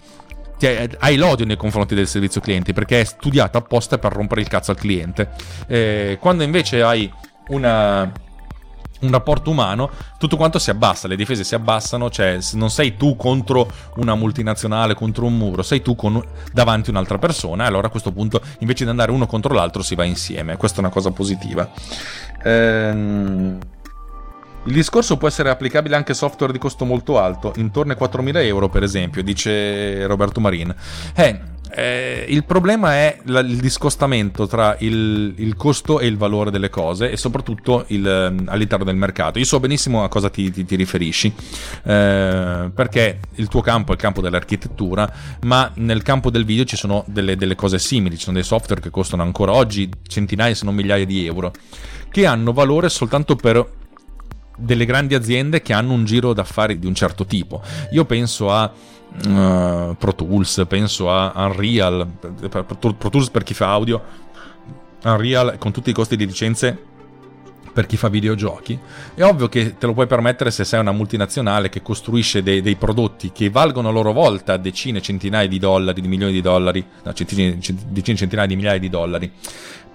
hai 0.99 1.15
l'odio 1.17 1.45
nei 1.45 1.57
confronti 1.57 1.95
del 1.95 2.07
servizio 2.07 2.41
clienti 2.41 2.73
perché 2.73 3.01
è 3.01 3.03
studiato 3.03 3.57
apposta 3.57 3.97
per 3.97 4.13
rompere 4.13 4.41
il 4.41 4.47
cazzo 4.47 4.71
al 4.71 4.77
cliente. 4.77 5.29
Eh, 5.67 6.17
quando 6.19 6.43
invece 6.43 6.81
hai 6.81 7.11
una, 7.49 8.11
un 9.01 9.11
rapporto 9.11 9.51
umano, 9.51 9.89
tutto 10.17 10.37
quanto 10.37 10.59
si 10.59 10.69
abbassa, 10.69 11.07
le 11.07 11.15
difese 11.15 11.43
si 11.43 11.55
abbassano, 11.55 12.09
cioè 12.09 12.39
non 12.53 12.69
sei 12.69 12.95
tu 12.97 13.15
contro 13.15 13.69
una 13.97 14.15
multinazionale, 14.15 14.95
contro 14.95 15.25
un 15.25 15.37
muro, 15.37 15.61
sei 15.61 15.81
tu 15.81 15.95
con, 15.95 16.21
davanti 16.51 16.89
a 16.89 16.93
un'altra 16.93 17.17
persona 17.17 17.65
allora 17.65 17.87
a 17.87 17.89
questo 17.91 18.11
punto 18.11 18.41
invece 18.59 18.83
di 18.83 18.89
andare 18.89 19.11
uno 19.11 19.27
contro 19.27 19.53
l'altro 19.53 19.83
si 19.83 19.95
va 19.95 20.03
insieme, 20.03 20.57
questa 20.57 20.77
è 20.77 20.79
una 20.79 20.89
cosa 20.89 21.11
positiva. 21.11 21.69
Ehm... 22.43 23.59
Il 24.67 24.73
discorso 24.73 25.15
può 25.15 25.29
essere 25.29 25.49
applicabile 25.49 25.95
anche 25.95 26.11
a 26.11 26.15
software 26.15 26.51
di 26.51 26.59
costo 26.59 26.83
molto 26.83 27.17
alto, 27.17 27.53
intorno 27.55 27.93
ai 27.93 27.97
4.000 27.97 28.43
euro 28.43 28.67
per 28.67 28.83
esempio, 28.83 29.23
dice 29.23 30.05
Roberto 30.05 30.41
Marin. 30.41 30.75
Eh, 31.15 31.39
eh, 31.69 32.25
il 32.27 32.43
problema 32.43 32.95
è 32.95 33.17
la, 33.23 33.39
il 33.39 33.57
discostamento 33.57 34.45
tra 34.45 34.75
il, 34.79 35.33
il, 35.37 35.55
costo 35.55 36.01
e 36.01 36.07
il 36.07 36.17
valore 36.17 36.51
delle 36.51 36.69
cose 36.69 37.11
e 37.11 37.15
soprattutto 37.15 37.85
il, 37.87 38.05
ehm, 38.05 38.47
all'interno 38.49 38.83
del 38.83 38.97
mercato. 38.97 39.39
Io 39.39 39.45
so 39.45 39.61
benissimo 39.61 40.03
a 40.03 40.09
cosa 40.09 40.29
ti, 40.29 40.51
ti, 40.51 40.65
ti 40.65 40.75
riferisci, 40.75 41.33
eh, 41.83 42.69
perché 42.73 43.19
il 43.35 43.47
tuo 43.47 43.61
campo 43.61 43.91
è 43.91 43.95
il 43.95 44.01
campo 44.01 44.19
dell'architettura, 44.19 45.09
ma 45.43 45.71
nel 45.75 46.01
campo 46.01 46.29
del 46.29 46.43
video 46.43 46.65
ci 46.65 46.75
sono 46.75 47.05
delle, 47.07 47.37
delle 47.37 47.55
cose 47.55 47.79
simili, 47.79 48.17
ci 48.17 48.23
sono 48.23 48.35
dei 48.35 48.45
software 48.45 48.81
che 48.81 48.89
costano 48.89 49.23
ancora 49.23 49.53
oggi 49.53 49.89
centinaia 50.05 50.53
se 50.53 50.65
non 50.65 50.75
migliaia 50.75 51.05
di 51.05 51.25
euro, 51.25 51.53
che 52.11 52.25
hanno 52.25 52.51
valore 52.51 52.89
soltanto 52.89 53.37
per 53.37 53.75
delle 54.57 54.85
grandi 54.85 55.15
aziende 55.15 55.61
che 55.61 55.71
hanno 55.71 55.93
un 55.93 56.03
giro 56.03 56.33
d'affari 56.33 56.79
di 56.79 56.87
un 56.87 56.95
certo 56.95 57.25
tipo. 57.25 57.61
Io 57.91 58.03
penso 58.05 58.51
a 58.51 58.69
uh, 59.25 59.95
Pro 59.95 60.15
Tools, 60.15 60.65
penso 60.67 61.11
a 61.11 61.31
Unreal, 61.35 62.07
Pro 62.49 63.09
Tools 63.09 63.29
per 63.29 63.43
chi 63.43 63.53
fa 63.53 63.69
audio, 63.69 64.03
Unreal 65.03 65.57
con 65.59 65.71
tutti 65.71 65.91
i 65.91 65.93
costi 65.93 66.15
di 66.15 66.25
licenze 66.25 66.95
per 67.77 67.85
chi 67.85 67.95
fa 67.95 68.09
videogiochi. 68.09 68.79
È 69.13 69.21
ovvio 69.21 69.47
che 69.47 69.77
te 69.77 69.85
lo 69.85 69.93
puoi 69.93 70.07
permettere 70.07 70.49
se 70.49 70.63
sei 70.63 70.79
una 70.79 70.91
multinazionale 70.91 71.69
che 71.69 71.83
costruisce 71.83 72.41
dei, 72.41 72.63
dei 72.63 72.75
prodotti 72.75 73.31
che 73.31 73.51
valgono 73.51 73.89
a 73.89 73.91
loro 73.91 74.13
volta 74.13 74.57
decine, 74.57 74.99
centinaia 74.99 75.47
di 75.47 75.59
dollari, 75.59 76.01
di 76.01 76.07
milioni 76.07 76.33
di 76.33 76.41
dollari, 76.41 76.83
no, 77.03 77.13
decine, 77.15 77.59
decine 77.89 78.17
centinaia 78.17 78.47
di 78.47 78.55
migliaia 78.55 78.79
di 78.79 78.89
dollari. 78.89 79.31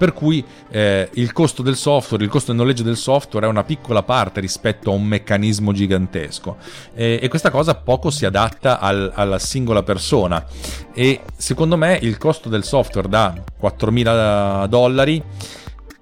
Per 0.02 0.12
cui 0.14 0.44
eh, 0.70 1.08
il 1.12 1.30
costo 1.32 1.62
del 1.62 1.76
software, 1.76 2.24
il 2.24 2.28
costo 2.28 2.50
del 2.50 2.60
noleggio 2.60 2.82
del 2.82 2.96
software 2.96 3.46
è 3.46 3.48
una 3.48 3.62
piccola 3.62 4.02
parte 4.02 4.40
rispetto 4.40 4.90
a 4.90 4.94
un 4.94 5.04
meccanismo 5.04 5.72
gigantesco. 5.72 6.56
E, 6.92 7.20
e 7.22 7.28
questa 7.28 7.52
cosa 7.52 7.76
poco 7.76 8.10
si 8.10 8.26
adatta 8.26 8.80
al, 8.80 9.12
alla 9.14 9.38
singola 9.38 9.84
persona. 9.84 10.44
E 10.92 11.20
secondo 11.36 11.76
me 11.76 12.00
il 12.02 12.18
costo 12.18 12.48
del 12.48 12.64
software 12.64 13.08
da 13.08 13.32
4.000 13.60 14.66
dollari 14.66 15.22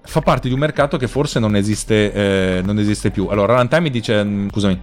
fa 0.02 0.22
parte 0.22 0.48
di 0.48 0.54
un 0.54 0.60
mercato 0.60 0.96
che 0.96 1.06
forse 1.06 1.38
non 1.38 1.54
esiste, 1.54 2.10
eh, 2.10 2.62
non 2.64 2.78
esiste 2.78 3.10
più. 3.10 3.26
Allora, 3.26 3.56
Runtime 3.56 3.90
dice, 3.90 4.24
mm, 4.24 4.48
scusami, 4.48 4.80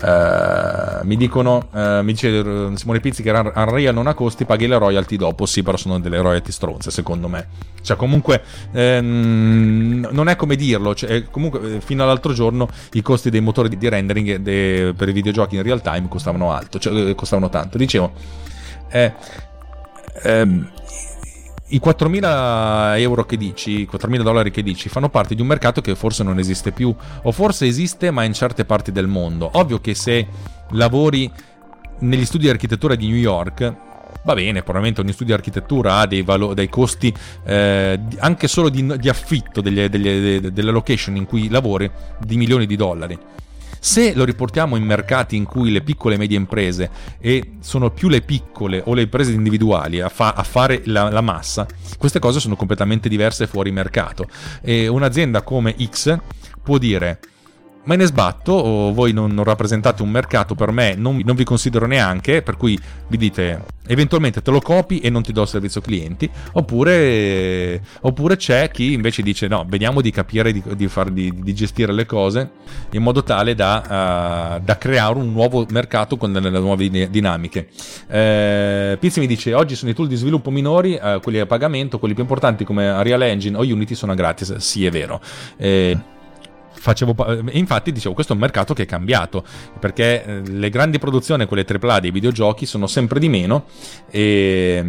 Uh, 0.00 1.04
mi 1.04 1.16
dicono, 1.16 1.68
uh, 1.72 2.02
mi 2.02 2.12
dice 2.12 2.76
Simone 2.76 3.00
Pizzi 3.00 3.22
che 3.22 3.30
Unreal 3.30 3.92
non 3.92 4.06
ha 4.06 4.14
costi, 4.14 4.44
paghi 4.44 4.66
le 4.66 4.78
royalty 4.78 5.16
dopo. 5.16 5.44
Sì, 5.44 5.62
però 5.62 5.76
sono 5.76 5.98
delle 5.98 6.20
royalty 6.20 6.52
stronze, 6.52 6.90
secondo 6.90 7.28
me. 7.28 7.48
Cioè, 7.82 7.96
comunque, 7.96 8.42
ehm, 8.72 10.08
non 10.10 10.28
è 10.28 10.36
come 10.36 10.56
dirlo. 10.56 10.94
Cioè, 10.94 11.24
comunque, 11.30 11.76
eh, 11.76 11.80
fino 11.80 12.02
all'altro 12.02 12.32
giorno 12.32 12.68
i 12.92 13.02
costi 13.02 13.30
dei 13.30 13.40
motori 13.40 13.76
di 13.76 13.88
rendering 13.88 14.36
de, 14.36 14.94
per 14.96 15.08
i 15.08 15.12
videogiochi 15.12 15.56
in 15.56 15.62
real 15.62 15.82
time 15.82 16.06
costavano 16.08 16.52
alto, 16.52 16.78
cioè, 16.78 17.14
costavano 17.14 17.48
tanto. 17.48 17.76
Dicevo, 17.76 18.12
eh, 18.90 19.12
ehm, 20.22 20.70
i 21.68 21.80
4.000 21.84 22.98
euro 22.98 23.24
che 23.26 23.36
dici, 23.36 23.88
4.000 23.90 24.22
dollari 24.22 24.50
che 24.50 24.62
dici, 24.62 24.88
fanno 24.88 25.08
parte 25.08 25.34
di 25.34 25.42
un 25.42 25.48
mercato 25.48 25.80
che 25.80 25.94
forse 25.94 26.22
non 26.22 26.38
esiste 26.38 26.72
più, 26.72 26.94
o 27.22 27.32
forse 27.32 27.66
esiste 27.66 28.10
ma 28.10 28.24
in 28.24 28.32
certe 28.32 28.64
parti 28.64 28.92
del 28.92 29.06
mondo. 29.06 29.50
Ovvio 29.54 29.80
che 29.80 29.94
se 29.94 30.26
lavori 30.70 31.30
negli 32.00 32.24
studi 32.24 32.44
di 32.44 32.50
architettura 32.50 32.94
di 32.94 33.06
New 33.08 33.16
York, 33.16 33.74
va 34.24 34.34
bene, 34.34 34.62
probabilmente 34.62 35.00
ogni 35.00 35.12
studio 35.12 35.34
di 35.34 35.40
architettura 35.40 35.98
ha 35.98 36.06
dei, 36.06 36.22
valo- 36.22 36.54
dei 36.54 36.68
costi 36.68 37.14
eh, 37.44 37.98
anche 38.18 38.48
solo 38.48 38.68
di, 38.68 38.96
di 38.98 39.08
affitto 39.08 39.60
delle, 39.60 39.88
delle, 39.88 40.40
delle 40.52 40.70
location 40.70 41.16
in 41.16 41.26
cui 41.26 41.48
lavori 41.48 41.90
di 42.18 42.36
milioni 42.36 42.66
di 42.66 42.76
dollari. 42.76 43.18
Se 43.80 44.14
lo 44.14 44.24
riportiamo 44.24 44.76
in 44.76 44.84
mercati 44.84 45.36
in 45.36 45.44
cui 45.44 45.70
le 45.70 45.82
piccole 45.82 46.14
e 46.14 46.18
medie 46.18 46.36
imprese, 46.36 46.90
e 47.20 47.52
sono 47.60 47.90
più 47.90 48.08
le 48.08 48.22
piccole 48.22 48.82
o 48.84 48.94
le 48.94 49.02
imprese 49.02 49.32
individuali 49.32 50.00
a, 50.00 50.08
fa- 50.08 50.34
a 50.34 50.42
fare 50.42 50.82
la-, 50.86 51.10
la, 51.10 51.20
massa, 51.20 51.66
queste 51.98 52.18
cose 52.18 52.40
sono 52.40 52.56
completamente 52.56 53.08
diverse 53.08 53.46
fuori 53.46 53.70
mercato. 53.70 54.26
E 54.60 54.88
un'azienda 54.88 55.42
come 55.42 55.76
X 55.78 56.18
può 56.62 56.78
dire 56.78 57.20
me 57.88 57.96
ne 57.96 58.04
sbatto 58.04 58.52
o 58.52 58.92
voi 58.92 59.12
non, 59.12 59.32
non 59.32 59.44
rappresentate 59.44 60.02
un 60.02 60.10
mercato 60.10 60.54
per 60.54 60.70
me, 60.72 60.94
non, 60.94 61.20
non, 61.24 61.34
vi 61.34 61.44
considero 61.44 61.86
neanche, 61.86 62.42
per 62.42 62.58
cui 62.58 62.78
vi 63.08 63.16
dite 63.16 63.64
eventualmente 63.86 64.42
te 64.42 64.50
lo 64.50 64.60
copi 64.60 65.00
e 65.00 65.08
non 65.08 65.22
ti 65.22 65.32
do 65.32 65.40
il 65.40 65.48
servizio 65.48 65.80
clienti, 65.80 66.28
oppure, 66.52 67.82
oppure 68.02 68.36
c'è 68.36 68.70
chi 68.70 68.92
invece 68.92 69.22
dice 69.22 69.48
no, 69.48 69.64
vediamo 69.66 70.02
di 70.02 70.10
capire 70.10 70.52
di, 70.52 70.62
di, 70.76 70.86
far, 70.86 71.10
di, 71.10 71.32
di 71.34 71.54
gestire 71.54 71.92
le 71.92 72.04
cose 72.04 72.50
in 72.90 73.02
modo 73.02 73.22
tale 73.22 73.54
da, 73.54 74.58
uh, 74.58 74.62
da, 74.62 74.76
creare 74.76 75.16
un 75.18 75.32
nuovo 75.32 75.66
mercato 75.70 76.18
con 76.18 76.30
delle 76.30 76.50
nuove 76.50 76.90
dinamiche. 77.08 77.68
Eh, 78.06 78.98
Pizzi 79.00 79.20
mi 79.20 79.26
dice 79.26 79.54
oggi 79.54 79.74
sono 79.74 79.90
i 79.90 79.94
tool 79.94 80.08
di 80.08 80.16
sviluppo 80.16 80.50
minori, 80.50 80.98
uh, 81.00 81.20
quelli 81.22 81.38
a 81.38 81.46
pagamento, 81.46 81.98
quelli 81.98 82.12
più 82.12 82.22
importanti 82.22 82.64
come 82.64 82.86
Unreal 82.90 83.22
Engine 83.22 83.56
o 83.56 83.60
Unity 83.60 83.94
sono 83.94 84.14
gratis, 84.14 84.56
sì 84.56 84.84
è 84.84 84.90
vero. 84.90 85.22
Eh, 85.56 86.16
facevo, 86.78 87.14
infatti 87.52 87.92
dicevo 87.92 88.14
questo 88.14 88.32
è 88.32 88.36
un 88.36 88.42
mercato 88.42 88.74
che 88.74 88.84
è 88.84 88.86
cambiato 88.86 89.44
perché 89.78 90.24
eh, 90.24 90.40
le 90.48 90.70
grandi 90.70 90.98
produzioni 90.98 91.46
quelle 91.46 91.66
AAA 91.68 92.00
dei 92.00 92.10
videogiochi 92.10 92.66
sono 92.66 92.86
sempre 92.86 93.18
di 93.18 93.28
meno 93.28 93.66
e, 94.10 94.84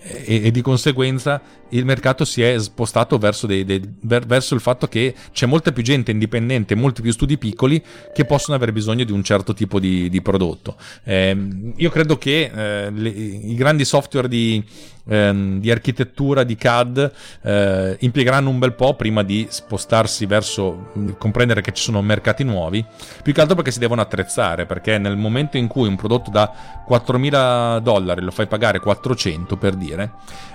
e, 0.00 0.40
e 0.44 0.50
di 0.50 0.60
conseguenza 0.60 1.40
il 1.72 1.84
mercato 1.84 2.24
si 2.24 2.42
è 2.42 2.58
spostato 2.58 3.18
verso, 3.18 3.46
dei, 3.46 3.64
dei, 3.64 3.82
verso, 4.00 4.54
il 4.54 4.60
fatto 4.60 4.86
che 4.88 5.14
c'è 5.32 5.46
molta 5.46 5.72
più 5.72 5.82
gente 5.82 6.10
indipendente, 6.10 6.74
molti 6.74 7.02
più 7.02 7.12
studi 7.12 7.38
piccoli 7.38 7.82
che 8.12 8.24
possono 8.24 8.56
avere 8.56 8.72
bisogno 8.72 9.04
di 9.04 9.12
un 9.12 9.22
certo 9.22 9.54
tipo 9.54 9.78
di, 9.78 10.08
di 10.08 10.22
prodotto. 10.22 10.76
Eh, 11.04 11.36
io 11.76 11.90
credo 11.90 12.18
che 12.18 12.50
eh, 12.54 12.90
le, 12.90 13.08
i 13.08 13.54
grandi 13.54 13.84
software 13.84 14.28
di, 14.28 14.62
eh, 15.08 15.56
di 15.58 15.70
architettura, 15.70 16.44
di 16.44 16.56
CAD, 16.56 17.12
eh, 17.42 17.96
impiegheranno 18.00 18.50
un 18.50 18.58
bel 18.58 18.74
po' 18.74 18.94
prima 18.94 19.22
di 19.22 19.46
spostarsi 19.48 20.26
verso 20.26 20.90
comprendere 21.18 21.60
che 21.60 21.72
ci 21.72 21.82
sono 21.82 22.02
mercati 22.02 22.44
nuovi, 22.44 22.84
più 23.22 23.32
che 23.32 23.40
altro 23.40 23.56
perché 23.56 23.70
si 23.70 23.78
devono 23.78 24.00
attrezzare, 24.00 24.66
perché 24.66 24.98
nel 24.98 25.16
momento 25.16 25.56
in 25.56 25.66
cui 25.66 25.88
un 25.88 25.96
prodotto 25.96 26.30
da 26.30 26.84
4.000 26.88 27.78
dollari 27.80 28.20
lo 28.20 28.30
fai 28.30 28.46
pagare 28.46 28.80
400 28.80 29.56
per 29.56 29.74
dire, 29.74 30.12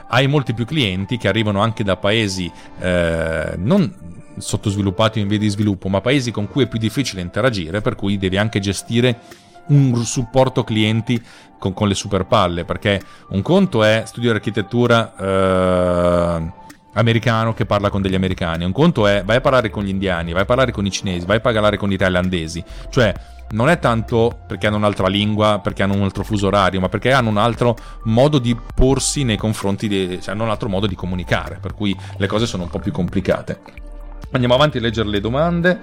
hai 0.10 0.28
molti 0.28 0.54
più 0.54 0.66
clienti 0.66 1.07
che 1.16 1.30
arrivano 1.30 1.62
anche 1.62 1.86
da 1.86 1.96
paesi 1.96 2.52
eh, 2.80 3.54
non 3.56 3.94
sottosviluppati 4.38 5.20
in 5.20 5.28
via 5.28 5.38
di 5.38 5.48
sviluppo, 5.48 5.88
ma 5.88 6.02
paesi 6.02 6.32
con 6.32 6.50
cui 6.50 6.64
è 6.64 6.68
più 6.68 6.80
difficile 6.80 7.22
interagire, 7.22 7.80
per 7.80 7.96
cui 7.96 8.18
devi 8.18 8.38
anche 8.38 8.60
gestire 8.60 9.20
un 9.68 9.96
supporto 10.04 10.64
clienti 10.64 11.22
con, 11.58 11.74
con 11.74 11.88
le 11.88 11.96
super 11.96 12.26
palle, 12.26 12.66
perché 12.66 13.02
un 13.30 13.42
conto 13.42 13.84
è 13.84 14.04
studio 14.06 14.32
di 14.32 14.36
architettura 14.36 15.16
eh, 15.16 16.52
americano 16.98 17.54
che 17.54 17.66
parla 17.66 17.90
con 17.90 18.02
degli 18.02 18.16
americani, 18.16 18.66
un 18.66 18.72
conto 18.72 19.08
è 19.08 19.24
vai 19.24 19.38
a 19.38 19.42
parlare 19.42 19.70
con 19.70 19.84
gli 19.84 19.90
indiani, 19.90 20.34
vai 20.34 20.42
a 20.42 20.46
parlare 20.46 20.72
con 20.72 20.86
i 20.86 20.92
cinesi, 20.92 21.26
vai 21.26 21.38
a 21.38 21.40
parlare 21.40 21.78
con 21.78 21.92
i 21.92 21.98
thailandesi, 21.98 22.64
cioè 22.90 23.14
non 23.50 23.70
è 23.70 23.80
tanto 23.80 24.40
perché 24.46 24.68
hanno 24.68 24.78
un'altra 24.78 25.08
lingua, 25.08 25.60
perché 25.64 25.84
hanno 25.84 25.94
un 25.94 26.04
altro 26.04 26.24
fuso 26.24 26.48
orario, 26.48 26.80
ma 26.80 26.90
perché 26.90 27.14
hanno 27.14 27.30
un 27.30 27.38
altro 27.38 27.78
modo 28.04 28.40
di 28.40 28.58
porsi 28.76 29.24
nei 29.24 29.38
confronti, 29.38 29.88
di, 29.88 30.20
cioè 30.22 30.34
hanno 30.34 30.44
un 30.44 30.50
altro 30.50 30.70
modo 30.70 30.88
di 30.88 30.96
comunicare, 30.96 31.60
per 31.62 31.74
cui 31.74 31.96
le 32.18 32.28
cose 32.28 32.46
sono 32.46 32.64
un 32.64 32.70
po' 32.70 32.80
più 32.80 32.92
complicate. 32.92 33.60
Andiamo 34.32 34.56
avanti 34.56 34.80
a 34.80 34.82
leggere 34.82 35.08
le 35.08 35.22
domande. 35.22 35.80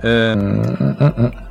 Eh. 0.00 1.48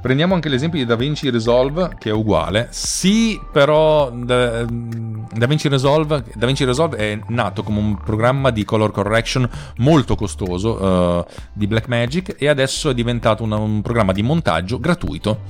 Prendiamo 0.00 0.34
anche 0.34 0.48
l'esempio 0.48 0.78
di 0.78 0.86
DaVinci 0.86 1.28
Resolve, 1.28 1.96
che 1.98 2.08
è 2.08 2.12
uguale. 2.12 2.68
Sì, 2.70 3.38
però 3.52 4.10
da, 4.10 4.64
DaVinci, 4.64 5.68
Resolve, 5.68 6.24
DaVinci 6.34 6.64
Resolve 6.64 6.96
è 6.96 7.18
nato 7.28 7.62
come 7.62 7.78
un 7.78 7.98
programma 7.98 8.50
di 8.50 8.64
color 8.64 8.92
correction 8.92 9.48
molto 9.76 10.14
costoso 10.14 10.82
uh, 10.82 11.24
di 11.52 11.66
Blackmagic 11.66 12.36
e 12.38 12.48
adesso 12.48 12.88
è 12.88 12.94
diventato 12.94 13.42
una, 13.42 13.56
un 13.56 13.82
programma 13.82 14.12
di 14.12 14.22
montaggio 14.22 14.78
gratuito. 14.80 15.40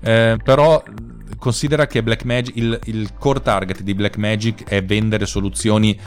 Eh, 0.00 0.38
però 0.42 0.82
considera 1.38 1.86
che 1.86 2.02
Blackmagic, 2.02 2.56
il, 2.56 2.78
il 2.84 3.10
core 3.18 3.42
target 3.42 3.82
di 3.82 3.94
Blackmagic 3.94 4.68
è 4.68 4.84
vendere 4.84 5.26
soluzioni 5.26 5.98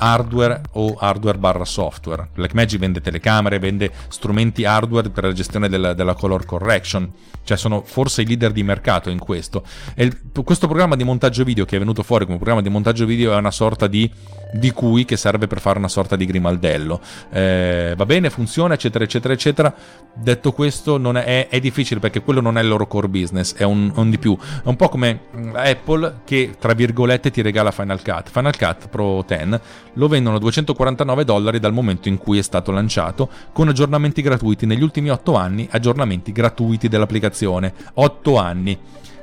hardware 0.00 0.62
o 0.72 0.96
hardware 0.98 1.38
barra 1.38 1.64
software. 1.64 2.28
Blackmagic 2.34 2.78
vende 2.78 3.00
telecamere, 3.00 3.58
vende 3.58 3.92
strumenti 4.08 4.64
hardware 4.64 5.10
per 5.10 5.24
la 5.24 5.32
gestione 5.32 5.68
della, 5.68 5.92
della 5.92 6.14
color 6.14 6.44
correction, 6.44 7.10
cioè 7.44 7.56
sono 7.56 7.82
forse 7.84 8.22
i 8.22 8.26
leader 8.26 8.52
di 8.52 8.62
mercato 8.62 9.10
in 9.10 9.18
questo. 9.18 9.62
E 9.94 10.04
il, 10.04 10.20
questo 10.44 10.66
programma 10.66 10.96
di 10.96 11.04
montaggio 11.04 11.44
video 11.44 11.64
che 11.64 11.76
è 11.76 11.78
venuto 11.78 12.02
fuori 12.02 12.24
come 12.24 12.36
programma 12.36 12.62
di 12.62 12.68
montaggio 12.68 13.04
video 13.04 13.32
è 13.32 13.36
una 13.36 13.50
sorta 13.50 13.86
di 13.86 14.10
di 14.52 14.70
cui 14.70 15.04
che 15.04 15.16
serve 15.16 15.46
per 15.46 15.60
fare 15.60 15.78
una 15.78 15.88
sorta 15.88 16.16
di 16.16 16.26
grimaldello. 16.26 17.00
Eh, 17.30 17.94
va 17.96 18.06
bene, 18.06 18.30
funziona, 18.30 18.74
eccetera, 18.74 19.04
eccetera, 19.04 19.34
eccetera. 19.34 19.74
Detto 20.12 20.52
questo, 20.52 20.98
è, 21.12 21.48
è, 21.48 21.60
difficile 21.60 22.00
perché 22.00 22.20
quello 22.20 22.40
non 22.40 22.58
è 22.58 22.62
il 22.62 22.68
loro 22.68 22.86
core 22.86 23.08
business, 23.08 23.54
è 23.54 23.62
un, 23.62 23.92
un, 23.94 24.10
di 24.10 24.18
più. 24.18 24.36
È 24.36 24.66
un 24.66 24.76
po' 24.76 24.88
come 24.88 25.20
mm, 25.36 25.54
Apple 25.54 26.20
che, 26.24 26.56
tra 26.58 26.72
virgolette, 26.72 27.30
ti 27.30 27.42
regala 27.42 27.70
Final 27.70 28.02
Cut. 28.02 28.30
Final 28.30 28.56
Cut 28.56 28.88
Pro 28.88 29.24
10 29.26 29.60
lo 29.94 30.08
vendono 30.08 30.36
a 30.36 30.38
249 30.40 31.24
dollari 31.24 31.58
dal 31.58 31.72
momento 31.72 32.08
in 32.08 32.18
cui 32.18 32.38
è 32.38 32.42
stato 32.42 32.70
lanciato, 32.70 33.28
con 33.52 33.68
aggiornamenti 33.68 34.22
gratuiti 34.22 34.66
negli 34.66 34.82
ultimi 34.82 35.10
8 35.10 35.34
anni, 35.34 35.68
aggiornamenti 35.70 36.32
gratuiti 36.32 36.88
dell'applicazione. 36.88 37.72
8 37.94 38.36
anni 38.36 38.78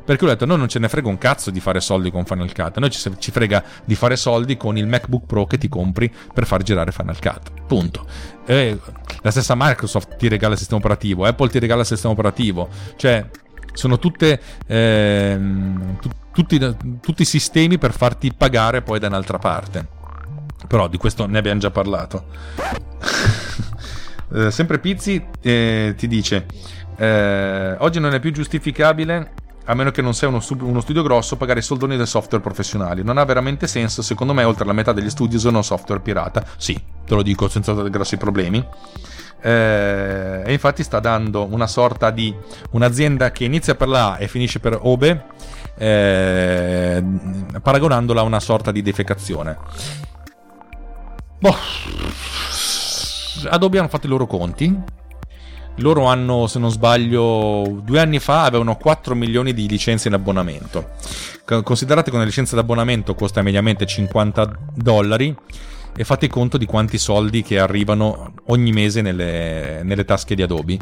perché 0.08 0.24
ho 0.24 0.28
detto, 0.30 0.46
noi 0.46 0.58
non 0.58 0.70
ce 0.70 0.80
ne 0.80 0.88
frega 0.88 1.10
un 1.10 1.18
cazzo 1.18 1.52
di 1.52 1.60
fare 1.60 1.82
soldi 1.82 2.12
con 2.12 2.24
Final 2.24 2.54
Cut, 2.54 2.78
noi 2.78 2.90
ci, 2.90 3.12
ci 3.20 3.30
frega 3.30 3.62
di 3.84 3.94
fare 3.94 4.16
soldi 4.16 4.56
con 4.56 4.78
il 4.78 4.88
MacBook 4.88 5.26
Pro 5.26 5.46
che 5.46 5.58
ti 5.58 5.68
compri 5.68 6.10
per 6.34 6.46
far 6.46 6.64
girare 6.64 6.94
Final 6.94 7.20
Cut. 7.20 7.52
Punto. 7.68 8.06
E 8.46 8.80
la 9.22 9.32
stessa 9.32 9.54
Microsoft 9.58 10.16
ti 10.16 10.30
regala 10.30 10.54
il 10.54 10.60
sistema 10.60 10.80
operativo, 10.80 11.26
Apple 11.26 11.50
ti 11.50 11.60
regala 11.60 11.82
il 11.82 11.88
sistema 11.88 12.14
operativo, 12.14 12.70
cioè 12.96 13.30
sono 13.74 14.00
tutte 14.00 14.40
eh, 14.66 15.38
tu, 16.00 16.10
tutti, 16.32 16.76
tutti 17.02 17.26
sistemi 17.26 17.78
per 17.78 17.92
farti 17.92 18.34
pagare 18.34 18.82
poi 18.82 19.00
da 19.00 19.08
un'altra 19.08 19.40
parte. 19.40 19.88
Però 20.70 20.88
di 20.88 20.96
questo 20.96 21.26
ne 21.26 21.38
abbiamo 21.38 21.60
già 21.60 21.70
parlato. 21.70 22.28
eh, 24.36 24.52
sempre 24.52 24.80
Pizzi 24.80 25.22
eh, 25.42 25.96
ti 25.98 26.08
dice: 26.08 26.46
eh, 26.96 27.76
Oggi 27.78 28.00
non 28.00 28.14
è 28.14 28.22
più 28.22 28.32
giustificabile 28.32 29.34
a 29.70 29.74
meno 29.74 29.92
che 29.92 30.02
non 30.02 30.14
sia 30.14 30.30
uno, 30.30 30.42
uno, 30.62 30.80
studio 30.80 31.04
grosso, 31.04 31.36
pagare 31.36 31.60
i 31.60 31.64
soldoni 31.64 31.98
del 31.98 32.08
software 32.08 32.42
professionali. 32.42 33.04
Non 33.04 33.18
ha 33.18 33.26
veramente 33.26 33.68
senso, 33.68 34.02
secondo 34.02 34.34
me 34.34 34.44
oltre 34.44 34.66
la 34.66 34.72
metà 34.72 34.94
degli 34.94 35.10
studi 35.10 35.38
sono 35.38 35.62
software 35.62 36.02
pirata. 36.02 36.46
Sì, 36.56 36.80
te 37.06 37.14
lo 37.14 37.22
dico 37.22 37.50
senza 37.50 37.74
grossi 37.74 38.16
problemi. 38.16 38.66
Eh, 39.42 40.42
e 40.46 40.54
infatti 40.54 40.84
sta 40.84 41.00
dando 41.00 41.46
una 41.46 41.68
sorta 41.68 42.12
di 42.12 42.34
un'azienda 42.72 43.32
che 43.32 43.44
inizia 43.44 43.76
per 43.76 43.90
la 43.90 44.14
A 44.14 44.20
e 44.20 44.28
finisce 44.30 44.60
per 44.60 44.80
Obe, 44.82 45.26
eh, 45.78 47.04
paragonandola 47.62 48.22
a 48.22 48.24
una 48.24 48.40
sorta 48.40 48.72
di 48.72 48.82
defecazione. 48.82 49.58
Boh. 51.40 51.56
Adobe 53.50 53.80
hanno 53.80 53.90
fatto 53.90 54.08
i 54.08 54.10
loro 54.10 54.26
conti 54.28 54.96
loro 55.78 56.06
hanno, 56.06 56.48
se 56.48 56.60
non 56.60 56.72
sbaglio, 56.72 57.82
due 57.84 58.00
anni 58.00 58.20
fa 58.20 58.44
avevano 58.44 58.76
4 58.76 59.16
milioni 59.16 59.54
di 59.54 59.68
licenze 59.68 60.08
in 60.08 60.14
abbonamento. 60.14 60.90
Considerate 61.64 62.10
che 62.10 62.16
una 62.16 62.26
licenza 62.26 62.56
d'abbonamento 62.56 63.16
costa 63.16 63.42
mediamente 63.42 63.86
50 63.86 64.52
dollari 64.76 65.36
e 66.00 66.04
fate 66.04 66.28
conto 66.28 66.58
di 66.58 66.66
quanti 66.66 67.00
soldi 67.00 67.42
che 67.42 67.58
arrivano 67.58 68.34
ogni 68.48 68.72
mese 68.72 69.02
nelle, 69.02 69.82
nelle 69.84 70.06
tasche 70.06 70.36
di 70.36 70.44
Adobe. 70.44 70.78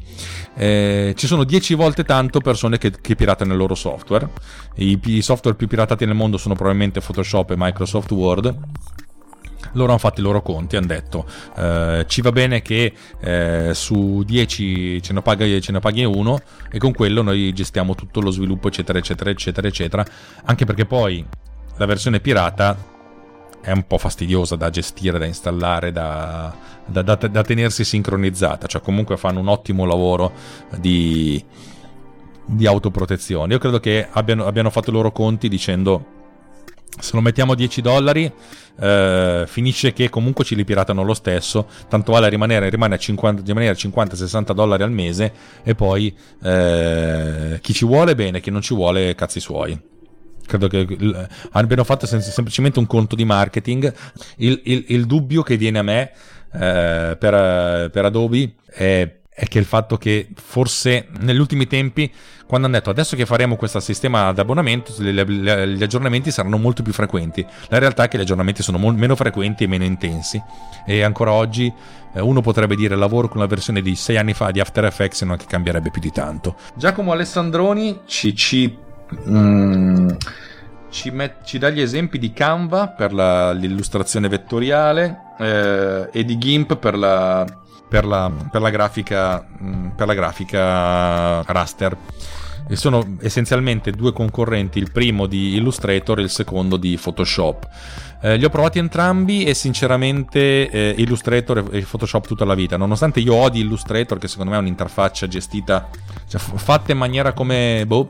Eh, 0.56 1.14
ci 1.16 1.26
sono 1.26 1.46
10 1.46 1.74
volte 1.76 2.04
tanto 2.04 2.42
persone 2.42 2.78
che, 2.78 2.92
che 3.00 3.16
piratano 3.16 3.54
il 3.54 3.58
loro 3.58 3.76
software. 3.76 4.28
I, 4.76 5.00
I 5.02 5.22
software 5.22 5.56
più 5.56 5.68
piratati 5.68 6.06
nel 6.06 6.16
mondo 6.16 6.38
sono 6.38 6.56
probabilmente 6.56 7.00
Photoshop 7.00 7.52
e 7.52 7.56
Microsoft 7.58 8.12
Word 8.12 8.58
loro 9.74 9.90
hanno 9.90 10.00
fatto 10.00 10.20
i 10.20 10.24
loro 10.24 10.42
conti, 10.42 10.76
hanno 10.76 10.88
detto 10.88 11.26
eh, 11.58 12.06
ci 12.08 12.22
va 12.22 12.32
bene 12.32 12.62
che 12.62 12.94
eh, 13.22 13.72
su 13.74 14.24
10 14.24 15.02
ce 15.02 15.14
ne, 15.14 15.22
paghi, 15.22 15.62
ce 15.62 15.72
ne 15.72 15.80
paghi 15.80 16.04
uno 16.04 16.40
e 16.72 16.78
con 16.78 16.94
quello 16.94 17.22
noi 17.22 17.54
gestiamo 17.54 17.96
tutto 17.96 18.22
lo 18.22 18.32
sviluppo 18.32 18.68
eccetera 18.68 18.98
eccetera 18.98 19.30
eccetera 19.30 19.68
eccetera, 19.68 20.06
anche 20.46 20.66
perché 20.66 20.86
poi 20.86 21.26
la 21.78 21.86
versione 21.86 22.20
pirata 22.20 22.94
è 23.62 23.72
un 23.72 23.88
po' 23.88 23.98
fastidiosa 23.98 24.56
da 24.56 24.70
gestire, 24.70 25.18
da 25.18 25.26
installare, 25.26 25.92
da, 25.92 26.54
da, 26.86 27.02
da, 27.02 27.16
da 27.16 27.42
tenersi 27.42 27.84
sincronizzata, 27.84 28.68
cioè 28.68 28.80
comunque 28.80 29.18
fanno 29.18 29.40
un 29.40 29.48
ottimo 29.48 29.86
lavoro 29.86 30.32
di, 30.78 31.44
di 32.46 32.68
autoprotezione. 32.68 33.54
Io 33.54 33.60
credo 33.60 33.80
che 33.80 34.08
abbiano, 34.10 34.46
abbiano 34.46 34.70
fatto 34.70 34.92
i 34.92 34.94
loro 34.94 35.12
conti 35.12 35.50
dicendo 35.50 36.14
se 37.00 37.12
lo 37.14 37.22
mettiamo 37.22 37.52
a 37.54 37.56
10 37.56 37.82
dollari 37.82 38.32
eh, 38.80 39.44
finisce 39.48 39.94
che 39.94 40.10
comunque 40.10 40.44
ci 40.44 40.56
li 40.56 40.64
piratano 40.64 41.04
lo 41.04 41.14
stesso 41.14 41.68
tanto 41.88 42.12
vale 42.12 42.30
rimanere, 42.30 42.70
rimane 42.70 42.96
a 42.96 42.98
50, 42.98 43.42
rimanere 43.46 43.76
50-60 43.76 44.54
dollari 44.54 44.84
al 44.84 44.92
mese 44.92 45.34
e 45.64 45.76
poi 45.76 46.16
eh, 46.44 47.60
chi 47.62 47.74
ci 47.74 47.86
vuole 47.86 48.16
bene 48.16 48.42
chi 48.42 48.52
non 48.52 48.62
ci 48.62 48.74
vuole 48.74 49.16
cazzi 49.16 49.40
suoi. 49.40 49.94
Credo 50.46 50.68
che 50.68 50.86
abbiano 51.54 51.84
fatto 51.84 52.06
semplicemente 52.06 52.78
un 52.78 52.86
conto 52.86 53.16
di 53.16 53.26
marketing. 53.26 53.92
Il, 54.38 54.62
il, 54.66 54.86
il 54.90 55.06
dubbio 55.08 55.42
che 55.42 55.58
viene 55.58 55.80
a 55.80 55.82
me 55.82 56.12
eh, 56.54 57.18
per, 57.18 57.90
per 57.90 58.06
Adobe 58.06 58.54
è 58.68 59.12
è 59.38 59.48
che 59.48 59.60
il 59.60 59.66
fatto 59.66 59.98
che 59.98 60.30
forse 60.34 61.08
negli 61.20 61.40
ultimi 61.40 61.68
tempi, 61.68 62.10
quando 62.48 62.68
hanno 62.68 62.78
detto 62.78 62.90
adesso 62.90 63.18
che 63.18 63.26
faremo 63.26 63.58
questo 63.58 63.82
sistema 63.82 64.32
di 64.32 64.40
abbonamento, 64.40 64.94
gli 65.04 65.84
aggiornamenti 65.84 66.32
saranno 66.32 66.58
molto 66.58 66.84
più 66.84 66.94
frequenti. 66.94 67.46
La 67.68 67.78
realtà 67.78 68.04
è 68.04 68.08
che 68.08 68.18
gli 68.18 68.22
aggiornamenti 68.22 68.64
sono 68.64 68.78
meno 68.78 69.14
frequenti 69.18 69.66
e 69.66 69.68
meno 69.68 69.84
intensi. 69.84 70.42
E 70.86 71.04
ancora 71.04 71.34
oggi 71.34 71.72
eh, 72.14 72.22
uno 72.22 72.40
potrebbe 72.40 72.78
dire 72.78 72.96
lavoro 72.96 73.28
con 73.28 73.42
la 73.42 73.46
versione 73.46 73.82
di 73.82 73.94
6 73.94 74.16
anni 74.16 74.34
fa 74.34 74.52
di 74.52 74.62
After 74.62 74.86
Effects 74.86 75.24
e 75.24 75.26
non 75.26 75.36
che 75.36 75.46
cambierebbe 75.48 75.92
più 75.92 76.00
di 76.00 76.12
tanto. 76.14 76.56
Giacomo 76.74 77.12
Alessandroni 77.12 78.04
ci, 78.06 78.34
ci, 78.36 78.74
mm, 79.28 80.10
ci, 80.90 81.12
met- 81.12 81.44
ci 81.44 81.58
dà 81.58 81.70
gli 81.70 81.82
esempi 81.82 82.20
di 82.20 82.32
Canva 82.32 82.88
per 82.88 83.12
la, 83.12 83.52
l'illustrazione 83.52 84.30
vettoriale 84.30 85.34
eh, 85.38 86.10
e 86.14 86.24
di 86.24 86.38
GIMP 86.38 86.78
per 86.78 86.98
la 86.98 87.64
per 87.88 88.06
la, 88.06 88.32
per 88.52 88.62
la, 88.62 88.70
grafica, 88.70 89.46
mm, 89.62 89.90
per 89.90 90.08
la 90.08 90.14
grafica 90.14 91.42
raster. 91.44 91.98
E 92.68 92.76
sono 92.76 93.18
essenzialmente 93.22 93.92
due 93.92 94.12
concorrenti, 94.12 94.80
il 94.80 94.92
primo 94.92 95.28
di 95.28 95.54
Illustrator 95.56 96.20
e 96.20 96.24
il 96.24 96.30
secondo 96.32 96.78
di 96.78 96.98
Photoshop. 97.02 97.68
Eh, 98.22 98.38
li 98.38 98.46
ho 98.46 98.50
provati 98.50 98.80
entrambi 98.80 99.44
e 99.44 99.54
sinceramente 99.54 100.70
eh, 100.70 100.96
Illustrator 100.98 101.70
e 101.72 101.82
Photoshop 101.82 102.26
tutta 102.26 102.44
la 102.44 102.56
vita, 102.56 102.76
nonostante 102.76 103.20
io 103.20 103.36
odi 103.36 103.60
Illustrator 103.60 104.18
che 104.18 104.28
secondo 104.28 104.52
me 104.52 104.58
è 104.58 104.62
un'interfaccia 104.62 105.28
gestita, 105.28 105.90
cioè, 106.28 106.40
fatta 106.40 106.92
in 106.92 106.98
maniera 106.98 107.34
come... 107.34 107.84
Boh, 107.86 108.10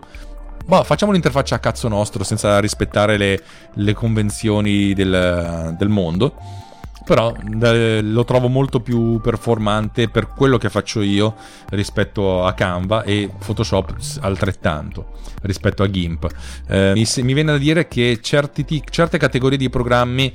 boh, 0.66 0.84
facciamo 0.84 1.12
l'interfaccia 1.12 1.56
a 1.56 1.60
cazzo 1.60 1.90
nostro 1.90 2.24
senza 2.24 2.58
rispettare 2.60 3.18
le, 3.18 3.44
le 3.74 3.94
convenzioni 3.94 4.94
del, 4.94 5.76
del 5.78 5.90
mondo 5.90 6.64
però 7.06 7.34
eh, 7.62 8.02
lo 8.02 8.26
trovo 8.26 8.48
molto 8.50 8.82
più 8.82 9.22
performante 9.22 10.10
per 10.10 10.28
quello 10.28 10.58
che 10.58 10.70
faccio 10.70 11.02
io 11.02 11.36
rispetto 11.70 12.44
a 12.44 12.54
Canva 12.54 13.04
e 13.04 13.30
Photoshop 13.38 13.96
altrettanto 14.22 15.14
rispetto 15.44 15.84
a 15.84 15.88
GIMP. 15.88 16.28
Eh, 16.68 16.94
mi, 16.96 17.06
mi, 17.24 17.34
viene 17.34 17.52
da 17.52 17.58
dire 17.58 17.88
che 17.88 18.20
certi, 18.22 18.84
certe 18.90 19.18
categorie 19.20 19.58
di 19.58 19.70
programmi 19.70 20.34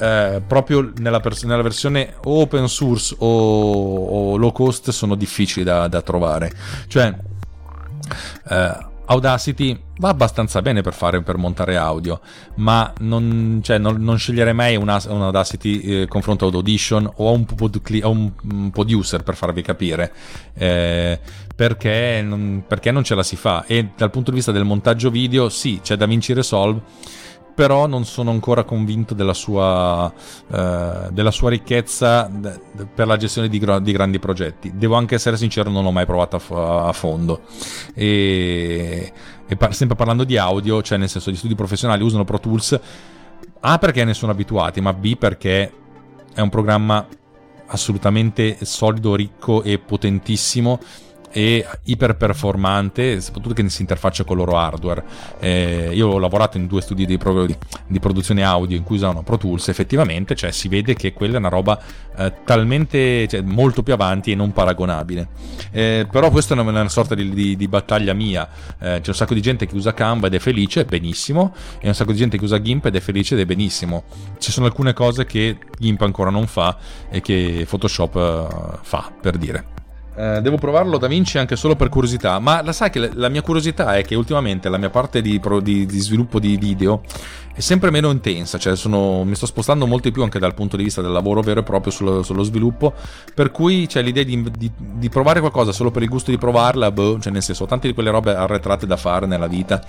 eh, 0.00 0.42
proprio 0.46 0.92
nella, 0.96 1.20
pers- 1.20 1.44
nella, 1.44 1.62
versione 1.62 2.14
open 2.24 2.68
source 2.68 3.14
o, 3.18 4.32
o, 4.32 4.36
low 4.36 4.52
cost 4.52 4.90
sono 4.90 5.14
difficili 5.14 5.64
da, 5.64 5.88
da 5.88 6.02
trovare. 6.02 6.52
Cioè, 6.88 7.14
eh, 8.48 8.86
Audacity 9.10 9.78
va 9.98 10.10
abbastanza 10.10 10.60
bene 10.60 10.82
per, 10.82 10.92
fare, 10.92 11.22
per 11.22 11.36
montare 11.38 11.76
audio, 11.76 12.20
ma 12.56 12.92
non, 13.00 13.60
cioè, 13.62 13.78
non, 13.78 14.02
non 14.02 14.18
sceglierei 14.18 14.52
mai 14.52 14.76
un, 14.76 14.88
Audacity 14.88 15.80
eh, 15.80 16.06
confronto 16.06 16.46
ad 16.46 16.54
Audition 16.54 17.10
o 17.16 17.28
a 17.28 17.30
un, 17.32 17.44
pod, 17.46 17.80
un, 18.02 18.70
producer 18.70 19.22
per 19.22 19.34
farvi 19.34 19.62
capire, 19.62 20.12
eh, 20.54 21.18
perché, 21.54 22.20
non, 22.22 22.64
perché 22.66 22.90
non 22.90 23.02
ce 23.02 23.14
la 23.14 23.22
si 23.22 23.36
fa. 23.36 23.64
E 23.66 23.90
dal 23.96 24.10
punto 24.10 24.30
di 24.30 24.36
vista 24.36 24.52
del 24.52 24.64
montaggio 24.64 25.10
video, 25.10 25.48
sì, 25.48 25.80
c'è 25.82 25.96
DaVinci 25.96 26.34
Resolve 26.34 26.80
però 27.58 27.88
non 27.88 28.04
sono 28.04 28.30
ancora 28.30 28.62
convinto 28.62 29.14
della 29.14 29.34
sua, 29.34 30.12
eh, 30.48 31.08
della 31.10 31.32
sua 31.32 31.50
ricchezza 31.50 32.30
per 32.94 33.08
la 33.08 33.16
gestione 33.16 33.48
di, 33.48 33.58
di, 33.58 33.90
grandi 33.90 34.20
progetti. 34.20 34.70
Devo 34.76 34.94
anche 34.94 35.16
essere 35.16 35.36
sincero, 35.36 35.68
non 35.68 35.82
l'ho 35.82 35.90
mai 35.90 36.06
provato 36.06 36.40
a, 36.54 36.86
a 36.86 36.92
fondo. 36.92 37.40
E, 37.94 39.12
e 39.44 39.56
par- 39.56 39.74
sempre 39.74 39.96
parlando 39.96 40.22
di 40.22 40.36
audio, 40.36 40.82
cioè 40.82 40.98
nel 40.98 41.08
senso 41.08 41.32
gli 41.32 41.36
studi 41.36 41.56
professionali 41.56 42.04
usano 42.04 42.22
Pro 42.22 42.38
Tools, 42.38 42.78
A 43.58 43.78
perché 43.78 44.04
ne 44.04 44.14
sono 44.14 44.30
abituati, 44.30 44.80
ma 44.80 44.92
B 44.92 45.16
perché 45.16 45.72
è 46.32 46.40
un 46.40 46.50
programma 46.50 47.04
assolutamente 47.66 48.58
solido, 48.62 49.16
ricco 49.16 49.64
e 49.64 49.80
potentissimo 49.80 50.78
e 51.38 51.64
iperperformante, 51.84 53.20
soprattutto 53.20 53.54
che 53.54 53.68
si 53.68 53.82
interfaccia 53.82 54.24
con 54.24 54.36
il 54.36 54.44
loro 54.44 54.58
hardware. 54.58 55.04
Eh, 55.38 55.90
io 55.92 56.08
ho 56.08 56.18
lavorato 56.18 56.56
in 56.56 56.66
due 56.66 56.80
studi 56.80 57.06
di, 57.06 57.16
pro- 57.16 57.46
di, 57.46 58.00
produzione 58.00 58.42
audio 58.42 58.76
in 58.76 58.82
cui 58.82 58.96
usano 58.96 59.22
Pro 59.22 59.38
Tools, 59.38 59.68
effettivamente, 59.68 60.34
cioè 60.34 60.50
si 60.50 60.66
vede 60.66 60.94
che 60.94 61.12
quella 61.12 61.36
è 61.36 61.38
una 61.38 61.48
roba 61.48 61.80
eh, 62.16 62.32
talmente 62.42 63.28
cioè, 63.28 63.42
molto 63.42 63.84
più 63.84 63.92
avanti 63.92 64.32
e 64.32 64.34
non 64.34 64.52
paragonabile. 64.52 65.28
Eh, 65.70 66.08
però 66.10 66.28
questa 66.30 66.56
è 66.56 66.58
una, 66.58 66.68
una 66.68 66.88
sorta 66.88 67.14
di, 67.14 67.30
di, 67.30 67.54
di, 67.54 67.68
battaglia 67.68 68.14
mia. 68.14 68.48
Eh, 68.80 68.98
c'è 69.00 69.08
un 69.08 69.14
sacco 69.14 69.34
di 69.34 69.40
gente 69.40 69.66
che 69.66 69.76
usa 69.76 69.94
Canva 69.94 70.26
ed 70.26 70.34
è 70.34 70.40
felice, 70.40 70.84
benissimo, 70.86 71.54
e 71.78 71.86
un 71.86 71.94
sacco 71.94 72.10
di 72.10 72.18
gente 72.18 72.36
che 72.36 72.42
usa 72.42 72.60
GIMP 72.60 72.86
ed 72.86 72.96
è 72.96 73.00
felice 73.00 73.34
ed 73.34 73.40
è 73.40 73.46
benissimo. 73.46 74.02
Ci 74.38 74.50
sono 74.50 74.66
alcune 74.66 74.92
cose 74.92 75.24
che 75.24 75.56
GIMP 75.78 76.00
ancora 76.00 76.30
non 76.30 76.48
fa 76.48 76.76
e 77.08 77.20
che 77.20 77.64
Photoshop 77.68 78.14
uh, 78.16 78.78
fa, 78.82 79.12
per 79.20 79.36
dire. 79.36 79.77
Eh, 80.18 80.40
devo 80.40 80.56
provarlo 80.56 80.98
da 80.98 81.06
Vinci 81.06 81.38
anche 81.38 81.54
solo 81.54 81.76
per 81.76 81.88
curiosità, 81.88 82.40
ma 82.40 82.60
la 82.60 82.72
sai 82.72 82.90
che 82.90 83.08
la, 83.14 83.28
mia 83.28 83.40
curiosità 83.40 83.94
è 83.94 84.04
che 84.04 84.16
ultimamente 84.16 84.68
la 84.68 84.76
mia 84.76 84.90
parte 84.90 85.22
di, 85.22 85.38
pro, 85.38 85.60
di, 85.60 85.86
di 85.86 86.00
sviluppo 86.00 86.40
di 86.40 86.56
video 86.56 87.02
è 87.54 87.60
sempre 87.60 87.92
meno 87.92 88.10
intensa, 88.10 88.58
cioè 88.58 88.74
sono, 88.74 89.22
mi 89.22 89.36
sto 89.36 89.46
spostando 89.46 89.86
molto 89.86 90.08
di 90.08 90.14
più 90.14 90.24
anche 90.24 90.40
dal 90.40 90.54
punto 90.54 90.76
di 90.76 90.82
vista 90.82 91.02
del 91.02 91.12
lavoro 91.12 91.40
vero 91.40 91.60
e 91.60 91.62
proprio 91.62 91.92
sullo, 91.92 92.24
sullo 92.24 92.42
sviluppo, 92.42 92.94
per 93.32 93.52
cui 93.52 93.86
c'è 93.86 94.02
l'idea 94.02 94.24
di, 94.24 94.72
di, 94.76 95.08
provare 95.08 95.38
qualcosa 95.38 95.70
solo 95.70 95.92
per 95.92 96.02
il 96.02 96.08
gusto 96.08 96.32
di 96.32 96.38
provarla, 96.38 96.90
boh, 96.90 97.20
cioè 97.20 97.32
nel 97.32 97.42
senso, 97.42 97.66
tante 97.66 97.86
di 97.86 97.94
quelle 97.94 98.10
robe 98.10 98.34
arretrate 98.34 98.86
da 98.86 98.96
fare 98.96 99.26
nella 99.26 99.46
vita, 99.46 99.80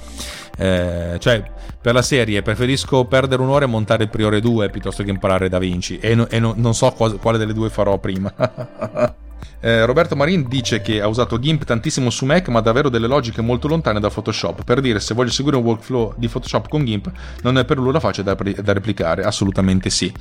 eh, 0.60 1.16
cioè 1.18 1.44
per 1.82 1.96
la 1.96 2.04
serie 2.04 2.44
preferisco 2.44 3.06
perdere 3.06 3.42
un'ora 3.42 3.66
e 3.66 3.68
montare 3.68 4.04
il 4.04 4.10
Priore 4.10 4.42
2 4.42 4.70
piuttosto 4.70 5.02
che 5.02 5.10
imparare 5.10 5.50
Da 5.50 5.58
Vinci 5.58 5.98
e, 5.98 6.14
no, 6.14 6.28
e 6.30 6.38
no, 6.40 6.54
non 6.56 6.76
so 6.76 6.92
quale 6.92 7.40
delle 7.40 7.54
due 7.54 7.70
farò 7.70 7.98
prima. 7.98 8.32
Eh, 9.62 9.86
Roberto 9.86 10.16
Marin 10.16 10.48
dice 10.48 10.82
che 10.82 11.02
ha 11.02 11.08
usato 11.08 11.38
GIMP 11.40 11.66
tantissimo 11.66 12.10
su 12.10 12.26
Mac, 12.26 12.48
ma 12.48 12.62
davvero 12.62 12.90
delle 12.90 13.08
logiche 13.08 13.42
molto 13.42 13.68
lontane 13.68 14.00
da 14.00 14.10
Photoshop. 14.10 14.64
Per 14.64 14.80
dire, 14.82 15.00
se 15.00 15.14
voglio 15.14 15.32
seguire 15.32 15.58
un 15.58 15.64
workflow 15.64 16.14
di 16.18 16.28
Photoshop 16.28 16.70
con 16.70 16.86
GIMP, 16.86 17.12
non 17.42 17.58
è 17.58 17.66
per 17.66 17.78
nulla 17.78 18.00
facile 18.00 18.24
da, 18.24 18.62
da 18.62 18.74
replicare. 18.74 19.24
Assolutamente 19.24 19.90
sì. 19.90 20.12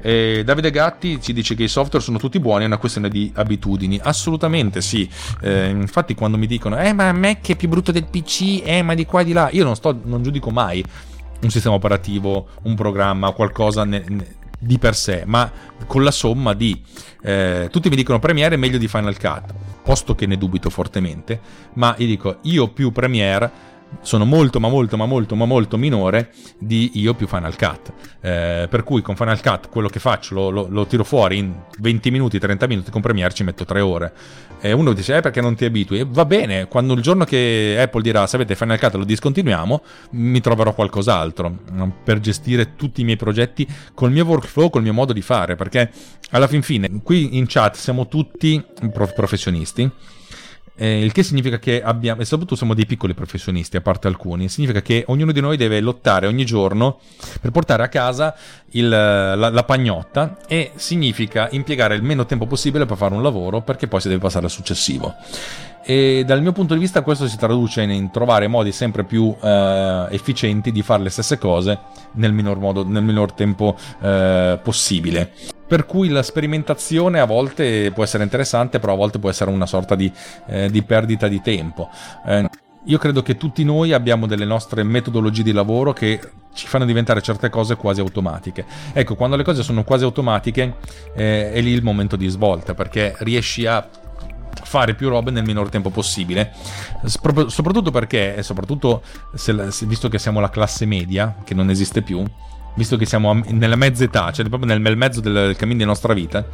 Eh, 0.00 0.42
Davide 0.44 0.70
Gatti 0.70 1.20
ci 1.20 1.32
dice 1.32 1.54
che 1.54 1.64
i 1.64 1.68
software 1.68 2.04
sono 2.04 2.18
tutti 2.18 2.38
buoni, 2.38 2.64
è 2.64 2.66
una 2.66 2.78
questione 2.78 3.08
di 3.08 3.30
abitudini. 3.34 3.98
Assolutamente 4.02 4.80
sì. 4.80 5.08
Eh, 5.40 5.68
infatti, 5.68 6.14
quando 6.14 6.36
mi 6.36 6.46
dicono, 6.46 6.78
eh, 6.78 6.92
ma 6.92 7.12
Mac 7.12 7.48
è 7.48 7.56
più 7.56 7.68
brutto 7.68 7.92
del 7.92 8.04
PC, 8.04 8.62
eh, 8.64 8.82
ma 8.82 8.94
di 8.94 9.04
qua 9.04 9.22
e 9.22 9.24
di 9.24 9.32
là, 9.32 9.48
io 9.50 9.64
non, 9.64 9.74
sto, 9.74 9.98
non 10.04 10.22
giudico 10.22 10.50
mai 10.50 10.84
un 11.42 11.50
sistema 11.50 11.74
operativo, 11.74 12.48
un 12.62 12.74
programma, 12.74 13.32
qualcosa. 13.32 13.84
Ne, 13.84 14.04
ne, 14.06 14.26
di 14.58 14.78
per 14.78 14.94
sé, 14.94 15.22
ma 15.26 15.50
con 15.86 16.02
la 16.02 16.10
somma 16.10 16.54
di 16.54 16.82
eh, 17.22 17.68
tutti 17.70 17.88
mi 17.88 17.96
dicono 17.96 18.18
Premiere 18.18 18.54
è 18.54 18.58
meglio 18.58 18.78
di 18.78 18.88
Final 18.88 19.18
Cut, 19.18 19.54
posto 19.82 20.14
che 20.14 20.26
ne 20.26 20.38
dubito 20.38 20.70
fortemente, 20.70 21.40
ma 21.74 21.94
io 21.98 22.06
dico 22.06 22.38
io 22.42 22.68
più 22.68 22.92
Premiere 22.92 23.74
sono 24.00 24.24
molto 24.24 24.60
ma 24.60 24.68
molto 24.68 24.96
ma 24.96 25.06
molto 25.06 25.34
ma 25.34 25.44
molto 25.44 25.76
minore 25.76 26.32
di 26.58 26.92
io 26.94 27.14
più 27.14 27.26
Final 27.26 27.56
Cut. 27.56 27.92
Eh, 28.20 28.66
per 28.68 28.84
cui 28.84 29.02
con 29.02 29.16
Final 29.16 29.40
Cut 29.40 29.68
quello 29.68 29.88
che 29.88 30.00
faccio 30.00 30.34
lo, 30.34 30.50
lo, 30.50 30.66
lo, 30.68 30.86
tiro 30.86 31.04
fuori 31.04 31.38
in 31.38 31.54
20 31.78 32.10
minuti 32.10 32.38
30 32.38 32.66
minuti 32.66 32.90
con 32.90 33.00
Premiere 33.00 33.32
ci 33.32 33.44
metto 33.44 33.64
3 33.64 33.80
ore. 33.80 34.12
E 34.60 34.72
uno 34.72 34.92
dice 34.92 35.16
eh 35.16 35.20
perché 35.20 35.40
non 35.40 35.54
ti 35.54 35.64
abitui? 35.64 36.00
E 36.00 36.06
va 36.08 36.24
bene 36.24 36.66
quando 36.66 36.94
il 36.94 37.02
giorno 37.02 37.24
che 37.24 37.76
Apple 37.78 38.02
dirà 38.02 38.26
sapete 38.26 38.54
Final 38.54 38.78
Cut 38.78 38.94
lo 38.94 39.04
discontinuiamo 39.04 39.82
mi 40.12 40.40
troverò 40.40 40.72
qualcos'altro 40.72 41.58
per 42.02 42.20
gestire 42.20 42.74
tutti 42.76 43.00
i 43.00 43.04
miei 43.04 43.16
progetti 43.16 43.66
col 43.94 44.10
mio 44.10 44.24
workflow 44.24 44.70
col 44.70 44.82
mio 44.82 44.92
modo 44.92 45.12
di 45.12 45.22
fare 45.22 45.56
perché 45.56 45.90
alla 46.30 46.46
fin 46.46 46.62
fine 46.62 47.00
qui 47.02 47.36
in 47.36 47.46
chat 47.46 47.76
siamo 47.76 48.08
tutti 48.08 48.62
prof- 48.92 49.14
professionisti 49.14 49.90
eh, 50.76 51.02
il 51.02 51.12
che 51.12 51.22
significa 51.22 51.58
che 51.58 51.82
abbiamo, 51.82 52.20
e 52.20 52.24
soprattutto 52.24 52.56
siamo 52.56 52.74
dei 52.74 52.86
piccoli 52.86 53.14
professionisti, 53.14 53.76
a 53.76 53.80
parte 53.80 54.08
alcuni, 54.08 54.48
significa 54.48 54.82
che 54.82 55.04
ognuno 55.08 55.32
di 55.32 55.40
noi 55.40 55.56
deve 55.56 55.80
lottare 55.80 56.26
ogni 56.26 56.44
giorno 56.44 57.00
per 57.40 57.50
portare 57.50 57.82
a 57.82 57.88
casa 57.88 58.34
il, 58.72 58.88
la, 58.88 59.34
la, 59.34 59.64
pagnotta 59.64 60.38
e 60.46 60.72
significa 60.74 61.48
impiegare 61.50 61.94
il 61.94 62.02
meno 62.02 62.26
tempo 62.26 62.46
possibile 62.46 62.84
per 62.84 62.96
fare 62.96 63.14
un 63.14 63.22
lavoro 63.22 63.62
perché 63.62 63.88
poi 63.88 64.00
si 64.00 64.08
deve 64.08 64.20
passare 64.20 64.44
al 64.44 64.50
successivo. 64.50 65.14
E 65.88 66.24
dal 66.26 66.42
mio 66.42 66.50
punto 66.50 66.74
di 66.74 66.80
vista 66.80 67.02
questo 67.02 67.28
si 67.28 67.36
traduce 67.36 67.80
in, 67.82 68.10
trovare 68.10 68.48
modi 68.48 68.72
sempre 68.72 69.04
più 69.04 69.32
eh, 69.40 70.06
efficienti 70.10 70.72
di 70.72 70.82
fare 70.82 71.04
le 71.04 71.10
stesse 71.10 71.38
cose 71.38 71.78
nel 72.14 72.32
minor, 72.32 72.58
modo, 72.58 72.84
nel 72.84 73.04
minor 73.04 73.30
tempo 73.30 73.76
eh, 74.00 74.58
possibile. 74.60 75.30
Per 75.64 75.86
cui 75.86 76.08
la 76.08 76.24
sperimentazione 76.24 77.20
a 77.20 77.24
volte 77.24 77.92
può 77.92 78.02
essere 78.02 78.24
interessante, 78.24 78.80
però 78.80 78.94
a 78.94 78.96
volte 78.96 79.20
può 79.20 79.30
essere 79.30 79.52
una 79.52 79.66
sorta 79.66 79.94
di, 79.94 80.10
eh, 80.48 80.68
di 80.70 80.82
perdita 80.82 81.28
di 81.28 81.40
tempo. 81.40 81.88
Eh, 82.26 82.48
io 82.86 82.98
credo 82.98 83.22
che 83.22 83.36
tutti 83.36 83.62
noi 83.62 83.92
abbiamo 83.92 84.26
delle 84.26 84.44
nostre 84.44 84.82
metodologie 84.82 85.44
di 85.44 85.52
lavoro 85.52 85.92
che 85.92 86.18
ci 86.52 86.66
fanno 86.66 86.84
diventare 86.84 87.22
certe 87.22 87.48
cose 87.48 87.76
quasi 87.76 88.00
automatiche. 88.00 88.64
Ecco, 88.92 89.14
quando 89.14 89.36
le 89.36 89.44
cose 89.44 89.62
sono 89.62 89.84
quasi 89.84 90.02
automatiche 90.02 90.78
eh, 91.14 91.52
è 91.52 91.60
lì 91.60 91.70
il 91.70 91.84
momento 91.84 92.16
di 92.16 92.26
svolta, 92.26 92.74
perché 92.74 93.14
riesci 93.18 93.66
a 93.66 93.88
fare 94.62 94.94
più 94.94 95.08
robe 95.08 95.30
nel 95.30 95.44
minor 95.44 95.68
tempo 95.68 95.90
possibile. 95.90 96.52
soprattutto 97.04 97.90
perché, 97.90 98.42
soprattutto 98.42 99.02
se, 99.34 99.54
visto 99.86 100.08
che 100.08 100.18
siamo 100.18 100.40
la 100.40 100.50
classe 100.50 100.86
media, 100.86 101.36
che 101.44 101.54
non 101.54 101.70
esiste 101.70 102.02
più, 102.02 102.24
visto 102.76 102.96
che 102.96 103.06
siamo 103.06 103.32
nella 103.48 103.76
mezza 103.76 104.04
età, 104.04 104.30
cioè 104.30 104.46
proprio 104.48 104.70
nel, 104.70 104.80
nel 104.80 104.96
mezzo 104.96 105.20
del, 105.20 105.32
del, 105.32 105.56
cammino 105.56 105.78
della 105.78 105.90
nostra 105.90 106.12
vita, 106.12 106.46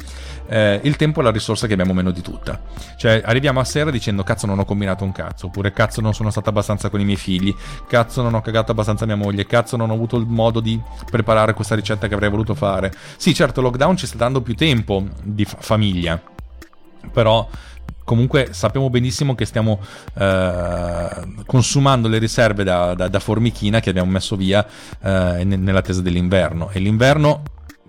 eh, 0.47 0.79
il 0.83 0.95
tempo 0.95 1.19
è 1.19 1.23
la 1.23 1.31
risorsa 1.31 1.67
che 1.67 1.73
abbiamo 1.73 1.93
meno 1.93 2.11
di 2.11 2.21
tutta. 2.21 2.61
Cioè, 2.97 3.21
arriviamo 3.23 3.59
a 3.59 3.63
sera 3.63 3.91
dicendo 3.91 4.23
cazzo 4.23 4.47
non 4.47 4.57
ho 4.59 4.65
combinato 4.65 5.03
un 5.03 5.11
cazzo, 5.11 5.47
oppure 5.47 5.71
cazzo 5.71 6.01
non 6.01 6.13
sono 6.13 6.31
stato 6.31 6.49
abbastanza 6.49 6.89
con 6.89 6.99
i 6.99 7.05
miei 7.05 7.17
figli, 7.17 7.53
cazzo 7.87 8.21
non 8.21 8.33
ho 8.33 8.41
cagato 8.41 8.71
abbastanza 8.71 9.05
mia 9.05 9.15
moglie, 9.15 9.45
cazzo 9.45 9.77
non 9.77 9.89
ho 9.89 9.93
avuto 9.93 10.17
il 10.17 10.25
modo 10.25 10.59
di 10.59 10.79
preparare 11.09 11.53
questa 11.53 11.75
ricetta 11.75 12.07
che 12.07 12.13
avrei 12.13 12.29
voluto 12.29 12.55
fare. 12.55 12.91
Sì, 13.17 13.33
certo, 13.33 13.59
il 13.59 13.65
lockdown 13.67 13.97
ci 13.97 14.07
sta 14.07 14.17
dando 14.17 14.41
più 14.41 14.55
tempo 14.55 15.05
di 15.21 15.45
fa- 15.45 15.57
famiglia, 15.59 16.19
però 17.11 17.47
comunque 18.03 18.49
sappiamo 18.51 18.89
benissimo 18.89 19.35
che 19.35 19.45
stiamo 19.45 19.79
eh, 20.15 21.07
consumando 21.45 22.07
le 22.07 22.17
riserve 22.17 22.63
da, 22.63 22.93
da, 22.93 23.07
da, 23.07 23.19
formichina 23.19 23.79
che 23.79 23.89
abbiamo 23.89 24.11
messo 24.11 24.35
via 24.35 24.65
eh, 25.01 25.43
nell'attesa 25.43 26.01
dell'inverno. 26.01 26.69
E 26.71 26.79
l'inverno 26.79 27.43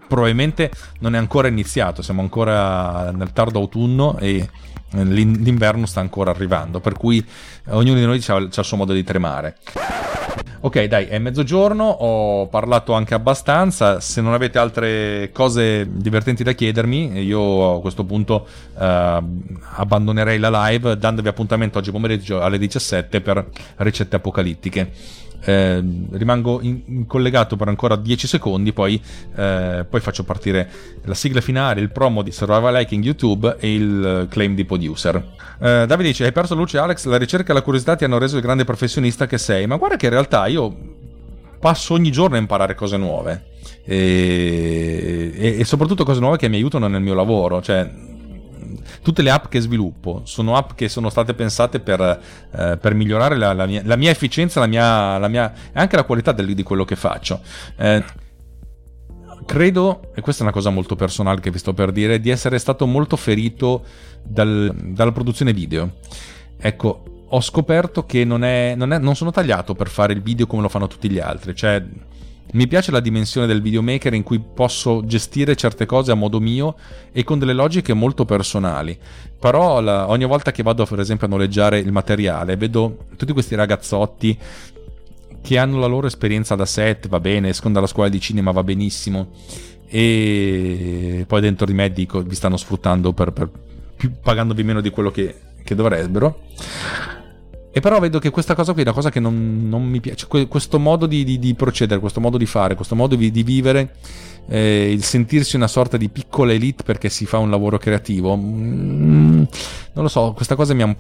probabilmente 0.07 0.71
non 1.01 1.15
è 1.15 1.19
ancora 1.19 1.49
iniziato 1.49 2.03
siamo 2.03 2.21
ancora 2.21 3.11
nel 3.11 3.33
tardo 3.33 3.59
autunno 3.59 4.19
e 4.19 4.49
l'inverno 5.03 5.87
sta 5.87 6.01
ancora 6.01 6.31
arrivando 6.31 6.81
per 6.81 6.95
cui 6.95 7.25
ognuno 7.69 7.99
di 7.99 8.07
noi 8.07 8.23
ha 8.27 8.37
il 8.37 8.51
suo 8.53 8.77
modo 8.77 8.93
di 8.93 9.03
tremare 9.03 9.57
Ok, 10.65 10.85
dai, 10.85 11.05
è 11.05 11.19
mezzogiorno, 11.19 11.85
ho 11.85 12.47
parlato 12.47 12.95
anche 12.95 13.13
abbastanza. 13.13 14.01
Se 14.01 14.23
non 14.23 14.33
avete 14.33 14.59
altre 14.59 15.29
cose 15.31 15.87
divertenti 15.93 16.43
da 16.43 16.53
chiedermi, 16.53 17.21
io 17.21 17.77
a 17.77 17.81
questo 17.83 18.05
punto 18.05 18.47
eh, 18.79 19.23
abbandonerei 19.75 20.39
la 20.39 20.69
live 20.69 20.97
dandovi 20.97 21.29
appuntamento 21.29 21.77
oggi 21.77 21.91
pomeriggio 21.91 22.41
alle 22.41 22.57
17 22.57 23.21
per 23.21 23.47
ricette 23.77 24.17
apocalittiche 24.17 24.91
eh, 25.45 25.83
rimango 26.13 26.61
in, 26.63 26.81
in 26.87 27.07
collegato 27.07 27.57
per 27.57 27.69
ancora 27.69 27.97
10 27.97 28.27
secondi, 28.27 28.73
poi, 28.73 29.01
eh, 29.37 29.85
poi, 29.89 30.01
faccio 30.01 30.25
partire 30.25 30.69
la 31.05 31.15
sigla 31.15 31.41
finale, 31.41 31.81
il 31.81 31.91
promo 31.91 32.23
di 32.23 32.33
Survival 32.33 32.75
Liking 32.75 33.05
YouTube 33.05 33.57
e 33.59 33.75
il 33.75 34.27
claim 34.31 34.55
di 34.55 34.65
producer. 34.65 35.17
Eh, 35.61 35.85
Davide 35.87 36.09
dice: 36.09 36.25
Hai 36.25 36.33
perso 36.33 36.55
luce, 36.55 36.79
Alex. 36.79 37.05
La 37.07 37.19
ricerca 37.19 37.53
e 37.53 37.55
la 37.55 37.63
curiosità 37.63 37.97
ti 37.97 38.05
hanno 38.05 38.19
reso 38.19 38.37
il 38.37 38.43
grande 38.43 38.65
professionista 38.65 39.27
che 39.27 39.39
sei. 39.39 39.67
Ma 39.67 39.77
guarda 39.77 39.97
che 39.97 40.07
in 40.07 40.13
realtà 40.13 40.47
io 40.47 40.75
passo 41.59 41.95
ogni 41.95 42.11
giorno 42.11 42.37
a 42.37 42.39
imparare 42.39 42.75
cose 42.75 42.97
nuove. 42.97 43.53
E, 43.85 45.33
e, 45.35 45.57
e 45.59 45.65
soprattutto 45.65 46.05
cose 46.05 46.21
nuove 46.21 46.37
che 46.37 46.49
mi 46.49 46.57
aiutano 46.57 46.89
nel 46.89 47.03
mio 47.03 47.15
lavoro. 47.15 47.61
Cioè, 47.61 47.91
tutte 49.05 49.21
le 49.21 49.31
app 49.31 49.49
che 49.49 49.61
sviluppo 49.61 50.23
sono 50.25 50.57
app 50.57 50.71
che 50.75 50.89
sono 50.89 51.11
state 51.11 51.35
pensate 51.35 51.79
per, 51.79 52.01
eh, 52.01 52.79
per 52.79 52.95
migliorare 52.95 53.37
la, 53.37 53.53
la, 53.53 53.67
mia, 53.67 53.83
la, 53.85 53.97
mia, 53.97 54.11
efficienza 54.11 54.61
la 54.61 54.67
mia, 54.67 55.19
la 55.19 55.29
mia, 55.29 55.53
e 55.53 55.79
anche 55.79 55.95
la 55.95 56.05
qualità 56.05 56.33
del, 56.33 56.55
di 56.55 56.63
quello 56.63 56.87
che 56.87 56.97
faccio. 56.97 57.41
Eh, 57.77 58.03
credo, 59.45 60.11
e 60.15 60.23
questa 60.23 60.41
è 60.41 60.45
una 60.45 60.55
cosa 60.55 60.71
molto 60.71 60.97
personale 60.97 61.41
che 61.41 61.51
vi 61.51 61.59
sto 61.59 61.75
per 61.75 61.93
dire, 61.93 62.19
di 62.19 62.31
essere 62.31 62.59
stato 62.59 62.87
molto 62.87 63.17
ferito 63.17 63.85
dal, 64.23 64.75
dalla 64.75 65.13
produzione 65.13 65.53
video. 65.53 65.97
Ecco, 66.57 67.27
ho 67.29 67.41
scoperto 67.43 68.07
che 68.07 68.25
non, 68.25 68.43
è, 68.43 68.75
non, 68.75 68.95
è, 68.95 68.99
non 68.99 69.15
sono 69.15 69.31
tagliato 69.31 69.75
per 69.75 69.89
fare 69.89 70.15
il 70.15 70.23
video 70.23 70.47
come 70.47 70.63
lo 70.63 70.71
fanno 70.71 70.87
tutti 70.87 71.11
gli 71.11 71.19
altri, 71.19 71.55
cioè 71.55 71.85
mi 72.53 72.69
piace 72.69 72.91
la 72.91 73.01
dimensione 73.01 73.47
del 73.47 73.61
videomaker 73.61 74.15
in 74.15 74.23
cui 74.23 74.39
posso 74.41 75.05
gestire 75.05 75.57
certe 75.57 75.87
cose 75.87 76.13
a 76.13 76.15
modo 76.15 76.39
mio 76.39 76.77
e 77.11 77.25
con 77.25 77.39
delle 77.39 77.53
logiche 77.53 77.95
molto 77.95 78.25
personali. 78.25 78.97
Però 79.39 79.81
la, 79.81 80.09
ogni 80.09 80.25
volta 80.25 80.53
che 80.53 80.63
vado 80.63 80.85
per 80.85 81.01
esempio 81.01 81.27
a 81.27 81.31
noleggiare 81.31 81.79
il 81.79 81.91
materiale 81.91 82.57
vedo 82.57 83.07
tutti 83.17 83.33
questi 83.33 83.55
ragazzotti 83.55 84.39
che 85.43 85.59
hanno 85.59 85.79
la 85.79 85.87
loro 85.87 86.07
esperienza 86.07 86.55
da 86.55 86.65
set, 86.65 87.09
va 87.09 87.21
bene, 87.21 87.51
escono 87.51 87.75
dalla 87.75 87.87
scuola 87.87 88.09
di 88.09 88.19
cinema, 88.19 88.51
va 88.51 88.65
benissimo, 88.65 89.33
e 89.87 91.25
poi 91.29 91.41
dentro 91.43 91.67
di 91.67 91.75
me 91.75 91.93
dico 91.93 92.23
vi 92.23 92.35
stanno 92.35 92.57
sfruttando 92.57 93.13
per, 93.13 93.33
per 93.33 93.51
pagandovi 94.23 94.63
meno 94.63 94.81
di 94.81 94.89
quello 94.91 95.11
che, 95.11 95.35
che 95.63 95.75
dovrebbero. 95.75 96.41
E 97.77 97.81
però 97.81 97.99
vedo 97.99 98.21
che 98.21 98.31
questa 98.31 98.55
cosa 98.55 98.73
qui 98.73 98.83
è 98.83 98.85
una 98.85 98.95
cosa 98.95 99.11
che 99.11 99.19
non, 99.19 99.69
non 99.69 99.85
mi 99.85 99.99
piace. 99.99 100.29
questo 100.47 100.79
modo 100.79 101.07
di, 101.07 101.25
di, 101.25 101.41
di, 101.41 101.55
procedere, 101.55 101.99
questo 101.99 102.21
modo 102.21 102.39
di 102.39 102.47
fare, 102.47 102.77
questo 102.77 102.95
modo 102.95 103.17
di, 103.17 103.33
di 103.33 103.43
vivere, 103.43 103.97
eh, 104.47 104.93
il 104.93 105.03
sentirsi 105.03 105.57
una 105.57 105.67
sorta 105.67 105.97
di 105.97 106.09
piccola 106.09 106.53
elite 106.53 106.85
perché 106.85 107.09
si 107.09 107.27
fa 107.27 107.39
un 107.39 107.51
lavoro 107.51 107.77
creativo. 107.77 108.37
Mm, 108.37 109.43
non 109.93 110.05
lo 110.05 110.07
so, 110.07 110.35
questa 110.35 110.55
cosa 110.55 110.73
mi 110.73 110.83
ha, 110.83 110.87
mi 110.87 110.95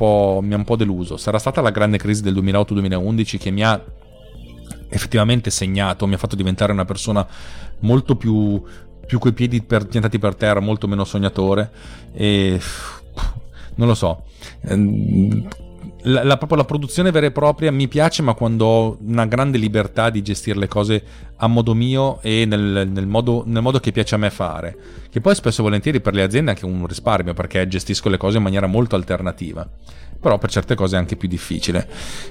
ha 0.52 0.56
un 0.56 0.64
po' 0.64 0.74
deluso. 0.74 1.16
Sarà 1.16 1.38
stata 1.38 1.60
la 1.60 1.70
grande 1.70 1.96
crisi 1.96 2.22
del 2.22 2.34
2008-2011 2.34 3.38
che 3.38 3.52
mi 3.52 3.62
ha 3.62 3.80
effettivamente 4.88 5.50
segnato, 5.50 6.08
mi 6.08 6.14
ha 6.14 6.18
fatto 6.18 6.34
diventare 6.34 6.72
una 6.72 6.84
persona 6.84 7.24
molto 7.82 8.16
più, 8.16 8.60
più 9.06 9.20
coi 9.20 9.32
piedi 9.32 9.62
per, 9.62 9.86
piantati 9.86 10.18
per 10.18 10.34
terra, 10.34 10.58
molto 10.58 10.88
meno 10.88 11.04
sognatore. 11.04 11.70
E 12.14 12.60
non 13.76 13.86
lo 13.86 13.94
so. 13.94 14.24
La, 16.06 16.22
la, 16.22 16.36
proprio 16.36 16.58
la 16.58 16.64
produzione 16.64 17.10
vera 17.10 17.26
e 17.26 17.30
propria 17.30 17.70
mi 17.70 17.88
piace, 17.88 18.22
ma 18.22 18.34
quando 18.34 18.64
ho 18.66 18.98
una 19.00 19.26
grande 19.26 19.58
libertà 19.58 20.10
di 20.10 20.22
gestire 20.22 20.58
le 20.58 20.68
cose 20.68 21.02
a 21.36 21.46
modo 21.46 21.74
mio 21.74 22.20
e 22.20 22.44
nel, 22.44 22.88
nel, 22.90 23.06
modo, 23.06 23.42
nel, 23.46 23.62
modo, 23.62 23.80
che 23.80 23.92
piace 23.92 24.14
a 24.14 24.18
me 24.18 24.30
fare. 24.30 24.76
Che 25.10 25.20
poi 25.20 25.34
spesso 25.34 25.60
e 25.60 25.64
volentieri 25.64 26.00
per 26.00 26.14
le 26.14 26.22
aziende 26.22 26.50
è 26.50 26.54
anche 26.54 26.66
un 26.66 26.86
risparmio, 26.86 27.32
perché 27.34 27.66
gestisco 27.66 28.08
le 28.08 28.16
cose 28.16 28.36
in 28.36 28.42
maniera 28.42 28.66
molto 28.66 28.96
alternativa. 28.96 29.68
Però 30.20 30.38
per 30.38 30.50
certe 30.50 30.74
cose 30.74 30.96
è 30.96 30.98
anche 30.98 31.16
più 31.16 31.28
difficile. 31.28 31.88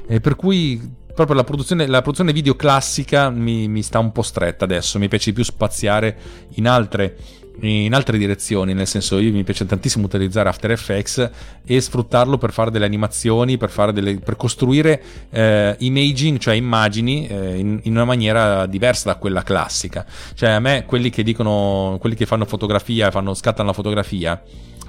E 0.07 0.19
per 0.19 0.35
cui 0.35 1.01
proprio 1.13 1.35
la 1.35 1.43
produzione, 1.43 1.85
la 1.87 2.01
produzione 2.01 2.33
video 2.33 2.55
classica 2.55 3.29
mi, 3.29 3.67
mi, 3.67 3.83
sta 3.83 3.99
un 3.99 4.11
po' 4.11 4.23
stretta 4.23 4.65
adesso, 4.65 4.97
mi 4.99 5.07
piace 5.07 5.29
di 5.29 5.35
più 5.35 5.43
spaziare 5.43 6.17
in 6.55 6.67
altre, 6.67 7.15
in 7.61 7.93
altre 7.93 8.17
direzioni, 8.17 8.73
nel 8.73 8.87
senso 8.87 9.19
io 9.19 9.31
mi 9.31 9.43
piace 9.43 9.65
tantissimo 9.65 10.05
utilizzare 10.05 10.49
After 10.49 10.71
Effects 10.71 11.29
e 11.65 11.79
sfruttarlo 11.79 12.37
per 12.37 12.51
fare 12.51 12.71
delle 12.71 12.85
animazioni, 12.85 13.57
per, 13.57 13.69
fare 13.69 13.93
delle, 13.93 14.17
per 14.17 14.35
costruire 14.35 15.01
eh, 15.29 15.75
imaging, 15.79 16.39
cioè 16.39 16.55
immagini 16.55 17.27
eh, 17.27 17.57
in, 17.57 17.79
in, 17.83 17.91
una 17.93 18.05
maniera 18.05 18.65
diversa 18.65 19.11
da 19.11 19.15
quella 19.17 19.43
classica. 19.43 20.05
Cioè 20.33 20.49
a 20.49 20.59
me 20.59 20.85
quelli 20.85 21.09
che 21.09 21.23
dicono, 21.23 21.97
quelli 21.99 22.15
che 22.15 22.25
fanno 22.25 22.45
fotografia, 22.45 23.11
fanno, 23.11 23.33
scattano 23.33 23.69
la 23.69 23.73
fotografia, 23.73 24.41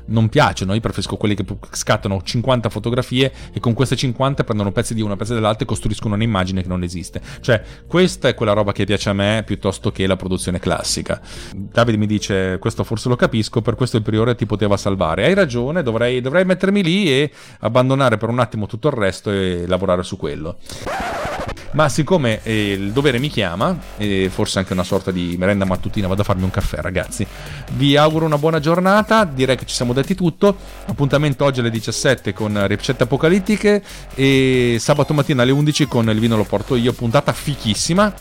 non 0.07 0.29
piacciono. 0.29 0.75
Io 0.75 0.81
preferisco 0.81 1.17
quelli 1.17 1.35
che 1.35 1.45
scattano 1.71 2.21
50 2.23 2.69
fotografie 2.69 3.33
e 3.53 3.61
con 3.61 3.73
queste 3.73 3.97
50 3.97 4.45
prendono 4.45 4.73
pezzi 4.73 4.95
di 4.95 5.01
una, 5.01 5.17
pezzi 5.17 5.35
dell'altra 5.35 5.65
e 5.65 5.67
costruiscono 5.67 6.15
un'immagine 6.15 6.63
che 6.63 6.69
non 6.69 6.83
esiste. 6.83 7.21
Cioè, 7.41 7.63
questa 7.87 8.29
è 8.29 8.35
quella 8.35 8.53
roba 8.53 8.73
che 8.73 8.85
piace 8.85 9.11
a 9.11 9.13
me 9.13 9.43
piuttosto 9.45 9.91
che 9.93 10.07
la 10.07 10.17
produzione 10.17 10.59
classica. 10.59 11.21
Davide 11.55 11.99
mi 11.99 12.07
dice: 12.07 12.59
Questo 12.59 12.85
forse 12.85 13.09
lo 13.09 13.17
capisco, 13.17 13.63
per 13.63 13.75
questo 13.75 13.97
il 13.97 14.03
priore 14.03 14.35
ti 14.35 14.47
poteva 14.47 14.77
salvare. 14.77 15.25
Hai 15.25 15.35
ragione, 15.35 15.83
dovrei, 15.83 16.21
dovrei 16.21 16.45
mettermi 16.45 16.83
lì 16.83 17.09
e 17.11 17.31
abbandonare 17.61 18.17
per 18.17 18.29
un 18.29 18.39
attimo 18.39 18.67
tutto 18.67 18.89
il 18.89 18.95
resto 18.95 19.31
e 19.31 19.65
lavorare 19.67 20.03
su 20.03 20.17
quello. 20.17 20.57
Ma 21.75 21.89
siccome 21.89 22.41
eh, 22.45 22.73
il 22.73 22.93
dovere 22.93 23.19
mi 23.19 23.29
chiama, 23.29 23.77
e 23.97 24.31
forse 24.33 24.61
anche 24.61 24.73
una 24.73 24.85
sorta 24.85 25.11
di 25.11 25.35
merenda 25.37 25.65
mattutina, 25.65 26.07
vado 26.07 26.23
a 26.23 26.25
farmi 26.25 26.45
un 26.45 26.51
caffè, 26.51 26.79
ragazzi. 26.81 27.27
Vi 27.73 27.97
auguro 27.97 28.25
una 28.25 28.39
buona 28.39 28.61
giornata. 28.61 29.25
Direi 29.25 29.57
che 29.57 29.67
ci 29.67 29.75
siamo 29.75 29.93
detti 29.93 30.15
tutto. 30.15 30.57
Appuntamento 30.87 31.45
oggi 31.45 31.61
alle 31.61 31.71
17 31.71 32.33
con 32.33 32.65
ricette 32.69 33.03
apocalittiche. 33.03 33.83
E 34.15 34.77
sabato 34.79 35.15
mattina 35.15 35.43
alle 35.43 35.51
11 35.51 35.87
con 35.89 36.09
il 36.09 36.19
vino 36.21 36.37
lo 36.37 36.45
porto 36.45 36.77
io. 36.77 36.93
Puntata 36.93 37.33
fichissima. 37.33 38.15